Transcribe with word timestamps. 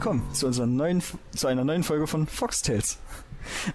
willkommen 0.00 0.32
zu, 0.32 0.46
unserer 0.46 0.66
neuen, 0.66 1.02
zu 1.36 1.46
einer 1.46 1.62
neuen 1.62 1.82
Folge 1.82 2.06
von 2.06 2.26
Foxtails. 2.26 2.96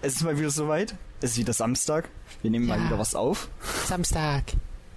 Es 0.02 0.16
ist 0.16 0.24
mal 0.24 0.36
wieder 0.36 0.50
soweit. 0.50 0.96
Es 1.20 1.30
ist 1.30 1.38
wieder 1.38 1.52
Samstag. 1.52 2.08
Wir 2.42 2.50
nehmen 2.50 2.66
Ja. 2.66 2.76
mal 2.76 2.84
wieder 2.84 2.98
was 2.98 3.14
auf. 3.14 3.48
Samstag. 3.86 4.42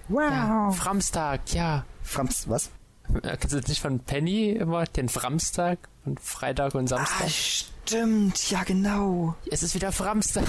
Ja. 0.10 0.72
Framstag, 0.72 1.54
ja. 1.54 1.86
Frams, 2.02 2.50
was? 2.50 2.72
Äh, 3.14 3.38
Kennst 3.38 3.54
du 3.54 3.60
das 3.60 3.68
nicht 3.68 3.80
von 3.80 4.00
Penny 4.00 4.54
immer? 4.54 4.86
Den 4.86 5.08
Framstag? 5.08 5.78
Von 6.04 6.18
Freitag 6.18 6.74
und 6.74 6.88
Samstag? 6.88 7.26
Ah, 7.28 7.30
stimmt. 7.30 8.50
Ja, 8.50 8.64
genau. 8.64 9.36
es 9.52 9.62
ist 9.62 9.76
wieder 9.76 9.92
Framstag. 9.92 10.46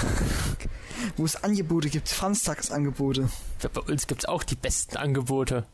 Wo 1.18 1.26
es 1.26 1.44
Angebote 1.44 1.90
gibt. 1.90 2.08
Samstagsangebote. 2.08 3.28
Bei 3.74 3.80
uns 3.82 4.06
gibt's 4.06 4.24
auch 4.24 4.44
die 4.44 4.56
besten 4.56 4.96
Angebote. 4.96 5.66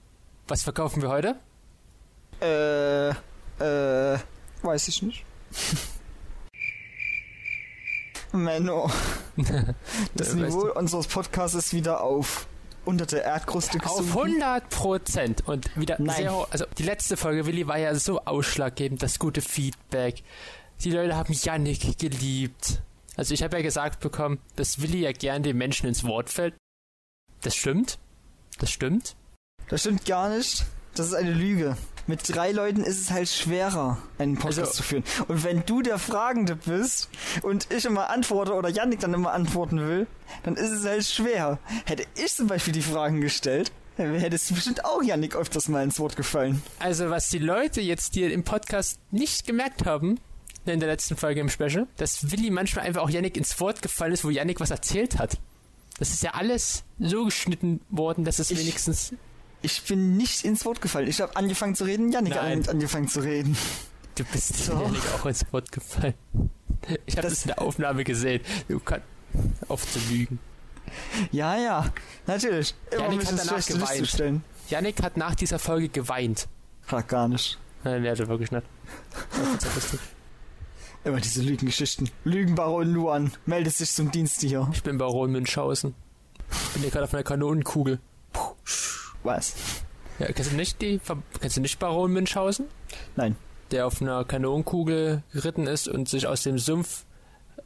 Was 0.49 0.65
verkaufen 0.65 1.01
wir 1.01 1.11
heute? 1.11 1.37
Äh, 2.43 3.11
äh, 3.65 4.19
weiß 4.67 4.89
ich 4.89 5.03
nicht. 5.03 5.25
Menno. 8.33 8.91
Das 10.15 10.35
Niveau 10.35 10.73
unseres 10.73 11.07
Podcasts 11.07 11.57
ist 11.57 11.73
wieder 11.75 12.03
auf 12.03 12.49
unter 12.87 13.05
der 13.05 13.25
Erdkruste 13.25 13.79
Auf 13.85 13.99
gesunken. 13.99 14.43
100 14.43 14.69
Prozent. 14.71 15.47
Und 15.47 15.77
wieder 15.77 15.97
Nein. 15.99 16.17
sehr 16.17 16.35
hoch. 16.35 16.49
Also 16.51 16.65
die 16.79 16.85
letzte 16.85 17.17
Folge, 17.17 17.47
Willi, 17.47 17.67
war 17.67 17.79
ja 17.79 17.95
so 17.95 18.21
ausschlaggebend, 18.21 19.03
das 19.03 19.19
gute 19.19 19.43
Feedback. 19.43 20.23
Die 20.81 20.91
Leute 20.91 21.17
haben 21.17 21.33
Yannick 21.33 21.99
geliebt. 21.99 22.81
Also 23.17 23.35
ich 23.35 23.43
habe 23.43 23.57
ja 23.57 23.63
gesagt 23.63 24.01
bekommen, 24.01 24.39
dass 24.57 24.81
Willi 24.81 25.01
ja 25.01 25.13
gern 25.13 25.43
den 25.43 25.57
Menschen 25.57 25.89
ins 25.89 26.05
Wort 26.05 26.31
fällt. 26.31 26.55
Das 27.43 27.55
stimmt. 27.55 27.99
Das 28.59 28.71
stimmt. 28.71 29.17
Das 29.69 29.81
stimmt 29.81 30.05
gar 30.05 30.29
nicht. 30.29 30.65
Das 30.95 31.09
ist 31.09 31.15
eine 31.15 31.33
Lüge. 31.33 31.77
Mit 32.09 32.21
drei 32.35 32.53
Leuten 32.53 32.83
ist 32.85 33.01
es 33.01 33.11
halt 33.11 33.29
schwerer, 33.29 33.99
einen 34.19 34.35
Podcast 34.37 34.59
Also- 34.61 34.73
zu 34.75 34.83
führen. 34.83 35.05
Und 35.29 35.43
wenn 35.45 35.65
du 35.67 35.83
der 35.83 35.99
Fragende 35.99 36.55
bist 36.55 37.09
und 37.43 37.67
ich 37.73 37.85
immer 37.85 38.11
antworte 38.11 38.55
oder 38.55 38.69
Yannick 38.69 39.01
dann 39.01 39.13
immer 39.15 39.33
antworten 39.33 39.81
will, 39.81 40.07
dann 40.45 40.55
ist 40.55 40.71
es 40.71 40.85
halt 40.85 41.05
schwer. 41.05 41.59
Hätte 41.85 42.05
ich 42.17 42.33
zum 42.35 42.47
Beispiel 42.47 42.73
die 42.73 42.83
Fragen 42.83 43.21
gestellt, 43.21 43.73
dann 43.97 44.15
hätte 44.15 44.37
es 44.37 44.53
bestimmt 44.53 44.85
auch 44.85 45.03
Yannick 45.03 45.35
öfters 45.35 45.69
mal 45.69 45.83
ins 45.83 45.99
Wort 45.99 46.17
gefallen. 46.17 46.63
Also 46.79 47.11
was 47.11 47.29
die 47.29 47.39
Leute 47.39 47.81
jetzt 47.81 48.15
hier 48.15 48.33
im 48.33 48.45
Podcast 48.45 48.99
nicht 49.11 49.47
gemerkt 49.47 49.85
haben, 49.85 50.21
in 50.65 50.81
der 50.81 50.89
letzten 50.89 51.17
Folge 51.17 51.41
im 51.41 51.49
Special, 51.49 51.87
dass 51.97 52.31
Willi 52.31 52.51
manchmal 52.51 52.85
einfach 52.87 53.03
auch 53.03 53.11
Yannick 53.11 53.37
ins 53.37 53.59
Wort 53.61 53.83
gefallen 53.83 54.13
ist, 54.13 54.25
wo 54.25 54.31
Yannick 54.31 54.61
was 54.61 54.71
erzählt 54.71 55.19
hat. 55.19 55.39
Das 55.99 56.11
ist 56.11 56.23
ja 56.23 56.33
alles 56.35 56.83
so 56.99 57.25
geschnitten 57.25 57.81
worden, 57.89 58.25
dass 58.25 58.39
es 58.39 58.51
Ich- 58.51 58.59
wenigstens... 58.59 59.13
Ich 59.67 59.83
bin 59.83 60.17
nicht 60.17 60.45
ins 60.45 60.65
Wort 60.65 60.81
gefallen. 60.81 61.09
Ich 61.09 61.21
habe 61.21 61.35
angefangen 61.35 61.75
zu 61.75 61.83
reden, 61.83 62.11
Nein. 62.11 62.33
hat 62.61 62.69
angefangen 62.69 63.09
zu 63.09 63.19
reden. 63.19 63.57
Du 64.15 64.23
bist 64.23 64.55
So. 64.65 64.75
Yannick 64.75 65.03
auch 65.19 65.27
ins 65.27 65.45
Wort 65.53 65.73
gefallen. 65.73 66.15
Ich 67.05 67.17
habe 67.17 67.23
Das- 67.23 67.33
das 67.33 67.43
in 67.43 67.49
der 67.49 67.61
Aufnahme 67.61 68.05
gesehen. 68.05 68.43
Du 68.69 68.79
kannst 68.79 69.05
auf 69.67 69.85
zu 69.91 69.99
lügen. 70.09 70.39
Ja, 71.33 71.57
ja, 71.59 71.87
natürlich. 72.29 72.77
Immer 72.93 73.09
mich 73.11 73.27
hat 73.27 73.41
danach 73.41 73.67
geweint. 73.67 74.43
Yannick 74.71 75.03
hat 75.03 75.17
nach 75.17 75.35
dieser 75.35 75.59
Folge 75.59 75.89
geweint. 75.89 76.47
Hat 76.87 76.93
er 77.01 77.03
gar 77.03 77.27
nicht. 77.29 77.59
Nein, 77.83 78.05
der 78.05 78.13
hatte 78.13 78.29
wirklich 78.29 78.53
nicht. 78.53 78.63
Immer 81.03 81.21
diese 81.21 81.43
Lügengeschichten. 81.43 82.09
Lügenbaron 82.25 82.93
Luan 82.93 83.33
meldet 83.47 83.75
sich 83.75 83.93
zum 83.93 84.13
Dienst 84.13 84.41
hier. 84.43 84.69
Ich 84.73 84.85
bin 84.85 84.97
Baron 84.99 85.33
Münchhausen. 85.33 85.95
Ich 86.51 86.69
bin 86.75 86.83
hier 86.83 86.91
gerade 86.93 87.05
auf 87.05 87.15
einer 87.15 87.25
Kanonenkugel. 87.25 87.99
Was? 89.27 89.55
Ja, 90.21 90.31
kennst 90.31 90.53
du 90.53 90.57
nicht 90.57 90.81
die? 90.81 91.01
Kennst 91.41 91.57
du 91.57 91.61
nicht 91.61 91.81
Baron 91.81 92.13
Münchhausen? 92.13 92.67
Nein. 93.17 93.37
Der 93.73 93.89
auf 93.89 94.01
einer 94.01 94.25
Kanonenkugel 94.25 95.25
geritten 95.33 95.67
ist 95.67 95.89
und 95.89 96.09
sich 96.09 96.29
aus 96.29 96.45
dem 96.45 96.59
Sumpf 96.59 97.05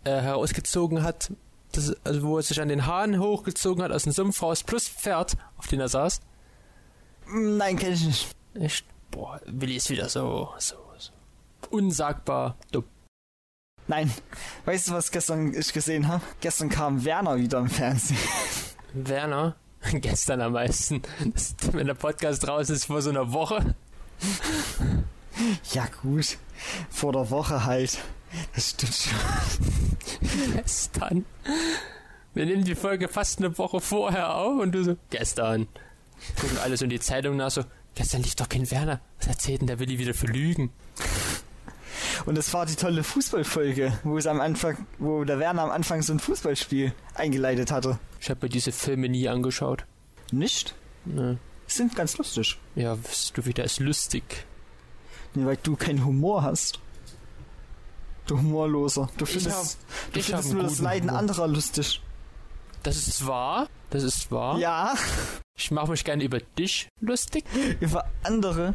äh, 0.04 0.10
herausgezogen 0.10 1.02
hat. 1.02 1.30
Das, 1.72 1.94
also 2.02 2.22
wo 2.22 2.38
er 2.38 2.42
sich 2.42 2.60
an 2.62 2.68
den 2.68 2.86
Haaren 2.86 3.20
hochgezogen 3.20 3.84
hat, 3.84 3.92
aus 3.92 4.04
dem 4.04 4.12
Sumpf 4.12 4.42
raus, 4.42 4.64
plus 4.64 4.88
Pferd, 4.88 5.36
auf 5.58 5.66
dem 5.68 5.80
er 5.80 5.88
saß. 5.88 6.20
Nein, 7.28 7.76
kenne 7.76 7.94
ich 7.94 8.06
nicht. 8.06 8.36
Echt? 8.54 8.86
Boah, 9.10 9.38
Willi 9.46 9.76
ist 9.76 9.90
wieder 9.90 10.08
so, 10.08 10.48
so, 10.58 10.76
so. 10.96 11.12
Unsagbar 11.70 12.56
dumm. 12.72 12.84
Nein. 13.86 14.10
Weißt 14.64 14.88
du, 14.88 14.92
was 14.92 15.10
gestern 15.10 15.52
ich 15.52 15.72
gesehen 15.72 16.08
habe? 16.08 16.24
Gestern 16.40 16.70
kam 16.70 17.04
Werner 17.04 17.36
wieder 17.36 17.58
im 17.58 17.68
Fernsehen. 17.68 18.18
Werner, 18.94 19.56
gestern 19.92 20.40
am 20.40 20.52
meisten. 20.52 21.02
Das, 21.32 21.54
wenn 21.72 21.86
der 21.86 21.94
Podcast 21.94 22.46
raus 22.46 22.70
ist 22.70 22.86
vor 22.86 23.02
so 23.02 23.10
einer 23.10 23.32
Woche. 23.32 23.74
Ja, 25.72 25.86
gut. 26.02 26.36
Vor 26.90 27.12
der 27.12 27.30
Woche 27.30 27.64
halt. 27.64 27.98
Das 28.54 28.70
stimmt 28.70 28.94
schon. 28.94 30.52
Gestern. 30.54 31.24
Wir 32.34 32.46
nehmen 32.46 32.64
die 32.64 32.74
Folge 32.74 33.08
fast 33.08 33.38
eine 33.38 33.56
Woche 33.56 33.80
vorher 33.80 34.34
auf 34.34 34.60
und 34.60 34.72
du 34.72 34.84
so, 34.84 34.96
gestern. 35.08 35.66
Gucken 36.38 36.58
alles 36.58 36.82
in 36.82 36.90
die 36.90 37.00
Zeitung 37.00 37.36
nach 37.36 37.50
so, 37.50 37.64
gestern 37.94 38.22
lief 38.22 38.34
doch 38.34 38.48
kein 38.48 38.70
Werner. 38.70 39.00
Was 39.18 39.28
erzählt 39.28 39.62
denn 39.62 39.66
der 39.68 39.78
Willi 39.78 39.98
wieder 39.98 40.12
für 40.12 40.26
Lügen? 40.26 40.70
Und 42.26 42.36
es 42.38 42.52
war 42.52 42.66
die 42.66 42.74
tolle 42.76 43.02
Fußballfolge, 43.02 43.92
wo 44.04 44.18
es 44.18 44.26
am 44.26 44.40
Anfang, 44.40 44.86
wo 44.98 45.24
der 45.24 45.38
Werner 45.38 45.62
am 45.62 45.70
Anfang 45.70 46.02
so 46.02 46.12
ein 46.12 46.20
Fußballspiel 46.20 46.92
eingeleitet 47.14 47.70
hatte. 47.72 47.98
Ich 48.20 48.28
habe 48.30 48.40
mir 48.46 48.50
diese 48.50 48.72
Filme 48.72 49.08
nie 49.08 49.28
angeschaut. 49.28 49.84
Nicht? 50.32 50.74
Ne. 51.04 51.38
Sind 51.66 51.94
ganz 51.96 52.18
lustig. 52.18 52.58
Ja, 52.74 52.94
bist 52.96 53.36
du 53.36 53.44
wieder 53.46 53.64
ist 53.64 53.80
lustig. 53.80 54.44
Nee, 55.34 55.46
weil 55.46 55.58
du 55.62 55.76
keinen 55.76 56.04
Humor 56.04 56.42
hast. 56.42 56.80
Du 58.26 58.36
Humorloser. 58.38 59.08
Du 59.16 59.26
findest, 59.26 59.78
hab- 59.78 60.12
du 60.12 60.20
findest 60.22 60.52
nur 60.52 60.62
das 60.64 60.78
Leiden 60.80 61.08
Humor. 61.10 61.18
anderer 61.20 61.48
lustig. 61.48 62.00
Das 62.82 62.96
ist 62.96 63.26
wahr. 63.26 63.66
Das 63.90 64.02
ist 64.02 64.30
wahr. 64.30 64.58
Ja, 64.58 64.94
Ich 65.56 65.70
mache 65.70 65.90
mich 65.90 66.04
gerne 66.04 66.22
über 66.24 66.40
dich 66.40 66.88
lustig. 67.00 67.44
über 67.80 68.04
andere, 68.22 68.74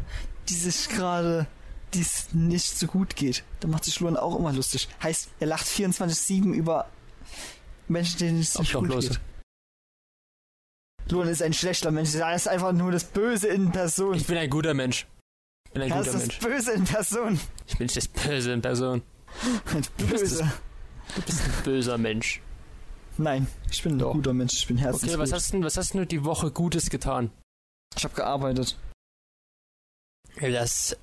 die 0.50 0.54
sich 0.56 0.90
gerade, 0.90 1.48
die 1.96 2.02
es 2.02 2.34
nicht 2.34 2.78
so 2.78 2.88
gut 2.88 3.16
geht. 3.16 3.44
Da 3.60 3.68
macht 3.68 3.86
sich 3.86 4.00
Luan 4.00 4.18
auch 4.18 4.38
immer 4.38 4.54
lustig. 4.54 4.88
Heißt, 5.02 5.30
er 5.40 5.48
lacht 5.48 5.66
24-7 5.66 6.54
über 6.54 6.90
Menschen, 7.88 8.18
denen 8.20 8.40
es 8.40 8.58
nicht 8.58 8.74
gut 8.74 8.90
geht. 8.90 9.20
Luan 11.10 11.28
ist 11.28 11.42
ein 11.42 11.54
schlechter 11.54 11.92
Mensch. 11.92 12.16
Er 12.16 12.36
ist 12.36 12.48
einfach 12.48 12.72
nur 12.72 12.92
das 12.92 13.04
Böse 13.04 13.48
in 13.48 13.72
Person. 13.72 14.16
Ich 14.16 14.26
bin 14.26 14.38
ein 14.38 14.50
guter 14.50 14.74
Mensch. 14.74 15.06
Ich 15.68 15.72
bin 15.74 15.84
ein 15.84 15.92
Er 15.92 16.00
ist 16.00 16.08
guter 16.08 16.20
das 16.20 16.28
Mensch. 16.28 16.40
Böse 16.40 16.72
in 16.72 16.84
Person. 16.84 17.40
Ich 17.68 17.78
bin 17.78 17.86
nicht 17.86 17.98
das 17.98 18.08
Böse 18.08 18.54
in 18.54 18.62
Person. 18.62 19.02
bist 19.72 19.98
Böse. 19.98 20.52
Du 21.16 21.22
bist 21.22 21.42
ein 21.44 21.64
böser 21.64 21.98
Mensch. 21.98 22.42
Nein, 23.18 23.48
ich 23.70 23.82
bin 23.84 23.94
ein 23.94 24.00
Doch. 24.00 24.14
guter 24.14 24.34
Mensch. 24.34 24.54
Ich 24.54 24.68
bin 24.68 24.78
herzlich 24.78 25.12
Okay, 25.12 25.20
was 25.20 25.32
hast 25.32 25.54
du 25.54 25.64
was 25.64 25.78
hast 25.78 25.94
du 25.94 26.06
die 26.06 26.26
Woche 26.26 26.52
Gutes 26.52 26.90
getan? 26.90 27.32
Ich 27.96 28.04
habe 28.04 28.16
gearbeitet. 28.16 28.78
Das 30.42 30.98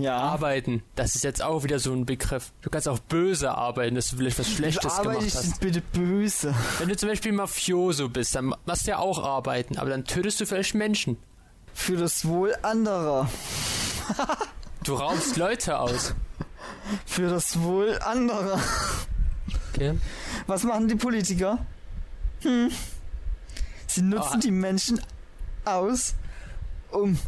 Ja. 0.00 0.16
Arbeiten, 0.16 0.82
das 0.94 1.14
ist 1.14 1.24
jetzt 1.24 1.42
auch 1.42 1.62
wieder 1.64 1.78
so 1.78 1.92
ein 1.92 2.06
Begriff. 2.06 2.52
Du 2.62 2.70
kannst 2.70 2.88
auch 2.88 2.98
böse 2.98 3.52
arbeiten, 3.52 3.94
dass 3.94 4.10
du 4.10 4.16
vielleicht 4.16 4.38
was 4.38 4.48
Schlechtes 4.50 4.84
Wie 4.84 4.88
arbeite 4.98 5.08
gemacht 5.18 5.26
ich 5.26 5.34
hast. 5.34 5.44
denn 5.62 5.72
bitte 5.72 5.80
böse? 5.92 6.54
Wenn 6.78 6.88
du 6.88 6.96
zum 6.96 7.08
Beispiel 7.08 7.32
Mafioso 7.32 8.08
bist, 8.08 8.34
dann 8.34 8.54
machst 8.66 8.86
du 8.86 8.90
ja 8.92 8.98
auch 8.98 9.22
arbeiten, 9.24 9.78
aber 9.78 9.90
dann 9.90 10.04
tötest 10.04 10.40
du 10.40 10.46
vielleicht 10.46 10.74
Menschen. 10.74 11.16
Für 11.74 11.96
das 11.96 12.24
Wohl 12.26 12.54
anderer. 12.62 13.28
Du 14.84 14.94
raubst 14.94 15.36
Leute 15.36 15.78
aus. 15.78 16.14
Für 17.06 17.28
das 17.28 17.60
Wohl 17.60 17.98
anderer. 18.00 18.58
Okay. 19.72 19.98
Was 20.46 20.64
machen 20.64 20.88
die 20.88 20.96
Politiker? 20.96 21.58
Hm. 22.42 22.70
Sie 23.86 24.02
nutzen 24.02 24.34
Ah. 24.34 24.40
die 24.42 24.50
Menschen 24.50 25.00
aus, 25.64 26.14
um 26.90 27.18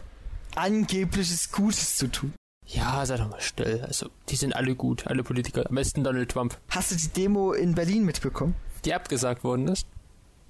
angebliches 0.55 1.51
Gutes 1.53 1.97
zu 1.97 2.09
tun. 2.11 2.33
Ja, 2.73 3.05
sei 3.07 3.17
doch 3.17 3.29
mal 3.29 3.41
still. 3.41 3.83
Also, 3.87 4.09
die 4.29 4.37
sind 4.37 4.57
alle 4.57 4.75
gut, 4.75 5.07
alle 5.07 5.23
Politiker. 5.23 5.65
Am 5.69 5.75
besten 5.75 6.03
Donald 6.05 6.31
Trump. 6.31 6.57
Hast 6.71 6.91
du 6.91 6.97
die 6.97 7.09
Demo 7.09 7.53
in 7.53 7.75
Berlin 7.75 8.05
mitbekommen? 8.05 8.55
Die 8.85 8.95
abgesagt 8.95 9.45
worden 9.45 9.69
ist. 9.69 9.87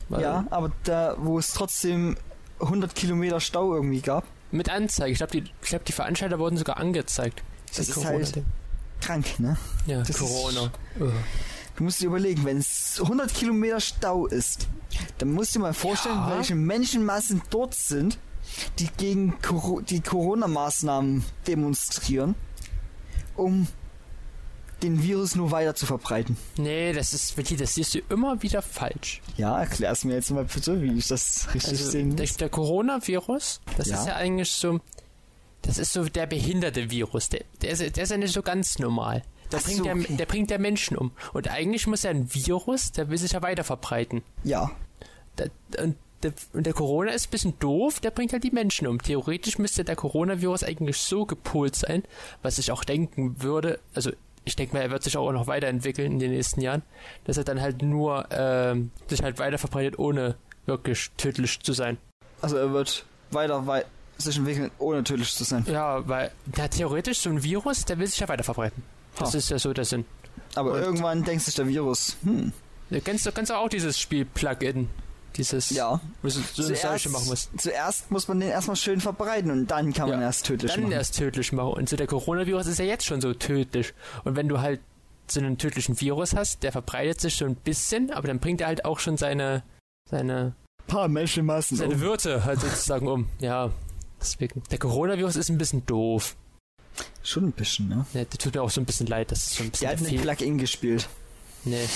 Weil- 0.08 0.22
Ja, 0.22 0.46
aber 0.50 0.70
da, 0.84 1.16
wo 1.18 1.38
es 1.38 1.52
trotzdem 1.52 2.16
100 2.60 2.94
Kilometer 2.94 3.40
Stau 3.40 3.74
irgendwie 3.74 4.00
gab. 4.00 4.24
Mit 4.50 4.68
Anzeige. 4.68 5.10
Ich 5.12 5.18
glaube, 5.18 5.32
die, 5.32 5.44
ich 5.62 5.68
glaub, 5.68 5.84
die 5.84 5.92
Veranstalter 5.92 6.38
wurden 6.38 6.56
sogar 6.56 6.76
angezeigt. 6.76 7.42
Das 7.68 7.88
ist 7.88 7.94
Corona 7.94 8.10
halt 8.10 8.42
krank, 9.00 9.40
ne? 9.40 9.56
Ja, 9.86 9.98
das 10.00 10.10
ist- 10.10 10.18
Corona. 10.18 10.70
Ugh. 11.00 11.12
Du 11.76 11.84
musst 11.84 12.00
dir 12.02 12.06
überlegen, 12.06 12.44
wenn 12.44 12.58
es 12.58 13.00
100 13.02 13.32
Kilometer 13.34 13.80
Stau 13.80 14.26
ist, 14.26 14.68
dann 15.18 15.32
musst 15.32 15.54
du 15.54 15.58
dir 15.58 15.62
mal 15.64 15.72
vorstellen, 15.74 16.14
Ja. 16.16 16.36
welche 16.36 16.54
Menschenmassen 16.54 17.40
dort 17.50 17.74
sind, 17.74 18.18
die 18.78 18.88
gegen 18.96 19.40
Coro 19.42 19.80
die 19.80 20.00
Corona-Maßnahmen 20.00 21.24
demonstrieren, 21.46 22.34
um 23.36 23.66
den 24.82 25.02
Virus 25.02 25.36
nur 25.36 25.52
weiter 25.52 25.74
zu 25.76 25.86
verbreiten. 25.86 26.36
Nee, 26.56 26.92
das 26.92 27.14
ist 27.14 27.36
wirklich, 27.36 27.58
das 27.58 27.74
siehst 27.74 27.94
du 27.94 28.00
immer 28.08 28.42
wieder 28.42 28.62
falsch. 28.62 29.22
Ja, 29.36 29.60
erklär's 29.60 30.04
mir 30.04 30.14
jetzt 30.14 30.30
mal 30.32 30.44
bitte, 30.44 30.82
wie 30.82 30.98
ich 30.98 31.06
das 31.06 31.46
richtig 31.54 31.70
Also, 31.72 31.90
sehen 31.90 32.16
der, 32.16 32.26
muss. 32.26 32.36
der 32.36 32.48
Coronavirus, 32.48 33.60
das 33.76 33.86
Ja. 33.88 34.00
ist 34.00 34.06
ja 34.08 34.16
eigentlich 34.16 34.50
so 34.50 34.80
Das 35.64 35.78
ist 35.78 35.92
so 35.92 36.04
der 36.04 36.26
behinderte 36.26 36.90
Virus. 36.90 37.28
Der, 37.28 37.44
der, 37.60 37.70
ist, 37.70 37.96
der 37.96 38.02
ist 38.02 38.10
ja 38.10 38.16
nicht 38.16 38.34
so 38.34 38.42
ganz 38.42 38.80
normal. 38.80 39.22
Der, 39.52 39.60
Ach 39.60 39.64
bringt 39.64 39.78
so, 39.78 39.88
okay. 39.88 40.16
der 40.16 40.26
bringt 40.26 40.50
ja 40.50 40.58
Menschen 40.58 40.96
um. 40.96 41.12
Und 41.32 41.46
eigentlich 41.48 41.86
muss 41.86 42.02
ja 42.02 42.10
ein 42.10 42.34
Virus, 42.34 42.90
der 42.90 43.08
will 43.10 43.18
sich 43.18 43.30
ja 43.30 43.42
weiter 43.42 43.62
verbreiten. 43.62 44.24
Ja. 44.42 44.72
Da, 45.36 45.44
und, 45.80 45.94
der, 46.24 46.32
und 46.52 46.64
der 46.66 46.72
Corona 46.72 47.12
ist 47.12 47.26
ein 47.28 47.30
bisschen 47.30 47.58
doof, 47.58 48.00
der 48.00 48.10
bringt 48.10 48.32
halt 48.32 48.44
die 48.44 48.50
Menschen 48.50 48.86
um. 48.86 49.00
Theoretisch 49.02 49.58
müsste 49.58 49.84
der 49.84 49.96
Coronavirus 49.96 50.64
eigentlich 50.64 50.96
so 50.98 51.26
gepolt 51.26 51.76
sein, 51.76 52.02
was 52.42 52.58
ich 52.58 52.70
auch 52.72 52.84
denken 52.84 53.42
würde, 53.42 53.78
also 53.94 54.10
ich 54.44 54.56
denke 54.56 54.74
mal, 54.74 54.82
er 54.82 54.90
wird 54.90 55.04
sich 55.04 55.16
auch 55.16 55.30
noch 55.32 55.46
weiterentwickeln 55.46 56.12
in 56.12 56.18
den 56.18 56.32
nächsten 56.32 56.60
Jahren, 56.60 56.82
dass 57.24 57.36
er 57.36 57.44
dann 57.44 57.60
halt 57.60 57.82
nur 57.82 58.26
ähm, 58.32 58.90
sich 59.06 59.22
halt 59.22 59.38
weiter 59.38 59.56
verbreitet, 59.58 59.98
ohne 59.98 60.34
wirklich 60.66 61.10
tödlich 61.16 61.60
zu 61.60 61.72
sein. 61.72 61.96
Also 62.40 62.56
er 62.56 62.72
wird 62.72 63.04
weiter 63.30 63.66
wei 63.66 63.84
sich 64.18 64.36
entwickeln, 64.36 64.70
ohne 64.78 65.04
tödlich 65.04 65.32
zu 65.32 65.44
sein. 65.44 65.64
Ja, 65.68 66.06
weil 66.08 66.30
ja, 66.56 66.66
theoretisch 66.68 67.18
so 67.20 67.30
ein 67.30 67.42
Virus, 67.42 67.84
der 67.84 67.98
will 67.98 68.06
sich 68.08 68.18
ja 68.20 68.28
weiter 68.28 68.44
verbreiten. 68.44 68.82
Das 69.18 69.32
Ha. 69.32 69.38
ist 69.38 69.50
ja 69.50 69.58
so 69.58 69.72
der 69.72 69.84
Sinn. 69.84 70.04
Aber 70.54 70.72
Und- 70.72 70.80
irgendwann 70.80 71.22
denkt 71.24 71.44
sich 71.44 71.54
der 71.54 71.68
Virus, 71.68 72.16
hm, 72.24 72.52
Du 72.90 73.00
kennst, 73.00 73.24
du 73.24 73.32
kennst 73.32 73.50
auch 73.50 73.68
dieses 73.70 73.98
Spiel 73.98 74.26
Plugin. 74.26 74.90
Dieses, 75.36 75.70
ja. 75.70 76.00
du 76.22 76.28
so 76.30 76.40
eine 76.64 76.76
Seuche 76.76 77.08
machen 77.08 77.26
musst. 77.28 77.50
zuerst 77.58 78.10
muss 78.10 78.28
man 78.28 78.40
den 78.40 78.50
erstmal 78.50 78.76
schön 78.76 79.00
verbreiten 79.00 79.50
und 79.50 79.66
dann 79.70 79.92
kann 79.92 80.08
man 80.08 80.20
Ja, 80.20 80.26
erst 80.26 80.46
tödlich 80.46 80.70
dann 80.72 80.82
machen. 80.82 80.92
erst 80.92 81.16
tödlich 81.16 81.52
machen. 81.52 81.72
Und 81.74 81.88
so 81.88 81.96
der 81.96 82.06
Coronavirus 82.06 82.66
ist 82.66 82.78
ja 82.78 82.84
jetzt 82.84 83.04
schon 83.04 83.20
so 83.20 83.32
tödlich. 83.34 83.94
Und 84.24 84.36
wenn 84.36 84.48
du 84.48 84.60
halt 84.60 84.80
so 85.28 85.40
einen 85.40 85.58
tödlichen 85.58 86.00
Virus 86.00 86.34
hast, 86.34 86.62
der 86.62 86.72
verbreitet 86.72 87.20
sich 87.20 87.36
so 87.36 87.44
ein 87.44 87.54
bisschen, 87.54 88.10
aber 88.10 88.26
dann 88.28 88.38
bringt 88.38 88.60
er 88.60 88.66
halt 88.66 88.84
auch 88.84 88.98
schon 88.98 89.16
seine, 89.16 89.62
seine, 90.10 90.54
paar 90.86 91.08
Menschenmassen. 91.08 91.76
seine 91.76 91.94
um. 91.94 92.00
Würte 92.00 92.44
halt 92.44 92.60
sozusagen 92.60 93.08
um. 93.08 93.28
Ja, 93.40 93.70
deswegen. 94.20 94.62
Der 94.70 94.78
Coronavirus 94.78 95.36
ist 95.36 95.48
ein 95.48 95.58
bisschen 95.58 95.86
doof. 95.86 96.36
Schon 97.22 97.44
ein 97.46 97.52
bisschen, 97.52 97.88
ne? 97.88 98.04
Ja, 98.12 98.24
der 98.24 98.38
tut 98.38 98.54
mir 98.54 98.62
auch 98.62 98.70
so 98.70 98.80
ein 98.80 98.84
bisschen 98.84 99.06
leid, 99.06 99.30
das 99.30 99.46
ist 99.46 99.54
so 99.54 99.62
ein 99.62 99.70
bisschen 99.70 99.88
Der 99.88 99.96
hat 99.96 100.12
mit 100.12 100.20
Plugin 100.20 100.58
gespielt. 100.58 101.08
Nee, 101.64 101.88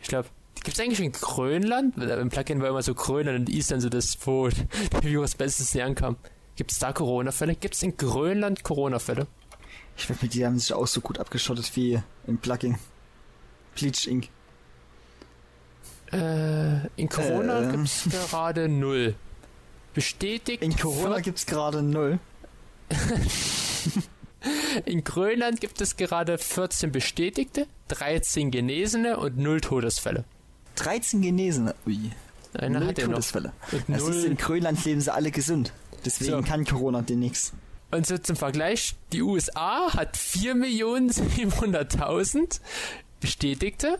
ich 0.00 0.08
glaube, 0.08 0.28
gibt's 0.62 0.80
eigentlich 0.80 1.00
in 1.00 1.12
Grönland? 1.12 1.96
Im 1.96 2.28
Plugin 2.28 2.60
war 2.60 2.68
immer 2.68 2.82
so 2.82 2.94
Grönland 2.94 3.40
und 3.40 3.48
Island 3.48 3.82
so 3.82 3.88
das, 3.88 4.16
wo 4.24 4.48
der 4.48 5.02
Virus 5.02 5.34
bestens 5.34 5.74
nie 5.74 5.82
ankam. 5.82 6.16
Gibt's 6.56 6.78
da 6.78 6.92
Corona-Fälle? 6.92 7.54
Gibt's 7.54 7.82
in 7.82 7.96
Grönland 7.96 8.64
Corona-Fälle? 8.64 9.26
Ich 9.96 10.08
wette 10.08 10.24
mit 10.24 10.34
die 10.34 10.44
haben 10.44 10.58
sich 10.58 10.72
auch 10.72 10.86
so 10.86 11.00
gut 11.00 11.18
abgeschottet 11.18 11.70
wie 11.76 12.00
im 12.26 12.38
Plugin. 12.38 12.78
Bleach 13.74 14.06
Ink. 14.06 14.28
Äh, 16.12 16.86
in 16.96 17.08
Corona 17.08 17.60
Ähm. 17.60 17.72
gibt's 17.72 18.04
gerade 18.10 18.68
null. 18.68 19.14
Bestätigt. 19.94 20.62
In 20.62 20.76
Corona 20.76 21.20
gibt's 21.20 21.46
gerade 21.46 21.82
null. 21.82 22.18
in 24.84 25.04
Grönland 25.04 25.60
gibt 25.60 25.80
es 25.80 25.96
gerade 25.96 26.38
14 26.38 26.92
bestätigte, 26.92 27.66
13 27.88 28.50
genesene 28.50 29.18
und 29.18 29.36
null 29.36 29.60
Todesfälle. 29.60 30.24
13 30.78 31.22
Genesene. 31.22 31.74
Ui. 31.86 32.10
Einer 32.54 32.80
null 32.80 32.88
hat 32.88 32.98
er 32.98 33.06
noch. 33.08 33.18
Das 33.18 33.32
ist, 34.02 34.24
in. 34.24 34.36
Grönland 34.36 34.84
leben 34.84 35.00
sie 35.00 35.12
alle 35.12 35.30
gesund. 35.30 35.72
Deswegen 36.04 36.30
So. 36.30 36.42
kann 36.42 36.64
Corona 36.64 37.02
den 37.02 37.20
nix. 37.20 37.52
und 37.90 38.06
so 38.06 38.16
zum 38.18 38.36
Vergleich, 38.36 38.94
die 39.12 39.22
USA 39.22 39.92
hat 39.94 40.16
4.700.000 40.16 42.60
bestätigte. 43.20 43.98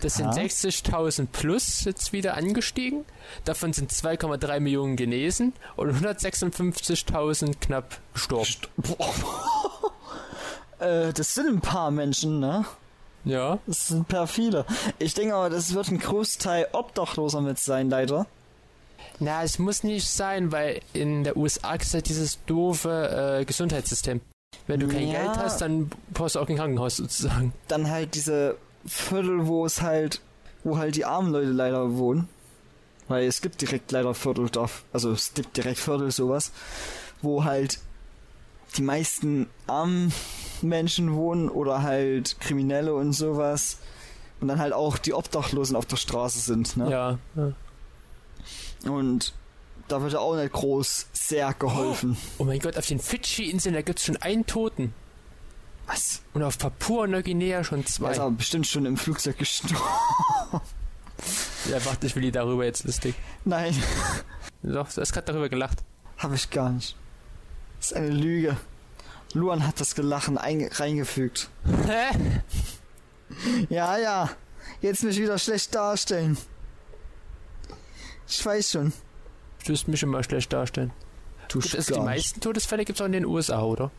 Das 0.00 0.14
sind 0.14 0.26
Aha. 0.26 0.36
60.000 0.38 1.26
plus 1.32 1.82
jetzt 1.84 2.12
wieder 2.12 2.36
angestiegen. 2.36 3.04
Davon 3.44 3.72
sind 3.72 3.90
2,3 3.92 4.60
Millionen 4.60 4.94
genesen 4.96 5.54
und 5.74 5.90
156.000 5.90 7.56
knapp 7.60 7.98
gestorben. 8.14 8.46
Boah. 8.76 9.12
äh, 10.78 11.12
das 11.12 11.34
sind 11.34 11.48
ein 11.48 11.60
paar 11.60 11.90
Menschen, 11.90 12.38
ne? 12.38 12.64
Ja. 13.24 13.58
Das 13.66 13.88
sind 13.88 14.08
per 14.08 14.26
viele. 14.26 14.64
Ich 14.98 15.14
denke 15.14 15.34
aber, 15.34 15.50
das 15.50 15.74
wird 15.74 15.90
ein 15.90 15.98
Großteil 15.98 16.68
Obdachloser 16.72 17.40
mit 17.40 17.58
sein, 17.58 17.90
leider. 17.90 18.26
Na, 19.20 19.42
es 19.42 19.58
muss 19.58 19.82
nicht 19.82 20.08
sein, 20.08 20.52
weil 20.52 20.80
in 20.92 21.24
der 21.24 21.36
USA 21.36 21.72
gibt 21.72 21.84
es 21.84 21.94
halt 21.94 22.08
dieses 22.08 22.38
doofe 22.46 23.38
äh, 23.40 23.44
Gesundheitssystem. 23.44 24.20
Wenn 24.66 24.80
du 24.80 24.88
kein 24.88 25.08
Ja. 25.08 25.24
Geld 25.24 25.38
hast, 25.38 25.60
dann 25.60 25.90
brauchst 26.12 26.36
du 26.36 26.40
auch 26.40 26.46
kein 26.46 26.56
Krankenhaus 26.56 26.96
sozusagen. 26.96 27.52
Dann 27.68 27.90
halt 27.90 28.14
diese 28.14 28.56
Viertel, 28.86 29.46
wo 29.46 29.66
es 29.66 29.82
halt, 29.82 30.20
wo 30.62 30.78
halt 30.78 30.94
die 30.96 31.04
armen 31.04 31.32
Leute 31.32 31.50
leider 31.50 31.96
wohnen. 31.96 32.28
Weil 33.08 33.26
es 33.26 33.40
gibt 33.40 33.60
direkt 33.60 33.90
leider 33.90 34.14
Viertel 34.14 34.50
da, 34.50 34.66
also 34.92 35.12
es 35.12 35.32
gibt 35.34 35.56
direkt 35.56 35.78
Viertel 35.78 36.10
sowas, 36.10 36.52
wo 37.22 37.44
halt 37.44 37.80
die 38.76 38.82
meisten 38.82 39.48
armen 39.66 40.12
Menschen 40.62 41.14
wohnen 41.14 41.48
oder 41.48 41.82
halt 41.82 42.38
Kriminelle 42.40 42.94
und 42.94 43.12
sowas. 43.12 43.78
Und 44.40 44.48
dann 44.48 44.58
halt 44.60 44.72
auch 44.72 44.98
die 44.98 45.14
Obdachlosen 45.14 45.74
auf 45.74 45.86
der 45.86 45.96
Straße 45.96 46.38
sind, 46.38 46.76
ne? 46.76 46.90
Ja. 46.90 47.18
ja. 47.34 48.90
Und 48.90 49.34
da 49.88 50.00
wird 50.02 50.12
ja 50.12 50.20
auch 50.20 50.36
nicht 50.36 50.52
groß 50.52 51.06
sehr 51.12 51.52
geholfen. 51.54 52.16
Oh 52.38 52.44
mein 52.44 52.60
Gott, 52.60 52.76
auf 52.76 52.86
den 52.86 53.00
Fidschi-Inseln, 53.00 53.74
da 53.74 53.82
gibt 53.82 53.98
es 53.98 54.04
schon 54.04 54.16
einen 54.18 54.46
Toten. 54.46 54.94
Was? 55.86 56.22
Und 56.34 56.42
auf 56.42 56.58
Papua-Neuguinea 56.58 57.64
schon 57.64 57.80
Der 57.80 57.88
ist 57.88 57.94
zwei. 57.94 58.14
aber 58.20 58.30
bestimmt 58.30 58.66
schon 58.66 58.84
im 58.86 58.96
Flugzeug 58.96 59.38
gestorben. 59.38 59.76
Ja, 61.70 61.84
warte, 61.84 62.06
ich 62.06 62.14
will 62.14 62.22
die 62.22 62.30
darüber 62.30 62.64
jetzt 62.64 62.84
lustig. 62.84 63.14
Nein, 63.44 63.74
Doch, 64.62 64.88
du 64.92 65.00
hast 65.00 65.12
gerade 65.12 65.26
darüber 65.26 65.48
gelacht. 65.48 65.78
habe 66.18 66.34
ich 66.36 66.48
gar 66.50 66.70
nicht. 66.70 66.94
Das 67.78 67.90
ist 67.92 67.96
eine 67.96 68.10
Lüge. 68.10 68.56
Luan 69.34 69.66
hat 69.66 69.80
das 69.80 69.94
Gelachen 69.94 70.38
einge- 70.38 70.78
reingefügt. 70.80 71.50
Hä? 71.86 72.16
Ja, 73.68 73.98
ja. 73.98 74.30
Jetzt 74.80 75.04
mich 75.04 75.18
wieder 75.18 75.38
schlecht 75.38 75.74
darstellen. 75.74 76.36
Ich 78.26 78.44
weiß 78.44 78.70
schon. 78.72 78.92
Du 79.64 79.72
wirst 79.72 79.88
mich 79.88 80.02
immer 80.02 80.22
schlecht 80.22 80.52
darstellen. 80.52 80.92
Du 81.48 81.60
Gibt 81.60 81.74
es 81.74 81.86
die 81.86 81.98
meisten 82.00 82.40
Todesfälle 82.40 82.84
gibt 82.84 82.98
es 82.98 83.02
auch 83.02 83.06
in 83.06 83.12
den 83.12 83.24
USA, 83.26 83.62
oder? 83.62 83.90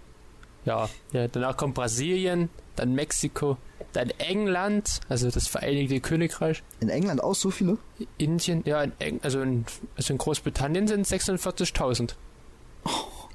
Ja. 0.65 0.89
ja. 1.13 1.27
Danach 1.27 1.57
kommt 1.57 1.75
Brasilien, 1.75 2.49
dann 2.75 2.93
Mexiko, 2.93 3.57
dann 3.93 4.09
England, 4.19 4.99
also 5.09 5.29
das 5.31 5.47
Vereinigte 5.47 5.99
Königreich. 5.99 6.63
In 6.79 6.89
England 6.89 7.23
auch 7.23 7.33
so 7.35 7.49
viele? 7.49 7.77
Indien, 8.17 8.61
ja, 8.65 8.83
in 8.83 8.91
Eng 8.99 9.19
also, 9.23 9.41
in, 9.41 9.65
also 9.95 10.13
in 10.13 10.17
Großbritannien 10.19 10.87
sind 10.87 11.01
es 11.01 11.11
46.000. 11.11 12.15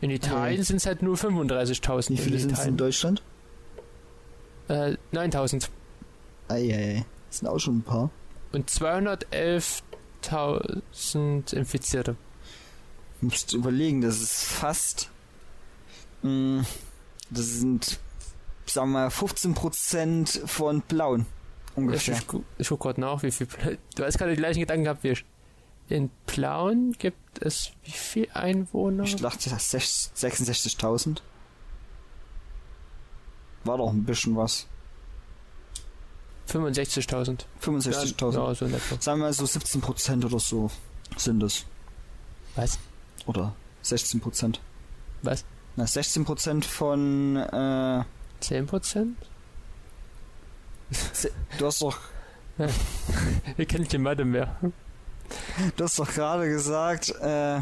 In 0.05 0.11
Italien 0.11 0.62
sind 0.62 0.76
es 0.76 0.87
halt 0.87 1.00
nur 1.02 1.17
35.000. 1.17 2.11
Wie 2.11 2.17
viele 2.19 2.37
in 2.37 2.40
sind 2.43 2.52
es 2.52 2.67
in. 2.67 2.76
Deutschland? 2.76 3.23
Äh, 4.69 4.97
9.000. 5.12 5.69
Eieiei. 6.49 7.05
Das 7.31 7.38
sind 7.38 7.49
auch 7.49 7.59
schon 7.59 7.78
ein 7.78 7.83
paar. 7.83 8.11
Und 8.52 8.71
211.000 10.23 11.55
Infizierte. 11.55 12.17
Du 13.21 13.26
musst 13.26 13.52
überlegen, 13.52 14.00
das 14.02 14.21
ist 14.21 14.45
fast. 14.45 15.11
Mh, 16.23 16.64
das 17.31 17.47
sind, 17.47 17.99
sagen 18.67 18.90
wir 18.93 19.00
mal, 19.05 19.09
15% 19.09 20.47
von 20.47 20.81
Blauen. 20.83 21.26
Ich, 21.73 21.76
Ungefähr. 21.76 22.14
ich, 22.17 22.26
gu- 22.26 22.43
ich 22.59 22.69
guck 22.69 22.81
gerade 22.81 23.00
nach, 23.00 23.23
wie 23.23 23.31
viel. 23.31 23.47
Du 23.97 24.05
hast 24.05 24.19
gerade 24.19 24.33
die 24.33 24.37
gleichen 24.37 24.61
Gedanken 24.61 24.85
gehabt 24.85 25.02
wie 25.02 25.09
ich. 25.11 25.25
In 25.88 26.11
Plauen 26.26 26.93
gibt 26.93 27.43
es 27.43 27.73
wie 27.85 27.91
viel 27.91 28.29
Einwohner? 28.33 29.05
Ich 29.05 29.17
dachte, 29.17 29.50
das 29.50 29.75
ist 29.75 30.12
66.000. 30.17 31.19
War 33.64 33.79
doch 33.79 33.91
ein 33.91 34.05
bisschen 34.05 34.37
was. 34.37 34.67
65.000. 36.49 37.45
65.000. 37.62 38.33
Ja, 38.35 38.55
so 38.55 38.67
in 38.67 38.75
etwa. 38.75 39.00
Sagen 39.00 39.21
wir 39.21 39.33
so 39.33 39.45
17% 39.45 40.25
oder 40.25 40.38
so 40.38 40.71
sind 41.17 41.43
es. 41.43 41.64
Was? 42.57 42.79
Oder 43.26 43.55
16%. 43.83 44.57
Was? 45.23 45.45
Na, 45.76 45.85
16% 45.85 46.64
von, 46.64 47.37
äh, 47.37 48.05
10%? 48.41 49.14
ze- 51.12 51.33
du 51.59 51.67
hast 51.67 51.83
doch, 51.83 51.99
Ihr 53.59 53.67
kennt 53.67 53.91
die 53.93 53.99
Mathe 53.99 54.25
mehr. 54.25 54.57
Du 55.76 55.85
hast 55.85 55.99
doch 55.99 56.12
gerade 56.12 56.49
gesagt, 56.49 57.11
äh, 57.21 57.61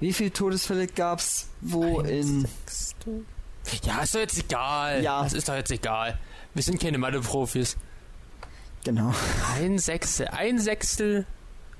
wie 0.00 0.12
viele 0.12 0.32
Todesfälle 0.32 0.86
gab's 0.86 1.48
wo 1.60 2.00
in, 2.00 2.46
Sechstel? 2.66 3.24
Ja, 3.82 4.02
ist 4.02 4.14
doch 4.14 4.20
jetzt 4.20 4.38
egal. 4.38 5.02
Ja. 5.02 5.22
Das 5.22 5.32
ist 5.32 5.48
doch 5.48 5.54
jetzt 5.54 5.70
egal. 5.70 6.18
Wir 6.54 6.62
sind 6.62 6.80
keine 6.80 6.98
Mathe-Profis. 6.98 7.76
genau. 8.84 9.14
Ein 9.54 9.78
Sechstel. 9.78 10.28
Ein 10.28 10.58
Sechstel 10.58 11.26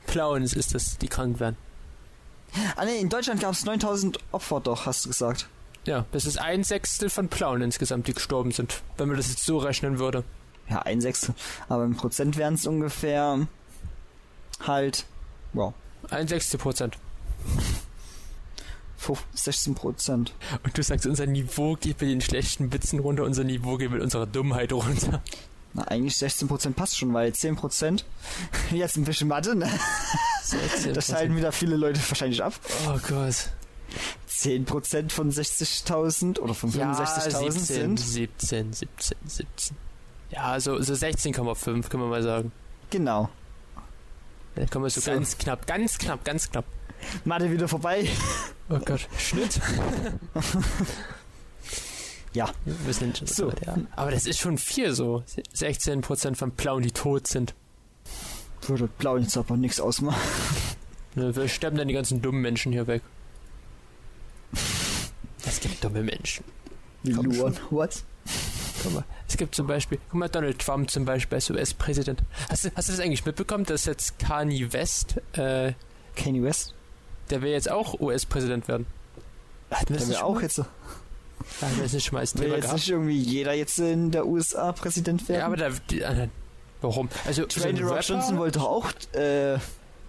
Plauens 0.06 0.52
ist 0.52 0.74
das, 0.74 0.98
die 0.98 1.08
krank 1.08 1.40
werden. 1.40 1.56
Ah 2.76 2.84
ne, 2.84 2.96
in 2.98 3.08
Deutschland 3.08 3.40
gab's 3.40 3.64
9000 3.64 4.18
Opfer 4.32 4.60
doch, 4.60 4.86
hast 4.86 5.04
du 5.04 5.10
gesagt. 5.10 5.48
Ja, 5.86 6.04
das 6.12 6.26
ist 6.26 6.38
ein 6.38 6.64
Sechstel 6.64 7.08
von 7.08 7.28
Plauen 7.28 7.62
insgesamt, 7.62 8.06
die 8.06 8.14
gestorben 8.14 8.50
sind. 8.50 8.82
Wenn 8.96 9.08
man 9.08 9.16
das 9.16 9.30
jetzt 9.30 9.44
so 9.44 9.58
rechnen 9.58 9.98
würde. 9.98 10.24
Ja, 10.68 10.80
ein 10.82 11.00
Sechstel. 11.00 11.34
Aber 11.68 11.84
im 11.84 11.96
Prozent 11.96 12.36
wären 12.36 12.54
es 12.54 12.66
ungefähr 12.66 13.46
halt, 14.66 15.04
wow, 15.52 15.74
Ein 16.10 16.28
Sechstel 16.28 16.58
Prozent. 16.58 16.96
16 19.34 19.74
Prozent. 19.74 20.34
Und 20.62 20.76
du 20.76 20.82
sagst, 20.82 21.06
unser 21.06 21.26
Niveau 21.26 21.74
geht 21.74 22.00
mit 22.00 22.10
den 22.10 22.20
schlechten 22.20 22.72
Witzen 22.72 22.98
runter, 23.00 23.24
unser 23.24 23.44
Niveau 23.44 23.76
geht 23.76 23.90
mit 23.90 24.02
unserer 24.02 24.26
Dummheit 24.26 24.72
runter. 24.72 25.22
Na, 25.72 25.84
eigentlich 25.84 26.16
16 26.16 26.48
Prozent 26.48 26.76
passt 26.76 26.98
schon, 26.98 27.12
weil 27.14 27.32
10 27.32 27.56
Prozent, 27.56 28.04
jetzt 28.70 28.96
ein 28.96 29.04
bisschen 29.04 29.28
Mathe, 29.28 29.54
ne? 29.54 29.70
16%. 30.44 30.92
Das 30.92 31.12
halten 31.12 31.36
wieder 31.36 31.52
viele 31.52 31.76
Leute 31.76 32.00
wahrscheinlich 32.08 32.42
ab. 32.42 32.54
Oh 32.88 32.98
Gott. 33.08 33.50
10 34.26 34.64
Prozent 34.64 35.12
von 35.12 35.30
60.000 35.30 36.38
oder 36.38 36.54
von 36.54 36.70
Ja, 36.72 36.92
65.000 36.92 37.50
17, 37.50 37.96
sind. 37.96 38.00
17, 38.00 38.72
17, 38.72 39.16
17. 39.26 39.76
Ja, 40.30 40.60
so, 40.60 40.80
so 40.80 40.92
16,5 40.92 41.88
können 41.88 42.02
wir 42.04 42.08
mal 42.08 42.22
sagen. 42.22 42.52
Genau. 42.90 43.28
Da 44.54 44.66
kommen 44.66 44.84
wir 44.84 44.90
so, 44.90 45.00
So. 45.00 45.10
ganz 45.12 45.38
knapp, 45.38 45.66
ganz 45.66 45.98
knapp, 45.98 46.24
ganz 46.24 46.50
knapp. 46.50 46.64
Mathe 47.24 47.50
wieder 47.50 47.66
vorbei. 47.68 48.06
Oh 48.68 48.78
Gott. 48.78 49.08
Schnitt. 49.18 49.60
Ja. 52.32 52.48
Wir 52.64 52.94
sind 52.94 53.18
schon 53.18 53.26
So. 53.26 53.50
ja. 53.66 53.76
Aber 53.96 54.12
das 54.12 54.26
ist 54.26 54.38
schon 54.38 54.56
viel 54.56 54.92
so. 54.94 55.24
16% 55.56 56.36
von 56.36 56.52
Blauen, 56.52 56.82
die 56.82 56.92
tot 56.92 57.26
sind. 57.26 57.54
Würde 58.62 58.86
blau 58.86 59.16
jetzt 59.16 59.36
aber 59.36 59.56
nichts 59.56 59.80
ausmachen. 59.80 60.20
Wir 61.16 61.48
sterben 61.48 61.76
dann 61.76 61.88
die 61.88 61.94
ganzen 61.94 62.22
dummen 62.22 62.40
Menschen 62.40 62.70
hier 62.72 62.86
weg. 62.86 63.02
Es 65.44 65.58
gibt 65.58 65.82
dumme 65.82 66.02
Menschen. 66.04 66.44
Luan. 67.02 67.56
What? 67.70 68.04
Guck 68.82 68.94
mal. 68.94 69.04
Es 69.28 69.36
gibt 69.36 69.54
zum 69.54 69.66
Beispiel, 69.66 69.98
guck 70.10 70.18
mal, 70.18 70.28
Donald 70.28 70.58
Trump 70.58 70.90
zum 70.90 71.04
Beispiel 71.04 71.36
als 71.36 71.50
US-Präsident. 71.50 72.22
Hast 72.48 72.64
du, 72.64 72.70
hast 72.74 72.88
du 72.88 72.92
das 72.92 73.00
eigentlich 73.00 73.24
mitbekommen, 73.24 73.64
dass 73.64 73.84
jetzt 73.84 74.18
Kanye 74.18 74.72
West, 74.72 75.20
äh, 75.32 75.72
Kanye 76.16 76.42
West? 76.42 76.74
der 77.30 77.42
will 77.42 77.50
jetzt 77.52 77.70
auch 77.70 77.98
US-Präsident 78.00 78.66
werden? 78.68 78.86
Wir 79.68 79.78
Der 79.88 79.96
das 79.96 80.06
nicht 80.08 80.22
auch 80.22 80.34
mal? 80.34 80.42
jetzt. 80.42 80.58
Hatten 80.58 81.76
wir 81.76 81.84
das 81.84 81.92
nicht 81.92 82.04
schon 82.04 82.14
mal 82.14 82.20
als 82.20 82.34
Will 82.34 82.42
Thema 82.42 82.54
jetzt 82.56 82.64
gehabt? 82.64 82.78
nicht 82.80 82.90
irgendwie 82.90 83.18
jeder 83.18 83.54
jetzt 83.54 83.78
in 83.78 84.10
der 84.10 84.26
USA 84.26 84.72
Präsident 84.72 85.28
werden? 85.28 85.40
Ja, 85.40 85.46
aber 85.46 85.56
da, 85.56 85.70
die, 85.88 86.00
äh, 86.00 86.28
warum? 86.80 87.08
Also, 87.24 87.42
so 87.48 87.60
Dwayne 87.60 87.82
Rock 87.82 88.02
Johnson 88.02 88.38
wollte 88.38 88.58
doch 88.58 88.66
auch 88.66 88.90
äh, 89.14 89.58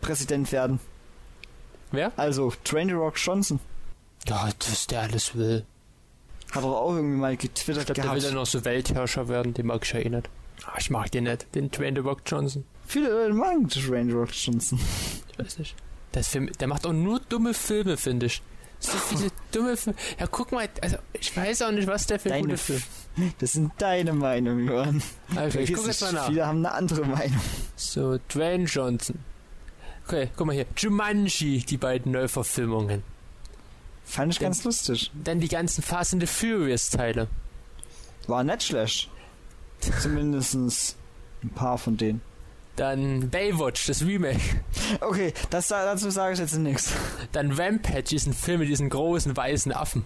Präsident 0.01 0.51
werden. 0.51 0.80
Wer? 1.92 2.12
Also, 2.18 2.54
Dwayne 2.66 2.94
Rock 2.96 3.16
Johnson. 3.18 3.60
Ja, 4.28 4.50
dass 4.60 4.88
der 4.88 5.01
alles 5.01 5.36
will. 5.36 5.66
Hat 6.51 6.63
doch 6.63 6.75
auch 6.75 6.96
irgendwie 6.96 7.17
mal 7.17 7.34
Ich 7.34 7.39
getwittert 7.39 7.86
glaube, 7.88 7.93
der 8.01 8.03
will 8.05 8.12
gehabt. 8.20 8.25
dann 8.27 8.34
noch 8.36 8.46
so 8.46 8.63
Weltherrscher 8.65 9.27
werden, 9.27 9.53
den 9.53 9.65
mag 9.67 9.81
ich 9.84 9.93
ja 9.93 10.00
eh 10.00 10.10
nicht. 10.10 10.29
Ah, 10.65 10.75
ich 10.79 10.89
mag 10.89 11.10
den 11.12 11.24
nicht, 11.24 11.48
den 11.55 11.72
Dwayne 11.72 12.01
The 12.01 12.08
Rock 12.08 12.22
Johnson. 12.25 12.65
Viele 12.86 13.10
Leute 13.10 13.34
mögen 13.34 13.67
Dwayne 13.67 14.13
Rock 14.13 14.29
Johnson. 14.34 14.79
Ich 15.31 15.39
weiß 15.39 15.60
nicht. 15.60 15.75
Der, 16.13 16.22
ist 16.22 16.29
Film, 16.29 16.51
der 16.60 16.67
macht 16.67 16.86
auch 16.86 16.93
nur 16.93 17.20
dumme 17.29 17.53
Filme, 17.53 17.96
finde 17.98 18.25
ich. 18.27 18.41
So 18.79 18.98
viele 18.98 19.29
dumme 19.51 19.77
Filme. 19.77 19.98
Ja, 20.20 20.27
guck 20.27 20.51
mal, 20.51 20.67
also 20.81 20.98
ich 21.13 21.36
weiß 21.36 21.62
auch 21.63 21.72
nicht, 21.72 21.88
was 21.88 22.05
der 22.08 22.20
für 22.20 22.29
Deine 22.29 22.41
gute 22.43 22.58
Filme. 22.58 22.81
Das 23.39 23.53
sind 23.53 23.72
deine 23.77 24.12
Meinungen, 24.13 24.67
Johann. 24.67 25.01
Also, 25.36 25.60
ich 25.60 25.74
guck 25.74 25.88
jetzt 25.88 26.01
mal 26.01 26.13
nach. 26.13 26.27
Viele 26.27 26.46
haben 26.46 26.58
eine 26.60 26.72
andere 26.74 27.05
Meinung. 27.05 27.39
So, 27.75 28.17
Dwayne 28.34 28.65
Johnson. 28.65 29.20
Okay, 30.08 30.29
guck 30.36 30.48
mal 30.48 30.53
hier. 30.53 30.65
Jumanji, 30.75 31.60
die 31.60 31.77
beiden 31.77 32.12
Neuverfilmungen. 32.12 33.03
Fand 34.12 34.34
ich 34.34 34.39
Den- 34.39 34.48
ganz 34.48 34.63
lustig. 34.65 35.10
Dann 35.24 35.39
die 35.39 35.48
ganzen 35.48 35.82
Fast 35.82 36.12
and 36.12 36.22
the 36.22 36.27
Furious 36.27 36.89
Teile. 36.89 37.27
War 38.27 38.44
nicht 38.44 38.63
schlecht. 38.63 39.10
Zumindest 40.01 40.53
ein 41.44 41.50
paar 41.56 41.77
von 41.77 41.96
denen. 41.96 42.22
Dann 42.75 43.30
Baywatch, 43.30 43.88
das 43.88 44.01
Remake. 44.06 44.39
Okay, 45.00 45.34
das, 45.50 45.70
dazu 45.70 46.10
sage 46.10 46.34
ich 46.34 46.39
jetzt 46.39 46.56
nichts. 46.58 46.91
Dann 47.32 47.51
Rampage, 47.53 48.03
diesen 48.03 48.34
Film 48.34 48.60
mit 48.60 48.70
diesen 48.70 48.89
großen 48.89 49.36
weißen 49.36 49.72
Affen. 49.72 50.03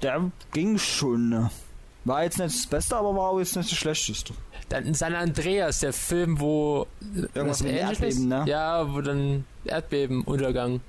Der 0.00 0.30
ging 0.52 0.78
schon. 0.78 1.28
ne? 1.28 1.50
War 2.04 2.24
jetzt 2.24 2.38
nicht 2.38 2.56
das 2.56 2.66
Beste, 2.66 2.96
aber 2.96 3.14
war 3.14 3.30
auch 3.30 3.38
jetzt 3.38 3.54
nicht 3.54 3.70
das 3.70 3.78
Schlechteste. 3.78 4.32
Dann 4.70 4.92
San 4.94 5.14
Andreas, 5.14 5.80
der 5.80 5.92
Film, 5.92 6.40
wo 6.40 6.86
Irgendwas 7.14 7.48
was 7.60 7.62
mit 7.64 7.72
Erdbeben, 7.74 8.28
ne? 8.28 8.44
Ja, 8.48 8.92
wo 8.92 9.00
dann 9.02 9.44
Erdbeben, 9.66 10.22
Untergang. 10.22 10.80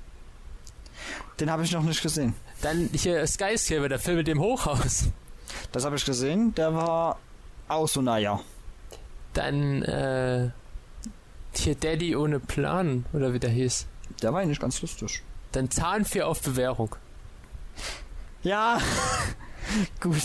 Den 1.40 1.50
habe 1.50 1.64
ich 1.64 1.72
noch 1.72 1.82
nicht 1.82 2.02
gesehen. 2.02 2.34
Dann 2.62 2.88
hier 2.92 3.26
Skyscraper, 3.26 3.88
der 3.88 3.98
Film 3.98 4.18
mit 4.18 4.26
dem 4.26 4.40
Hochhaus. 4.40 5.08
Das 5.72 5.84
habe 5.84 5.96
ich 5.96 6.04
gesehen. 6.04 6.54
Der 6.54 6.74
war 6.74 7.18
auch 7.68 7.88
so, 7.88 8.00
naja. 8.02 8.40
Dann 9.32 9.82
äh, 9.82 10.50
hier 11.54 11.74
Daddy 11.74 12.16
ohne 12.16 12.40
Plan 12.40 13.04
oder 13.12 13.32
wie 13.32 13.40
der 13.40 13.50
hieß. 13.50 13.86
Der 14.22 14.32
war 14.32 14.40
eigentlich 14.40 14.60
ganz 14.60 14.80
lustig. 14.80 15.22
Dann 15.52 15.70
Zahnfee 15.70 16.22
auf 16.22 16.40
Bewährung. 16.40 16.96
Ja, 18.42 18.78
gut. 20.00 20.22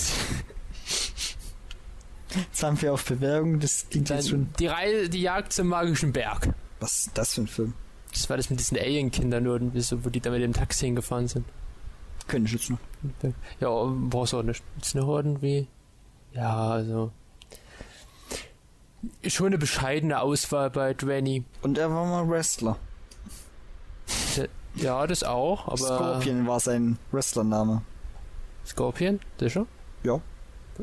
Zahnfee 2.52 2.90
auf 2.90 3.06
Bewerbung, 3.06 3.60
das 3.60 3.88
klingt 3.90 4.10
jetzt 4.10 4.30
schon. 4.30 4.46
Dann 4.46 4.54
die 4.60 4.68
Reise, 4.68 5.10
die 5.10 5.22
Jagd 5.22 5.54
zum 5.54 5.68
magischen 5.68 6.14
Berg. 6.14 6.50
Was 6.80 7.00
ist 7.00 7.18
das 7.18 7.34
für 7.34 7.42
ein 7.42 7.48
Film? 7.48 7.74
Das 8.12 8.30
war 8.30 8.38
das 8.38 8.50
mit 8.50 8.60
diesen 8.60 8.78
Alien-Kindern, 8.78 9.46
irgendwie 9.46 9.82
so, 9.82 10.04
wo 10.04 10.10
die 10.10 10.20
da 10.20 10.32
mit 10.32 10.42
dem 10.42 10.54
Taxi 10.54 10.86
hingefahren 10.86 11.28
sind. 11.28 11.46
Könnte 12.28 12.48
ich 12.48 12.54
jetzt 12.54 12.70
noch. 12.70 12.80
Ja, 13.60 13.70
brauchst 14.10 14.34
du 14.34 14.40
auch 14.40 14.44
nicht. 14.44 14.64
Ist 14.82 14.96
noch 14.96 15.08
irgendwie. 15.08 15.68
Ja, 16.34 16.70
also. 16.70 17.12
Schon 19.26 19.48
eine 19.48 19.58
bescheidene 19.58 20.20
Auswahl 20.20 20.70
bei 20.70 20.94
Dwayne. 20.94 21.44
Und 21.62 21.78
er 21.78 21.90
war 21.90 22.06
mal 22.06 22.30
Wrestler. 22.30 22.78
Ja, 24.76 25.08
das 25.08 25.24
auch, 25.24 25.68
aber. 25.68 25.78
Scorpion 25.78 26.48
war 26.48 26.60
sein 26.60 26.98
Wrestlername. 27.12 27.82
Scorpion? 28.66 29.20
Sicher? 29.40 29.66
Ja. 30.04 30.22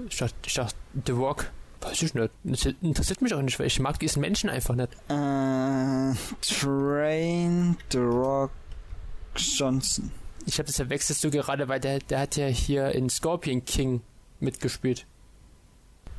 Ich 0.09 0.17
dachte, 0.17 0.35
ich 0.45 0.55
dachte, 0.55 0.75
The 1.07 1.13
Rock. 1.13 1.47
Weiß 1.81 2.03
ich 2.03 2.15
nicht. 2.15 2.31
Das 2.45 2.65
interessiert 2.83 3.23
mich 3.23 3.35
auch 3.35 3.43
nicht, 3.43 3.59
weil 3.59 3.67
ich 3.67 3.79
mag 3.81 3.99
diesen 3.99 4.21
Menschen 4.21 4.51
einfach 4.51 4.75
nicht. 4.75 4.93
Äh, 5.09 6.15
Train 6.41 7.77
the 7.93 7.99
Rock 7.99 8.51
Johnson. 9.37 10.11
Ich 10.47 10.59
habe 10.59 10.67
das 10.67 10.77
verwechselst 10.77 11.23
du 11.25 11.31
gerade, 11.31 11.69
weil 11.69 11.81
der, 11.81 11.99
der 11.99 12.21
hat 12.21 12.37
ja 12.37 12.47
hier 12.47 12.93
in 12.93 13.11
Scorpion 13.11 13.65
King 13.65 14.01
mitgespielt. 14.41 15.07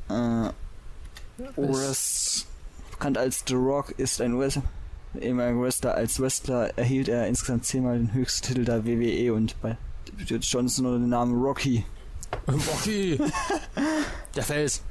Äh, 0.08 0.50
Wrest, 1.56 2.46
bekannt 2.90 3.18
als 3.18 3.44
The 3.46 3.54
Rock, 3.54 3.94
ist 3.98 4.20
ein 4.20 4.34
US 4.34 4.58
ehemaliger 5.20 5.60
Wrestler. 5.60 5.94
Als 5.94 6.20
Wrestler 6.20 6.76
erhielt 6.76 7.08
er 7.08 7.26
insgesamt 7.26 7.64
zehnmal 7.64 7.98
den 7.98 8.12
höchsten 8.12 8.48
Titel 8.48 8.64
der 8.64 8.84
WWE 8.84 9.32
und 9.32 9.60
bei 9.60 9.76
Johnson 10.26 10.86
unter 10.86 10.98
dem 10.98 11.08
Namen 11.08 11.40
Rocky. 11.40 11.84
Rocky! 12.46 13.18
der 14.34 14.42
Fels. 14.42 14.82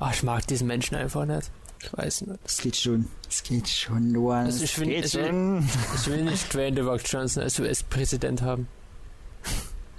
Ach, 0.00 0.12
ich 0.14 0.22
mag 0.22 0.46
diesen 0.46 0.66
Menschen 0.66 0.94
einfach 0.96 1.24
nicht. 1.24 1.50
Ich 1.82 1.92
weiß 1.96 2.22
nicht. 2.22 2.40
Es 2.44 2.58
geht 2.58 2.76
schon. 2.76 3.08
Es 3.28 3.42
geht 3.42 3.68
schon, 3.68 4.10
Luan. 4.12 4.46
Also 4.46 4.64
Es 4.64 4.76
ich 4.78 4.84
geht 4.84 5.02
also- 5.04 5.24
schon. 5.24 5.68
Ich 5.94 6.06
will 6.08 6.24
nicht 6.24 6.52
Dwayne 6.52 6.76
The 6.76 6.82
Rock 6.82 7.00
Johnson 7.04 7.42
als 7.42 7.58
US-Präsident 7.58 8.42
haben. 8.42 8.68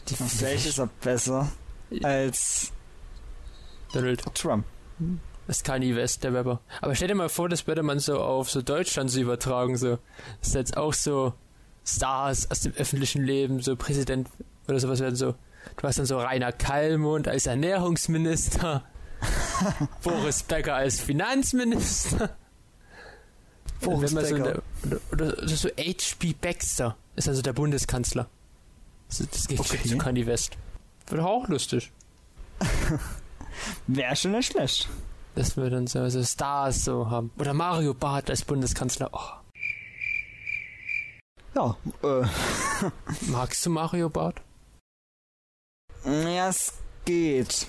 Die, 0.10 0.16
Vielleicht 0.16 0.66
ist 0.66 0.80
er 0.80 0.90
besser 1.02 1.50
als 2.04 2.72
Donald. 3.94 4.22
Trump. 4.36 4.66
Das 5.48 5.58
ist 5.58 5.64
Kanye 5.64 5.96
West, 5.96 6.24
der 6.24 6.34
Rapper. 6.34 6.60
Aber 6.82 6.94
stell 6.96 7.08
dir 7.08 7.16
mal 7.16 7.30
vor, 7.30 7.50
das 7.50 7.66
würde 7.66 7.82
man 7.84 8.00
so 8.00 8.20
auf 8.20 8.50
so 8.52 8.62
Deutschland 8.62 9.10
so 9.10 9.20
übertragen, 9.20 9.78
so. 9.78 9.98
Das 10.40 10.50
ist 10.50 10.56
jetzt 10.56 10.78
auch 10.78 10.94
so 10.94 11.34
Stars 11.86 12.52
aus 12.52 12.60
dem 12.62 12.74
öffentlichen 12.74 13.24
Leben, 13.24 13.62
so 13.62 13.76
Präsident 13.76 14.28
oder 14.68 14.80
sowas 14.80 15.00
werden 15.00 15.16
so. 15.16 15.34
Du 15.78 15.88
hast 15.88 15.98
dann 15.98 16.06
so 16.06 16.20
Rainer 16.20 16.52
Kallmund 16.52 17.28
als 17.28 17.46
Ernährungsminister, 17.48 18.84
Boris 20.04 20.44
Becker 20.44 20.76
als 20.76 21.00
Finanzminister. 21.02 22.36
Boris 23.82 24.12
man 24.12 24.26
so 24.26 24.36
Becker. 24.36 24.50
eine, 24.84 25.00
oder, 25.12 25.34
oder 25.36 25.48
so 25.48 25.70
H.P. 25.70 26.34
Baxter 26.40 26.96
ist 27.16 27.28
also 27.28 27.42
der 27.42 27.54
Bundeskanzler. 27.54 28.28
Das, 29.10 29.18
das 29.32 29.48
geht 29.48 29.60
Okay. 29.60 29.82
zu 29.88 29.98
Kanye 29.98 30.26
West. 30.26 30.58
Wird 31.08 31.22
auch 31.22 31.48
lustig. 31.48 31.92
Wäre 33.88 34.16
schon 34.16 34.32
nicht 34.32 34.52
schlecht. 34.52 34.88
Dass 35.36 35.56
wir 35.58 35.70
dann 35.70 35.88
so, 35.88 36.08
so 36.10 36.24
Stars 36.24 36.84
so 36.86 37.10
haben. 37.10 37.32
Oder 37.38 37.54
Mario 37.54 37.94
Barth 37.94 38.30
als 38.30 38.44
Bundeskanzler. 38.44 39.10
Oh, 39.14 39.40
Ja, 41.56 41.78
äh, 42.04 42.26
magst 43.28 43.66
du 43.66 43.70
Mario 43.70 44.10
Barth? 44.10 44.42
ja, 46.06 46.50
es 46.50 46.74
geht. 47.06 47.68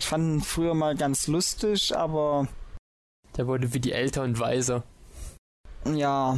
Ich 0.00 0.06
fand 0.06 0.24
ihn 0.24 0.40
früher 0.42 0.74
mal 0.74 0.96
ganz 0.96 1.26
lustig, 1.28 1.96
aber 1.96 2.48
Der 3.36 3.46
wurde 3.46 3.72
wie 3.74 3.80
die 3.80 3.92
älter 3.92 4.22
und 4.22 4.40
weiser. 4.40 4.82
ja. 5.84 6.36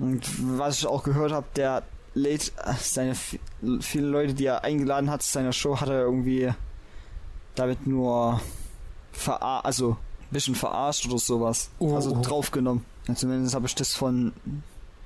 Und 0.00 0.58
was 0.58 0.78
ich 0.78 0.86
auch 0.86 1.04
gehört 1.04 1.30
habe, 1.32 1.46
der 1.54 1.84
lädt 2.14 2.52
äh, 2.64 2.74
seine 2.80 3.14
vi- 3.14 3.38
viele 3.80 4.08
Leute, 4.08 4.34
die 4.34 4.44
er 4.46 4.64
eingeladen 4.64 5.08
hat 5.08 5.22
zu 5.22 5.30
seiner 5.32 5.52
Show, 5.52 5.80
hat 5.80 5.88
er 5.88 6.00
irgendwie 6.02 6.52
damit 7.54 7.86
nur 7.86 8.40
verar 9.12 9.64
also 9.64 9.92
ein 9.92 10.32
bisschen 10.32 10.56
verarscht 10.56 11.06
oder 11.06 11.18
sowas. 11.18 11.70
Oh, 11.78 11.94
also 11.94 12.10
oh. 12.16 12.22
draufgenommen. 12.22 12.84
Ja, 13.06 13.14
zumindest 13.14 13.54
habe 13.54 13.66
ich 13.66 13.74
das 13.76 13.94
von 13.94 14.32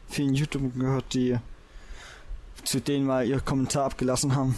vielen 0.09 0.33
YouTubern 0.35 0.73
gehört, 0.78 1.12
die 1.12 1.38
zu 2.64 2.80
denen 2.80 3.04
mal 3.07 3.26
ihr 3.26 3.40
Kommentar 3.40 3.85
abgelassen 3.85 4.35
haben. 4.35 4.57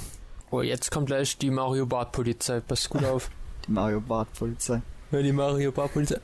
Oh, 0.50 0.62
jetzt 0.62 0.90
kommt 0.90 1.06
gleich 1.06 1.38
die 1.38 1.50
Mario 1.50 1.86
Bart 1.86 2.12
Polizei. 2.12 2.60
Pass 2.60 2.88
gut 2.88 3.04
auf. 3.04 3.30
Die 3.66 3.72
Mario 3.72 4.00
Bart 4.00 4.32
Polizei. 4.32 4.80
Ja, 5.12 5.20
die 5.22 5.32
Mario 5.32 5.70
Bart 5.70 5.92
Polizei. 5.92 6.18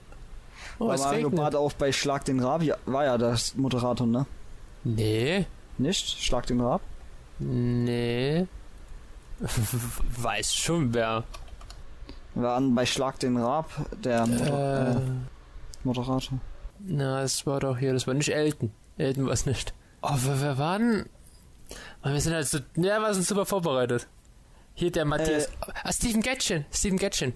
Oh, 0.78 0.90
es 0.90 1.02
Mario 1.02 1.26
regnet. 1.28 1.36
Bart 1.40 1.54
auch 1.54 1.72
bei 1.74 1.92
Schlag 1.92 2.24
den 2.24 2.40
Rab 2.40 2.62
ja, 2.62 2.76
war 2.86 3.04
ja 3.04 3.18
der 3.18 3.36
Moderator, 3.56 4.06
ne? 4.06 4.24
Nee. 4.84 5.46
Nicht? 5.76 6.18
Schlag 6.22 6.46
den 6.46 6.60
Rab? 6.62 6.80
Nee. 7.38 8.46
Weiß 10.16 10.54
schon 10.54 10.94
wer. 10.94 11.24
War 12.34 12.56
an 12.56 12.74
bei 12.74 12.86
Schlag 12.86 13.18
den 13.20 13.36
Rab 13.36 13.70
der 14.02 14.26
Moder 14.26 14.90
Äh, 14.90 14.96
äh, 14.96 15.00
Moderator. 15.84 16.38
na, 16.80 17.22
es 17.22 17.46
war 17.46 17.60
doch 17.60 17.76
hier, 17.78 17.92
das 17.92 18.06
war 18.06 18.14
nicht 18.14 18.30
Elton. 18.30 18.72
Elton 18.96 19.26
war 19.26 19.32
es 19.34 19.44
nicht. 19.46 19.74
Oh, 20.02 20.14
wer, 20.24 20.40
wer 20.40 20.58
war 20.58 20.78
denn? 20.78 21.06
Mann, 22.02 22.12
Wir 22.14 22.20
sind 22.20 22.32
halt 22.34 22.46
so, 22.46 22.58
ja, 22.76 22.98
wir 22.98 23.12
sind 23.14 23.26
super 23.26 23.44
vorbereitet. 23.44 24.06
Hier 24.76 24.92
der 24.92 25.06
Matthias. 25.06 25.48
ah, 25.82 25.90
Steven 25.90 26.20
Gatchen. 26.20 26.66
Steven 26.70 26.98
Gatchen. 26.98 27.32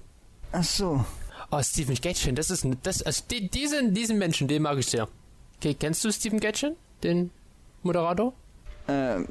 Ach 0.52 0.62
so. 0.62 1.04
Oh, 1.50 1.62
Steven 1.62 1.94
Gatchen, 1.94 2.37
das 2.37 2.50
ist 2.50 2.64
ein, 2.64 2.76
das, 2.82 3.02
also 3.02 3.25
die, 3.30 3.49
diesen, 3.49 3.94
diesen 3.94 4.18
Menschen, 4.18 4.47
den 4.47 4.62
mag 4.62 4.78
ich 4.78 4.87
sehr. 4.87 5.09
Okay, 5.56 5.75
kennst 5.75 6.04
du 6.04 6.12
Steven 6.12 6.38
Gatchen? 6.38 6.76
Den 7.02 7.30
Moderator? 7.82 8.35
Ähm, 8.87 9.28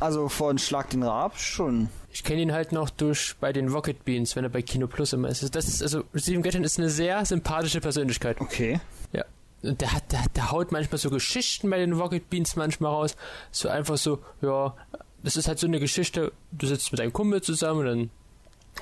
also 0.00 0.28
von 0.28 0.58
Schlag 0.58 0.90
den 0.90 1.04
Rab 1.04 1.38
schon. 1.38 1.88
Ich 2.12 2.24
kenne 2.24 2.42
ihn 2.42 2.52
halt 2.52 2.72
noch 2.72 2.90
durch 2.90 3.36
bei 3.40 3.52
den 3.52 3.68
Rocket 3.68 4.04
Beans, 4.04 4.34
wenn 4.34 4.44
er 4.44 4.50
bei 4.50 4.60
Kino 4.60 4.88
Plus 4.88 5.12
immer 5.12 5.28
ist. 5.28 5.54
Das 5.54 5.68
ist 5.68 5.80
also 5.80 6.02
Steven 6.16 6.42
Gatchen 6.42 6.64
ist 6.64 6.78
eine 6.78 6.90
sehr 6.90 7.24
sympathische 7.24 7.80
Persönlichkeit. 7.80 8.40
Okay. 8.40 8.80
Ja. 9.12 9.24
Und 9.62 9.80
der 9.80 9.92
hat, 9.92 10.10
der, 10.10 10.24
der 10.34 10.50
haut 10.50 10.72
manchmal 10.72 10.98
so 10.98 11.08
Geschichten 11.08 11.70
bei 11.70 11.78
den 11.78 11.92
Rocket 11.92 12.28
Beans 12.30 12.56
manchmal 12.56 12.92
raus. 12.92 13.16
So 13.52 13.68
einfach 13.68 13.96
so, 13.96 14.18
ja, 14.42 14.74
das 15.22 15.36
ist 15.36 15.48
halt 15.48 15.58
so 15.58 15.66
eine 15.66 15.80
Geschichte, 15.80 16.32
du 16.52 16.66
sitzt 16.66 16.92
mit 16.92 17.00
deinem 17.00 17.12
Kumpel 17.12 17.42
zusammen 17.42 17.80
und 17.80 17.86
dann 17.86 18.10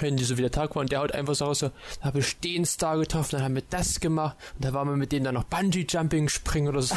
reden 0.02 0.16
die 0.16 0.24
so 0.24 0.36
wie 0.36 0.42
der 0.42 0.50
Tag 0.50 0.74
war 0.74 0.80
und 0.80 0.92
der 0.92 1.00
haut 1.00 1.12
einfach 1.12 1.34
so 1.34 1.46
raus, 1.46 1.60
so, 1.60 1.70
da 2.00 2.06
habe 2.06 2.18
ich 2.18 2.38
den 2.40 2.64
Star 2.64 2.98
getroffen, 2.98 3.30
dann 3.32 3.42
haben 3.42 3.54
wir 3.54 3.62
das 3.70 4.00
gemacht 4.00 4.36
und 4.54 4.64
da 4.64 4.72
waren 4.72 4.88
wir 4.88 4.96
mit 4.96 5.12
denen 5.12 5.24
dann 5.24 5.34
noch 5.34 5.44
Bungee-Jumping 5.44 6.28
springen 6.28 6.68
oder 6.68 6.82
so. 6.82 6.94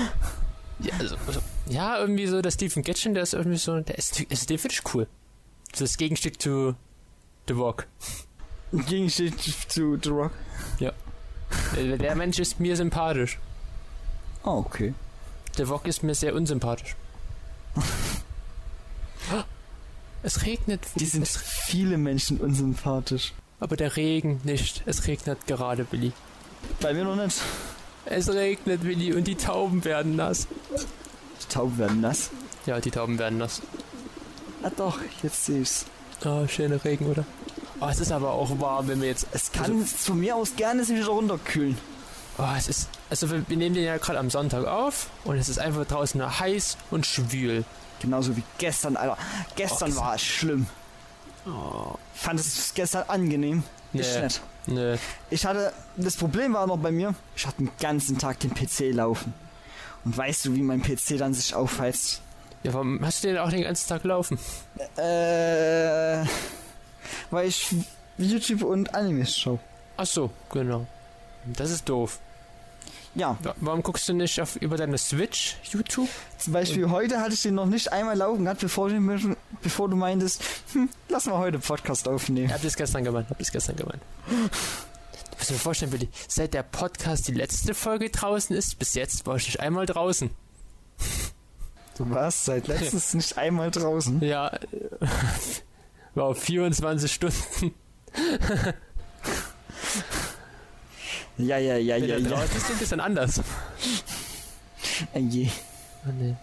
ja, 0.80 0.94
also, 0.98 1.16
also, 1.26 1.40
ja, 1.68 1.98
irgendwie 1.98 2.26
so, 2.26 2.42
der 2.42 2.50
Stephen 2.50 2.82
Gatchen, 2.82 3.14
der 3.14 3.22
ist 3.22 3.34
irgendwie 3.34 3.58
so, 3.58 3.80
der 3.80 3.96
ist, 3.96 4.22
also 4.30 4.46
den 4.46 4.58
finde 4.58 4.74
ich 4.74 4.94
cool. 4.94 5.06
Das 5.70 5.80
ist 5.80 5.92
das 5.92 5.98
Gegenstück 5.98 6.40
zu 6.40 6.74
The 7.48 7.54
Rock. 7.54 7.86
Gegenstück 8.72 9.34
zu 9.68 9.98
The 10.02 10.10
Rock. 10.10 10.32
Der, 10.78 10.92
der 11.98 12.14
Mensch 12.16 12.38
ist 12.38 12.60
mir 12.60 12.76
sympathisch. 12.76 13.38
Ah, 14.42 14.52
okay. 14.52 14.94
Der 15.58 15.68
Wok 15.68 15.86
ist 15.86 16.02
mir 16.02 16.14
sehr 16.14 16.34
unsympathisch. 16.34 16.96
es 20.22 20.44
regnet. 20.44 20.80
Die 20.96 21.06
sind 21.06 21.22
es, 21.22 21.36
viele 21.36 21.98
Menschen 21.98 22.38
unsympathisch. 22.40 23.32
aber 23.60 23.76
der 23.76 23.96
Regen 23.96 24.40
nicht. 24.44 24.82
Es 24.86 25.06
regnet 25.06 25.46
gerade, 25.46 25.84
Billy. 25.84 26.12
Bei 26.80 26.92
mir 26.94 27.04
noch 27.04 27.16
nicht. 27.16 27.40
Es 28.04 28.28
regnet, 28.28 28.82
Billy, 28.82 29.12
und 29.14 29.26
die 29.26 29.36
Tauben 29.36 29.84
werden 29.84 30.16
nass. 30.16 30.48
Die 31.40 31.52
Tauben 31.52 31.78
werden 31.78 32.00
nass. 32.00 32.30
Ja, 32.66 32.80
die 32.80 32.90
Tauben 32.90 33.18
werden 33.18 33.38
nass. 33.38 33.62
Ah 34.62 34.70
doch, 34.76 34.98
jetzt 35.22 35.46
sehe 35.46 35.62
ich's. 35.62 35.86
Oh, 36.24 36.46
schöner 36.46 36.84
Regen, 36.84 37.06
oder? 37.06 37.24
Oh, 37.80 37.88
es 37.88 37.98
ist 37.98 38.12
aber 38.12 38.30
auch 38.32 38.60
warm, 38.60 38.86
wenn 38.86 39.00
wir 39.00 39.08
jetzt. 39.08 39.26
Es 39.32 39.50
kann 39.50 39.84
von 39.84 40.20
mir 40.20 40.36
aus 40.36 40.54
gerne 40.56 40.84
sich 40.84 40.96
wieder 40.96 41.08
runterkühlen. 41.08 41.76
Oh, 42.38 42.44
es 42.56 42.68
ist. 42.68 42.88
Also, 43.10 43.30
wir, 43.30 43.44
wir 43.48 43.56
nehmen 43.56 43.74
den 43.74 43.84
ja 43.84 43.96
gerade 43.98 44.20
am 44.20 44.30
Sonntag 44.30 44.66
auf 44.66 45.08
und 45.24 45.36
es 45.36 45.48
ist 45.48 45.58
einfach 45.58 45.84
draußen 45.84 46.18
nur 46.20 46.38
heiß 46.38 46.76
und 46.92 47.06
schwül. 47.06 47.64
Genauso 48.02 48.36
wie 48.36 48.42
gestern, 48.58 48.96
Alter. 48.96 49.16
Gestern 49.56 49.92
Oh, 49.92 49.96
war 49.96 50.14
es 50.16 50.22
schlimm. 50.22 50.66
Oh, 51.46 51.94
Fandest 52.14 52.56
du 52.56 52.60
es 52.60 52.74
gestern 52.74 53.04
angenehm? 53.08 53.62
Nee. 53.92 54.02
nett. 54.02 54.40
ne. 54.66 54.98
Ich 55.30 55.44
hatte, 55.46 55.72
das 55.96 56.16
Problem 56.16 56.54
war 56.54 56.66
noch 56.66 56.78
bei 56.78 56.90
mir, 56.90 57.14
ich 57.36 57.46
hatte 57.46 57.58
den 57.58 57.70
ganzen 57.80 58.18
Tag 58.18 58.40
den 58.40 58.52
PC 58.54 58.92
laufen. 58.94 59.34
Und 60.04 60.16
weißt 60.16 60.46
du, 60.46 60.54
wie 60.54 60.62
mein 60.62 60.82
PC 60.82 61.16
dann 61.18 61.32
sich 61.34 61.54
aufheizt? 61.54 62.22
Ja, 62.62 62.72
warum 62.74 63.04
hast 63.04 63.22
du 63.22 63.28
den 63.28 63.38
auch 63.38 63.50
den 63.50 63.62
ganzen 63.62 63.88
Tag 63.88 64.04
laufen? 64.04 64.38
Äh, 64.96 66.24
weil 67.30 67.48
ich 67.48 67.74
YouTube 68.18 68.62
und 68.62 68.94
Animes 68.94 69.36
schaue. 69.36 69.58
Ach 69.96 70.06
so, 70.06 70.30
genau. 70.50 70.86
Das 71.44 71.70
ist 71.70 71.88
doof. 71.88 72.18
Ja, 73.14 73.36
Wa- 73.42 73.54
Warum 73.60 73.82
guckst 73.82 74.08
du 74.08 74.14
nicht 74.14 74.40
auf, 74.40 74.56
über 74.56 74.76
deine 74.78 74.96
Switch 74.96 75.56
YouTube? 75.70 76.08
zum 76.38 76.52
Beispiel 76.54 76.88
heute 76.90 77.20
hatte 77.20 77.34
ich 77.34 77.42
den 77.42 77.54
noch 77.54 77.66
nicht 77.66 77.92
einmal 77.92 78.16
laufen 78.16 78.44
gehabt, 78.44 78.60
bevor 78.62 78.88
du, 78.88 78.98
mir- 79.00 79.36
bevor 79.62 79.88
du 79.88 79.96
meintest, 79.96 80.42
hm, 80.72 80.88
lass 81.08 81.26
mal 81.26 81.36
heute 81.38 81.58
Podcast 81.58 82.08
aufnehmen. 82.08 82.46
Ich 82.46 82.52
hab 82.54 82.62
das 82.62 82.74
gestern 82.76 83.04
gemeint, 83.04 83.28
hab 83.28 83.38
das 83.38 83.52
gestern 83.52 83.76
gemeint. 83.76 84.00
Du 84.28 85.36
musst 85.38 85.50
dir 85.50 85.54
vorstellen, 85.54 85.92
Willi, 85.92 86.08
seit 86.26 86.54
der 86.54 86.62
Podcast 86.62 87.28
die 87.28 87.32
letzte 87.32 87.74
Folge 87.74 88.08
draußen 88.08 88.56
ist, 88.56 88.78
bis 88.78 88.94
jetzt 88.94 89.26
war 89.26 89.36
ich 89.36 89.46
nicht 89.46 89.60
einmal 89.60 89.84
draußen. 89.86 90.30
Du 91.98 92.08
warst 92.10 92.46
seit 92.46 92.66
letztens 92.68 93.12
nicht 93.14 93.36
einmal 93.36 93.70
draußen. 93.70 94.22
Ja, 94.22 94.58
wow, 96.14 96.34
24 96.38 97.12
Stunden. 97.12 97.74
Ja, 101.38 101.58
ja, 101.58 101.76
ja, 101.76 101.96
ja, 101.96 102.16
ja. 102.16 102.28
draußen 102.28 102.48
bist, 102.52 102.66
klingt 102.66 102.82
das 102.82 102.88
dann 102.90 103.00
anders. 103.00 103.40
Äh, 105.14 105.20
je. 105.20 105.48
Oh, 106.06 106.10
nee. 106.18 106.34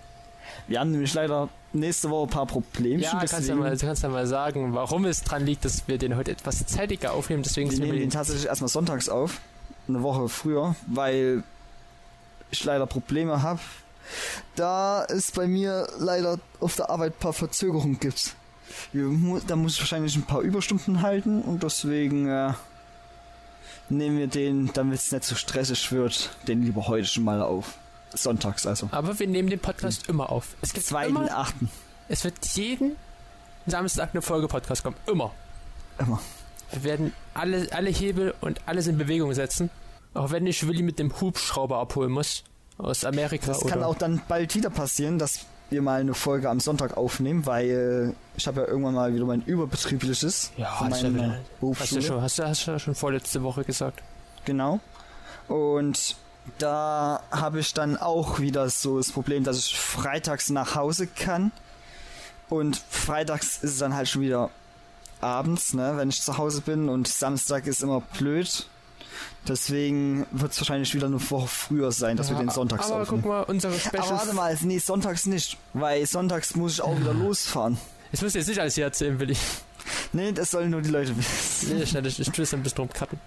Wir 0.67 0.79
haben 0.79 0.91
nämlich 0.91 1.13
leider 1.13 1.49
nächste 1.73 2.09
Woche 2.09 2.27
ein 2.27 2.29
paar 2.29 2.45
Probleme. 2.45 3.01
Ja, 3.01 3.23
kannst 3.25 3.49
du, 3.49 3.55
mal, 3.55 3.75
kannst 3.77 4.03
du 4.03 4.09
mal 4.09 4.27
sagen, 4.27 4.73
warum 4.73 5.05
es 5.05 5.23
dran 5.23 5.45
liegt, 5.45 5.65
dass 5.65 5.87
wir 5.87 5.97
den 5.97 6.15
heute 6.15 6.31
etwas 6.31 6.65
zeitiger 6.65 7.13
aufnehmen. 7.13 7.43
Deswegen 7.43 7.71
Wir 7.71 7.79
nehmen 7.79 7.99
den 7.99 8.09
tatsächlich 8.09 8.45
erstmal 8.45 8.69
sonntags 8.69 9.09
auf. 9.09 9.41
Eine 9.87 10.03
Woche 10.03 10.29
früher, 10.29 10.75
weil 10.87 11.43
ich 12.51 12.63
leider 12.63 12.85
Probleme 12.85 13.41
habe. 13.41 13.59
Da 14.55 15.05
es 15.05 15.31
bei 15.31 15.47
mir 15.47 15.87
leider 15.99 16.39
auf 16.59 16.75
der 16.75 16.89
Arbeit 16.89 17.13
ein 17.13 17.19
paar 17.19 17.33
Verzögerungen 17.33 17.99
gibt. 17.99 18.35
Da 18.93 19.55
muss 19.55 19.73
ich 19.73 19.79
wahrscheinlich 19.79 20.15
ein 20.15 20.23
paar 20.23 20.41
Überstunden 20.41 21.01
halten 21.01 21.41
und 21.41 21.63
deswegen 21.63 22.27
äh, 22.27 22.53
nehmen 23.91 24.17
wir 24.17 24.27
den, 24.27 24.71
damit 24.73 24.99
es 24.99 25.11
nicht 25.11 25.23
so 25.23 25.35
stressig 25.35 25.91
wird, 25.91 26.29
den 26.47 26.63
lieber 26.63 26.87
heute 26.87 27.07
schon 27.07 27.23
mal 27.23 27.41
auf. 27.41 27.77
Sonntags 28.13 28.65
also. 28.65 28.89
aber 28.91 29.19
wir 29.19 29.27
nehmen 29.27 29.49
den 29.51 29.59
Podcast 29.59 30.09
immer 30.09 30.31
auf. 30.31 30.55
Es 30.61 30.73
gibt 30.73 30.85
Zweiten, 30.85 31.15
immer, 31.15 31.37
achten. 31.37 31.69
es 32.07 32.23
wird 32.23 32.43
jeden 32.55 32.95
Samstag 33.67 34.09
eine 34.13 34.23
Folge 34.23 34.47
Podcast 34.47 34.83
kommen. 34.83 34.95
Immer. 35.05 35.31
Immer. 35.99 36.19
Wir 36.71 36.83
werden 36.83 37.13
alle, 37.35 37.67
alle 37.71 37.89
Hebel 37.91 38.33
und 38.41 38.61
alles 38.67 38.87
in 38.87 38.97
Bewegung 38.97 39.33
setzen. 39.33 39.69
Auch 40.15 40.31
wenn 40.31 40.47
ich 40.47 40.67
Willi 40.67 40.81
mit 40.81 40.97
dem 40.97 41.21
Hubschrauber 41.21 41.77
abholen 41.77 42.11
muss. 42.11 42.43
Aus 42.79 43.03
Amerika 43.05 43.47
Das 43.47 43.61
oder. 43.61 43.69
kann 43.73 43.83
auch 43.83 43.95
dann 43.95 44.21
bald 44.27 44.55
wieder 44.55 44.69
passieren, 44.69 45.19
dass 45.19 45.45
wir 45.69 45.81
mal 45.81 45.99
eine 46.01 46.13
Folge 46.13 46.49
am 46.49 46.59
Sonntag 46.59 46.97
aufnehmen, 46.97 47.45
weil 47.45 48.15
ich 48.35 48.47
habe 48.47 48.61
ja 48.61 48.67
irgendwann 48.67 48.95
mal 48.95 49.13
wieder 49.13 49.25
mein 49.25 49.41
überbetriebliches 49.43 50.51
Ja, 50.57 50.71
von 50.71 50.91
hast 50.91 51.03
du 51.03 51.09
meiner 51.11 51.27
ja- 51.61 51.75
hast 51.79 51.91
du, 51.95 52.01
schon, 52.01 52.21
hast, 52.21 52.39
du, 52.39 52.43
hast 52.47 52.67
du 52.67 52.71
ja 52.71 52.79
schon 52.79 52.95
vorletzte 52.95 53.43
Woche 53.43 53.63
gesagt. 53.63 54.01
Genau. 54.45 54.79
Und 55.47 56.15
da 56.57 57.21
habe 57.31 57.59
ich 57.59 57.73
dann 57.73 57.97
auch 57.97 58.39
wieder 58.39 58.69
so 58.69 58.97
das 58.97 59.11
Problem, 59.11 59.43
dass 59.43 59.57
ich 59.57 59.77
freitags 59.79 60.49
nach 60.49 60.75
Hause 60.75 61.07
kann. 61.07 61.51
Und 62.49 62.81
freitags 62.89 63.57
ist 63.57 63.71
es 63.73 63.77
dann 63.77 63.93
halt 63.93 64.09
schon 64.09 64.21
wieder 64.23 64.49
abends, 65.21 65.73
ne, 65.73 65.93
wenn 65.97 66.09
ich 66.09 66.21
zu 66.21 66.37
Hause 66.37 66.61
bin. 66.61 66.89
Und 66.89 67.07
Samstag 67.07 67.67
ist 67.67 67.83
immer 67.83 68.01
blöd. 68.17 68.65
Deswegen 69.47 70.27
wird 70.31 70.51
es 70.51 70.59
wahrscheinlich 70.59 70.93
wieder 70.93 71.07
eine 71.07 71.19
Woche 71.31 71.47
früher 71.47 71.91
sein, 71.91 72.17
dass 72.17 72.29
wir 72.29 72.37
den 72.37 72.49
sonntags 72.49 72.91
Aber 72.91 73.01
aufnehmen. 73.01 73.21
guck 73.23 73.31
mal, 73.31 73.41
unsere 73.43 73.73
Aber 73.73 73.81
Special. 73.81 74.17
warte 74.17 74.33
mal, 74.33 74.57
nee, 74.61 74.77
sonntags 74.77 75.25
nicht. 75.25 75.57
Weil 75.73 76.05
sonntags 76.05 76.55
muss 76.55 76.73
ich 76.73 76.81
auch 76.81 76.99
wieder 76.99 77.13
losfahren. 77.13 77.77
Jetzt 78.11 78.21
musst 78.21 78.35
du 78.35 78.39
jetzt 78.39 78.47
nicht 78.47 78.59
alles 78.59 78.75
hier 78.75 78.83
erzählen, 78.85 79.19
Willi. 79.19 79.35
Nee, 80.13 80.31
das 80.31 80.51
sollen 80.51 80.69
nur 80.71 80.81
die 80.81 80.89
Leute 80.89 81.15
wissen. 81.17 81.75
Nee, 81.77 81.83
ich, 81.83 81.95
ich, 81.95 82.19
ich 82.19 82.29
tue 82.31 82.43
es 82.43 82.53
ein 82.53 82.61
bisschen 82.61 82.75
drum 82.77 82.89
cutten. 82.89 83.19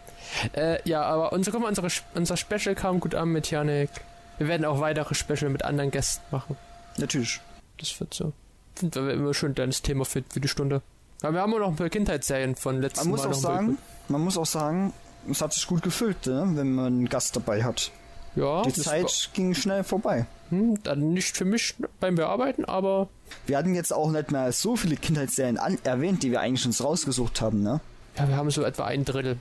Äh, 0.53 0.79
ja, 0.89 1.03
aber 1.03 1.33
unser, 1.33 1.51
guck 1.51 1.63
mal, 1.63 1.69
unsere, 1.69 1.89
unser 2.15 2.37
Special 2.37 2.75
kam 2.75 3.01
gut 3.01 3.15
an 3.15 3.29
mit 3.31 3.51
Janik. 3.51 3.91
Wir 4.39 4.49
werden 4.49 4.65
auch 4.65 4.81
weitere 4.81 5.15
Special 5.15 5.51
mit 5.51 5.65
anderen 5.65 5.91
Gästen 5.91 6.23
machen. 6.31 6.57
Natürlich. 6.99 7.41
Das 7.79 7.99
wird 8.01 8.15
so. 8.15 8.33
Finden 8.75 9.07
wir 9.07 9.15
immer 9.15 9.35
schön 9.35 9.55
deines 9.55 9.83
Thema 9.83 10.05
für, 10.05 10.23
für 10.29 10.41
die 10.41 10.49
Stunde. 10.49 10.83
Aber 11.23 11.35
wir 11.35 11.41
haben 11.41 11.55
auch 11.55 11.59
noch 11.59 11.69
ein 11.69 11.77
paar 11.77 11.89
Kindheitsserien 11.89 12.57
von 12.57 12.81
letzten 12.81 13.01
Man 13.01 13.11
muss 13.11 13.25
Mal 13.25 13.31
auch 13.31 13.35
sagen, 13.35 13.79
man 14.09 14.21
muss 14.21 14.37
auch 14.39 14.47
sagen, 14.47 14.93
es 15.31 15.41
hat 15.41 15.53
sich 15.53 15.67
gut 15.67 15.83
gefüllt, 15.83 16.27
ne, 16.27 16.51
wenn 16.55 16.75
man 16.75 16.87
einen 16.87 17.09
Gast 17.09 17.37
dabei 17.37 17.65
hat. 17.65 17.91
ja, 18.37 18.63
Die 18.63 18.73
Zeit 18.73 19.31
ging 19.35 19.55
schnell 19.55 19.85
vorbei. 19.85 20.27
Hm, 20.51 20.83
dann 20.83 21.13
nicht 21.15 21.37
für 21.37 21.45
mich 21.45 21.75
beim 22.01 22.15
Bearbeiten, 22.17 22.65
aber 22.65 23.09
Wir 23.47 23.57
hatten 23.59 23.75
jetzt 23.75 23.93
auch 23.93 24.11
nicht 24.11 24.31
mehr 24.31 24.53
so 24.53 24.77
viele 24.77 24.97
Kindheitsserien 24.97 25.59
an 25.59 25.79
erwähnt, 25.85 26.23
die 26.23 26.31
wir 26.31 26.41
eigentlich 26.41 26.67
uns 26.67 26.83
rausgesucht 26.85 27.41
haben, 27.41 27.63
ne? 27.63 27.81
ja, 28.19 28.29
wir 28.29 28.37
haben 28.37 28.51
so 28.51 28.63
etwa 28.63 28.85
ein 28.85 29.05
Drittel. 29.05 29.39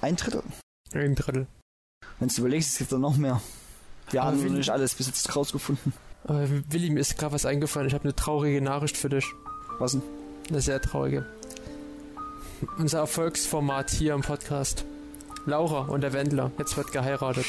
Ein 0.00 0.16
Drittel. 0.16 0.42
Ein 0.92 1.14
Drittel. 1.14 1.46
Wenn 2.18 2.28
du 2.28 2.40
überlegst, 2.40 2.72
es 2.72 2.78
gibt 2.78 2.92
da 2.92 2.98
noch 2.98 3.16
mehr. 3.16 3.40
Wir 4.10 4.20
Aber 4.22 4.32
haben 4.32 4.42
Willi- 4.42 4.58
nicht 4.58 4.70
alles 4.70 4.94
bis 4.94 5.06
jetzt 5.06 5.34
rausgefunden. 5.34 5.92
Aber 6.24 6.46
Willi, 6.70 6.90
mir 6.90 7.00
ist 7.00 7.18
gerade 7.18 7.32
was 7.34 7.46
eingefallen. 7.46 7.88
Ich 7.88 7.94
habe 7.94 8.04
eine 8.04 8.14
traurige 8.14 8.60
Nachricht 8.60 8.96
für 8.96 9.08
dich. 9.08 9.24
Was 9.78 9.92
denn? 9.92 10.02
Eine 10.50 10.60
sehr 10.60 10.80
traurige. 10.80 11.24
Unser 12.78 12.98
Erfolgsformat 13.00 13.90
hier 13.90 14.14
im 14.14 14.20
Podcast. 14.20 14.84
Laura 15.46 15.80
und 15.82 16.00
der 16.00 16.12
Wendler. 16.12 16.50
Jetzt 16.58 16.76
wird 16.76 16.92
geheiratet. 16.92 17.46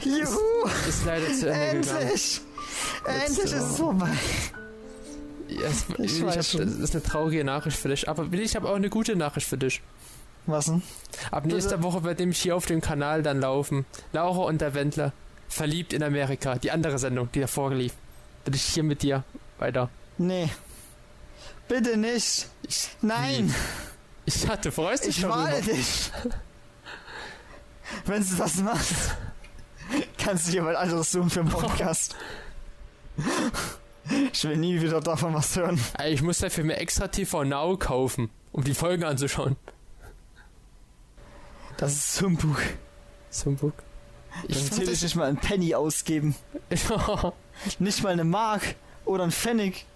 Juhu! 0.00 0.68
Ist 0.88 1.04
leider 1.06 1.32
zu 1.32 1.50
Ende 1.50 1.80
gegangen. 1.80 2.02
Endlich! 2.02 2.40
Endlich 3.06 3.38
Jetzt, 3.38 3.52
ist 3.52 3.52
es 3.52 3.76
vorbei. 3.76 4.10
Ja, 5.48 5.62
es, 5.62 5.84
Ich 5.98 6.18
ich 6.18 6.22
weiß 6.24 6.54
hab, 6.54 6.60
das 6.60 6.74
ist 6.74 6.94
eine 6.94 7.02
traurige 7.02 7.44
Nachricht 7.44 7.78
für 7.78 7.88
dich. 7.88 8.08
Aber 8.08 8.26
ich 8.32 8.56
habe 8.56 8.68
auch 8.68 8.74
eine 8.76 8.90
gute 8.90 9.16
Nachricht 9.16 9.48
für 9.48 9.58
dich. 9.58 9.82
Was 10.46 10.66
denn? 10.66 10.82
Ab 11.30 11.46
nächster 11.46 11.82
Woche 11.82 12.02
wird 12.02 12.18
nämlich 12.18 12.40
hier 12.40 12.56
auf 12.56 12.66
dem 12.66 12.80
Kanal 12.80 13.22
dann 13.22 13.40
laufen. 13.40 13.86
Laura 14.12 14.42
und 14.44 14.60
der 14.60 14.74
Wendler. 14.74 15.12
Verliebt 15.48 15.92
in 15.92 16.02
Amerika. 16.02 16.56
Die 16.56 16.70
andere 16.70 16.98
Sendung, 16.98 17.30
die 17.32 17.40
davor 17.40 17.72
lief. 17.72 17.92
Will 18.44 18.54
ich 18.54 18.62
hier 18.62 18.82
mit 18.82 19.02
dir 19.02 19.24
weiter. 19.58 19.88
Nee. 20.18 20.48
Bitte 21.68 21.96
nicht. 21.96 22.48
Ich, 22.68 22.88
Nein. 23.00 23.54
Ich 24.24 24.48
hatte, 24.48 24.72
freust 24.72 25.04
dich 25.04 25.16
Ich 25.16 25.22
darüber? 25.22 25.38
warne 25.44 25.60
dich. 25.62 26.10
Wenn 28.06 28.26
du 28.28 28.34
das 28.36 28.56
machst, 28.56 28.94
kannst 30.18 30.48
du 30.48 30.52
jemand 30.52 30.76
anderes 30.76 31.10
suchen 31.12 31.30
für 31.30 31.40
einen 31.40 31.50
Podcast. 31.50 32.16
Ich 34.32 34.42
will 34.42 34.56
nie 34.56 34.80
wieder 34.82 35.00
davon 35.00 35.32
was 35.32 35.54
hören. 35.54 35.80
Ich 36.06 36.22
muss 36.22 36.38
dafür 36.38 36.64
mir 36.64 36.76
extra 36.78 37.06
TV 37.06 37.44
Now 37.44 37.76
kaufen, 37.76 38.30
um 38.50 38.64
die 38.64 38.74
Folgen 38.74 39.04
anzuschauen. 39.04 39.54
Das 41.76 41.92
ist 41.94 42.20
Humbug. 42.20 42.58
Humbug. 43.44 43.74
Ich 44.48 44.56
Ich 44.56 44.76
will 44.76 44.86
dich 44.86 45.02
nicht 45.02 45.14
mal 45.14 45.28
einen 45.28 45.36
Penny 45.38 45.74
ausgeben. 45.76 46.34
Nicht 47.78 48.02
mal 48.02 48.10
eine 48.10 48.24
Mark 48.24 48.74
oder 49.04 49.22
einen 49.22 49.32
Pfennig. 49.32 49.86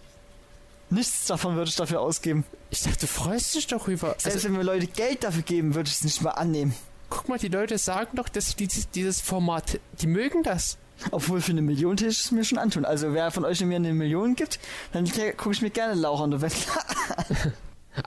Nichts 0.91 1.27
davon 1.27 1.57
würde 1.57 1.69
ich 1.69 1.77
dafür 1.77 2.01
ausgeben. 2.01 2.45
ich 2.71 2.83
dachte, 2.83 3.01
du 3.01 3.07
freust 3.09 3.55
dich 3.55 3.67
doch 3.67 3.89
über. 3.89 4.09
Selbst 4.19 4.27
Also, 4.27 4.45
wenn 4.45 4.53
mir 4.53 4.63
Leute 4.63 4.87
Geld 4.87 5.25
dafür 5.25 5.43
geben, 5.43 5.75
würde 5.75 5.89
ich 5.89 5.97
es 5.97 6.05
nicht 6.05 6.23
mal 6.23 6.31
annehmen. 6.31 6.75
guck 7.11 7.29
mal, 7.29 7.39
die 7.39 7.49
Leute 7.49 7.77
sagen 7.79 8.17
doch, 8.17 8.29
dass 8.29 8.55
dieses, 8.57 8.89
dieses 8.91 9.21
Format, 9.21 9.81
die 10.01 10.07
mögen 10.07 10.43
das. 10.43 10.79
Obwohl 11.11 11.41
für 11.43 11.51
eine 11.53 11.61
Million 11.61 11.97
ich 11.99 12.05
es 12.07 12.31
mir 12.31 12.43
schon 12.45 12.57
antun. 12.59 12.85
Also 12.87 13.13
wer 13.13 13.31
von 13.31 13.45
euch 13.45 13.61
mir 13.63 13.77
eine 13.77 13.93
Million 13.93 14.35
gibt, 14.35 14.59
dann 14.93 15.05
gucke 15.37 15.51
ich 15.53 15.61
mir 15.61 15.71
gerne 15.71 15.95
Laura 15.95 16.25
und 16.25 16.41
Wendler. 16.41 16.85